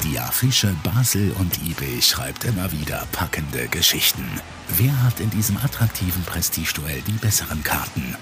Die 0.03 0.19
Affische 0.19 0.75
Basel 0.83 1.31
und 1.39 1.57
IB 1.65 2.01
schreibt 2.01 2.43
immer 2.43 2.69
wieder 2.73 3.07
packende 3.13 3.69
Geschichten. 3.69 4.27
Wer 4.75 5.01
hat 5.01 5.21
in 5.21 5.29
diesem 5.29 5.55
attraktiven 5.55 6.21
Prestigeduell 6.23 7.01
die 7.07 7.13
besseren 7.13 7.63
Karten 7.63 8.13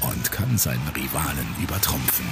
und 0.00 0.32
kann 0.32 0.58
seinen 0.58 0.88
Rivalen 0.88 1.46
übertrumpfen? 1.62 2.26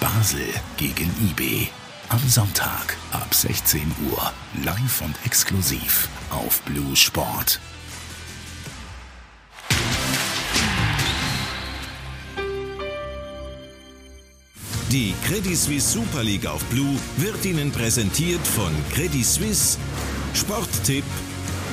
Basel 0.00 0.46
gegen 0.76 1.10
IB. 1.30 1.68
Am 2.10 2.28
Sonntag 2.28 2.98
ab 3.12 3.32
16 3.32 3.90
Uhr. 4.10 4.32
Live 4.64 5.00
und 5.00 5.16
exklusiv 5.24 6.08
auf 6.28 6.60
Blue 6.62 6.94
Sport. 6.94 7.58
Die 14.92 15.14
Credit 15.26 15.56
Suisse 15.56 15.88
Super 15.88 16.22
League 16.22 16.46
auf 16.46 16.62
Blue 16.64 16.98
wird 17.16 17.42
Ihnen 17.46 17.72
präsentiert 17.72 18.46
von 18.46 18.70
Credit 18.92 19.24
Suisse, 19.24 19.78
Sporttipp, 20.34 21.04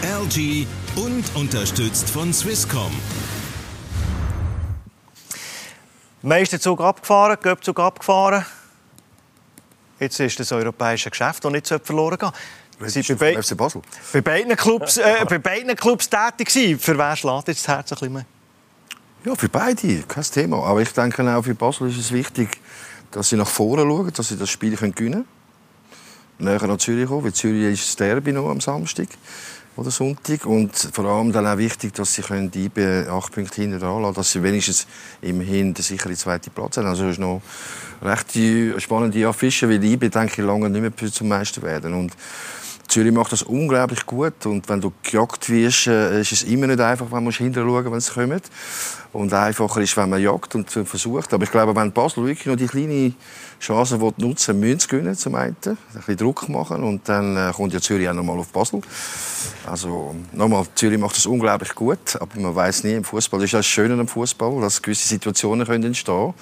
LG 0.01 0.65
und 0.95 1.25
unterstützt 1.35 2.09
von 2.09 2.31
Swisscom. 2.31 2.93
Meisterzug 6.21 6.79
abgefahren, 6.79 7.35
Göpzug 7.41 7.77
abgefahren. 7.81 8.45
Jetzt 9.99 10.17
ist 10.21 10.39
das 10.39 10.53
europäische 10.53 11.09
Geschäft, 11.09 11.43
das 11.43 11.51
nicht 11.51 11.67
verloren 11.67 12.17
gehen 12.17 12.31
Sie 12.87 13.01
sind 13.01 13.19
bei, 13.19 13.35
FC 13.43 13.57
Basel. 13.57 13.81
bei 14.13 14.21
beiden 14.21 14.55
Clubs, 14.55 14.95
äh, 14.95 15.25
bei 15.29 15.39
beiden 15.39 15.75
Clubs 15.75 16.09
tätig 16.09 16.47
gewesen. 16.47 16.79
Für 16.79 16.97
wen 16.97 17.17
schlägt 17.17 17.49
jetzt 17.49 17.67
das 17.67 17.67
Herz 17.67 17.91
ein 17.91 17.95
bisschen 17.95 18.13
mehr? 18.13 18.25
Ja, 19.25 19.35
für 19.35 19.49
beide, 19.49 20.03
kein 20.03 20.23
Thema. 20.23 20.63
Aber 20.63 20.81
ich 20.81 20.93
denke 20.93 21.35
auch 21.35 21.43
für 21.43 21.53
Basel 21.53 21.89
ist 21.89 21.97
es 21.97 22.13
wichtig, 22.13 22.57
dass 23.11 23.29
sie 23.29 23.35
nach 23.35 23.47
vorne 23.47 23.83
schauen, 23.83 24.11
dass 24.13 24.29
sie 24.29 24.37
das 24.37 24.49
Spiel 24.49 24.75
gewinnen 24.75 24.95
können. 24.95 25.25
Näher 26.39 26.67
nach 26.67 26.77
Zürich 26.77 27.07
kommen, 27.07 27.25
weil 27.25 27.33
Zürich 27.33 27.73
ist 27.73 27.89
das 27.89 27.95
Derby 27.97 28.31
noch 28.31 28.49
am 28.49 28.61
Samstag 28.61 29.07
oder 29.75 29.91
Sonntag. 29.91 30.45
Und 30.45 30.75
vor 30.93 31.05
allem 31.05 31.31
dann 31.31 31.47
auch 31.47 31.57
wichtig, 31.57 31.93
dass 31.93 32.13
sie 32.13 32.21
können 32.21 32.49
die 32.49 32.69
acht 33.09 33.33
Punkte 33.33 33.61
hinten 33.61 33.79
dran 33.79 34.01
lassen, 34.01 34.15
dass 34.15 34.31
sie 34.31 34.43
wenigstens 34.43 34.87
immerhin 35.21 35.73
den 35.73 35.83
sicheren 35.83 36.15
zweiten 36.15 36.51
Platz 36.51 36.77
haben. 36.77 36.87
Also 36.87 37.05
es 37.05 37.13
ist 37.13 37.19
noch 37.19 37.41
recht 38.01 38.81
spannende 38.81 39.27
Affische, 39.27 39.67
weil 39.67 39.79
die 39.79 39.93
IB, 39.93 40.09
denke 40.09 40.41
ich, 40.41 40.47
lange 40.47 40.69
nicht 40.69 40.99
mehr 40.99 41.11
zum 41.11 41.27
Meister 41.27 41.61
werden. 41.61 41.93
Und 41.93 42.13
Zürich 42.89 43.13
macht 43.13 43.31
das 43.31 43.43
unglaublich 43.43 44.05
gut 44.07 44.47
und 44.47 44.67
wenn 44.67 44.81
du 44.81 44.91
gejagt 45.03 45.47
wirst, 45.49 45.85
äh, 45.85 46.21
ist 46.21 46.31
es 46.31 46.43
immer 46.43 46.65
nicht 46.65 46.79
einfach, 46.79 47.05
wenn 47.11 47.23
man 47.23 47.31
hinterher 47.31 47.69
schauen, 47.69 47.91
wenn 47.91 47.99
sie 47.99 48.11
kommen. 48.11 48.41
Und 49.11 49.33
einfacher 49.33 49.81
ist, 49.81 49.97
wenn 49.97 50.09
man 50.09 50.21
jagt 50.21 50.53
und 50.53 50.69
versucht. 50.69 51.33
Aber 51.33 51.43
ich 51.43 51.51
glaube, 51.51 51.75
wenn 51.75 51.91
Basel 51.91 52.25
wirklich 52.25 52.45
noch 52.45 52.55
die 52.55 52.67
kleine 52.67 53.13
Chance 53.59 53.99
will 53.99 54.13
nutzen 54.17 54.59
müssen 54.59 54.79
sie 54.79 54.87
gewinnen 54.87 55.15
zum 55.15 55.35
einen, 55.35 55.55
ein 55.65 55.77
bisschen 55.93 56.17
Druck 56.17 56.47
machen 56.47 56.83
und 56.83 57.09
dann 57.09 57.35
äh, 57.35 57.51
kommt 57.53 57.73
ja 57.73 57.81
Zürich 57.81 58.07
auch 58.07 58.13
noch 58.13 58.23
mal 58.23 58.37
auf 58.37 58.49
Basel. 58.49 58.81
Also 59.65 60.15
nochmal, 60.31 60.65
Zürich 60.75 60.99
macht 60.99 61.17
das 61.17 61.25
unglaublich 61.25 61.73
gut, 61.73 62.15
aber 62.19 62.39
man 62.39 62.55
weiß 62.55 62.83
nie 62.83 62.93
im 62.93 63.03
Fußball. 63.03 63.39
Das 63.39 63.45
ist 63.45 63.53
das 63.55 63.65
Schöne 63.65 63.99
am 63.99 64.07
Fußball, 64.07 64.61
dass 64.61 64.81
gewisse 64.81 65.07
Situationen 65.07 65.65
können 65.65 65.85
entstehen, 65.85 66.33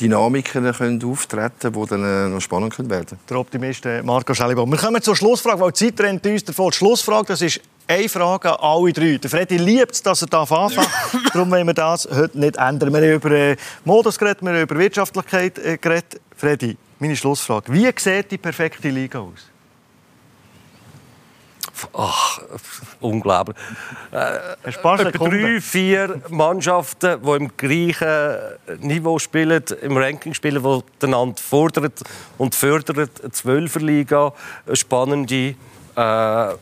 Dynamiken 0.00 0.72
können 0.72 1.04
auftreten, 1.04 1.72
die 1.72 1.86
dann 1.86 2.04
äh, 2.04 2.28
noch 2.28 2.40
spannend 2.40 2.74
können 2.74 2.90
werden. 2.90 3.18
Der 3.28 3.38
Optimist 3.38 3.84
äh, 3.84 4.02
Marco 4.02 4.32
Schellibaum. 4.32 4.70
Wir 4.70 4.78
kommen 4.78 5.02
zur 5.02 5.14
Schlussfrage, 5.14 5.60
weil 5.60 5.72
die 5.72 5.86
Zeit 5.86 6.00
rennt 6.00 6.26
uns 6.26 6.44
davon. 6.44 6.70
Die 6.70 6.76
Schlussfrage, 6.76 7.26
das 7.26 7.42
ist 7.42 7.60
eine 7.88 8.08
Frage 8.08 8.50
an 8.50 8.58
alle 8.60 8.92
drei. 8.92 9.16
Der 9.16 9.30
Freddy 9.30 9.56
liebt 9.56 9.92
es, 9.92 10.02
dass 10.02 10.22
er 10.22 10.28
da 10.28 10.42
anfängt. 10.42 10.88
Darum 11.32 11.50
wollen 11.50 11.66
wir 11.66 11.74
das 11.74 12.08
heute 12.10 12.38
nicht 12.38 12.56
ändern. 12.56 12.92
Wir 12.92 13.00
haben 13.00 13.14
über 13.14 13.30
äh, 13.30 13.56
Modus 13.84 14.18
geredet, 14.18 14.42
wir 14.42 14.50
haben 14.50 14.60
über 14.60 14.78
Wirtschaftlichkeit 14.78 15.58
äh, 15.58 15.78
geredet. 15.78 16.20
Freddy, 16.36 16.76
meine 16.98 17.16
Schlussfrage. 17.16 17.72
Wie 17.72 17.90
sieht 17.96 18.30
die 18.30 18.38
perfekte 18.38 18.90
Liga 18.90 19.20
aus? 19.20 19.50
Ach, 21.94 22.40
unglaublich. 23.00 23.56
Etwa 24.64 24.98
Sekunden. 24.98 25.40
drei, 25.42 25.60
vier 25.60 26.20
Mannschaften, 26.28 27.22
die 27.22 27.30
im 27.30 27.56
gleichen 27.56 28.36
Niveau 28.80 29.18
spielen, 29.18 29.62
im 29.82 29.96
Ranking 29.96 30.34
spielen, 30.34 30.62
die 31.00 31.06
einander 31.06 31.40
fordern 31.40 31.92
und 32.36 32.54
fördern. 32.54 33.08
Eine 33.22 33.30
Zwölferliga, 33.30 34.32
eine 34.66 34.76
spannende, 34.76 35.54
äh, 35.94 36.54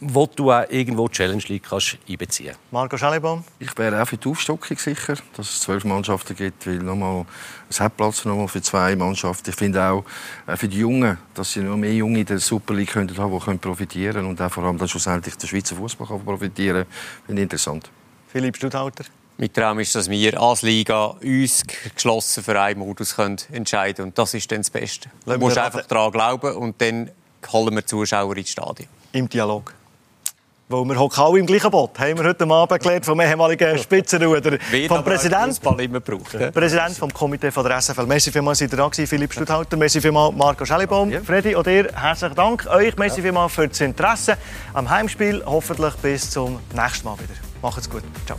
wo 0.00 0.26
du 0.26 0.52
auch 0.52 0.64
irgendwo 0.68 1.08
die 1.08 1.14
Challenge 1.14 1.42
League 1.48 1.64
kannst 1.68 1.98
einbeziehen 2.08 2.54
Marco 2.70 2.96
Schellibaum? 2.96 3.44
Ich 3.58 3.76
wäre 3.78 4.02
auch 4.02 4.06
für 4.06 4.16
die 4.16 4.28
Aufstockung 4.28 4.76
sicher, 4.76 5.14
dass 5.36 5.50
es 5.50 5.60
zwölf 5.60 5.84
Mannschaften 5.84 6.36
gibt, 6.36 6.66
weil 6.66 6.78
nochmal, 6.78 7.24
es 7.70 7.80
hat 7.80 7.96
Platz 7.96 8.24
nochmal 8.24 8.48
für 8.48 8.60
zwei 8.60 8.94
Mannschaften. 8.94 9.50
Ich 9.50 9.56
finde 9.56 9.82
auch 9.82 10.04
äh, 10.46 10.56
für 10.56 10.68
die 10.68 10.78
Jungen, 10.78 11.18
dass 11.34 11.52
sie 11.52 11.60
noch 11.60 11.76
mehr 11.76 11.94
Junge 11.94 12.20
in 12.20 12.26
der 12.26 12.38
Super 12.38 12.74
League 12.74 12.90
können 12.90 13.16
haben, 13.16 13.32
die 13.32 13.44
können 13.44 13.58
profitieren 13.58 14.26
und 14.26 14.40
auch 14.40 14.50
vor 14.50 14.64
allem 14.64 14.78
dann 14.78 14.88
schlussendlich 14.88 15.36
der 15.36 15.46
Schweizer 15.46 15.76
Fußball 15.76 16.06
kann 16.06 16.24
profitieren. 16.24 16.84
Finde 17.24 17.42
ich 17.42 17.44
interessant. 17.44 17.90
Philipp 18.28 18.56
Studhalter? 18.56 19.04
Mein 19.38 19.52
Traum 19.52 19.78
ist, 19.80 19.94
dass 19.94 20.08
wir 20.08 20.40
als 20.40 20.62
Liga 20.62 21.06
uns 21.22 21.62
geschlossen 21.94 22.42
für 22.42 22.58
einen 22.58 22.78
Modus 22.78 23.16
können 23.16 23.36
entscheiden 23.52 23.96
können. 23.96 24.08
Und 24.08 24.18
das 24.18 24.32
ist 24.32 24.50
dann 24.50 24.60
das 24.60 24.70
Beste. 24.70 25.10
Du 25.26 25.38
musst 25.38 25.58
einfach 25.58 25.84
daran 25.86 26.10
glauben 26.10 26.54
und 26.56 26.80
dann 26.80 27.10
holen 27.52 27.74
wir 27.74 27.84
Zuschauer 27.84 28.34
ins 28.36 28.50
Stadion. 28.50 28.88
Im 29.12 29.28
Dialog. 29.28 29.74
Weil 30.68 30.84
wir 30.84 30.98
hocken 30.98 31.22
alle 31.22 31.38
im 31.38 31.46
gleichen 31.46 31.70
Boot. 31.70 31.96
Haben 31.98 32.18
wir 32.18 32.24
heute 32.24 32.44
Abend 32.44 32.82
gelernt 32.82 33.04
vom 33.04 33.20
ehemaligen 33.20 33.78
Spitzenruder, 33.82 34.58
vom 34.88 35.04
Präsidenten. 35.04 35.78
Immer 35.78 36.00
gebraucht. 36.00 36.34
ja. 36.34 36.50
Präsident 36.50 36.96
vom 36.96 37.12
Komitee 37.12 37.52
von 37.52 37.64
der 37.64 37.80
SFL. 37.80 38.04
Merci 38.06 38.32
vielmals, 38.32 38.58
dass 38.58 38.72
ihr 38.72 38.76
da 38.76 38.90
Philipp 38.90 39.32
Studhalter. 39.32 39.76
Merci 39.76 40.00
vielmals, 40.00 40.34
Marco 40.34 40.64
Schellibaum. 40.64 41.12
Freddy 41.24 41.54
und 41.54 41.66
dir, 41.68 41.88
herzlichen 41.94 42.34
Dank. 42.34 42.66
Euch 42.66 42.96
merci 42.96 43.22
vielmals 43.22 43.52
für 43.52 43.68
das 43.68 43.80
Interesse 43.80 44.36
am 44.74 44.90
Heimspiel. 44.90 45.40
Hoffentlich 45.46 45.94
bis 45.96 46.30
zum 46.30 46.58
nächsten 46.74 47.06
Mal 47.06 47.14
wieder. 47.14 47.34
Macht's 47.62 47.88
gut. 47.88 48.02
Ciao. 48.26 48.36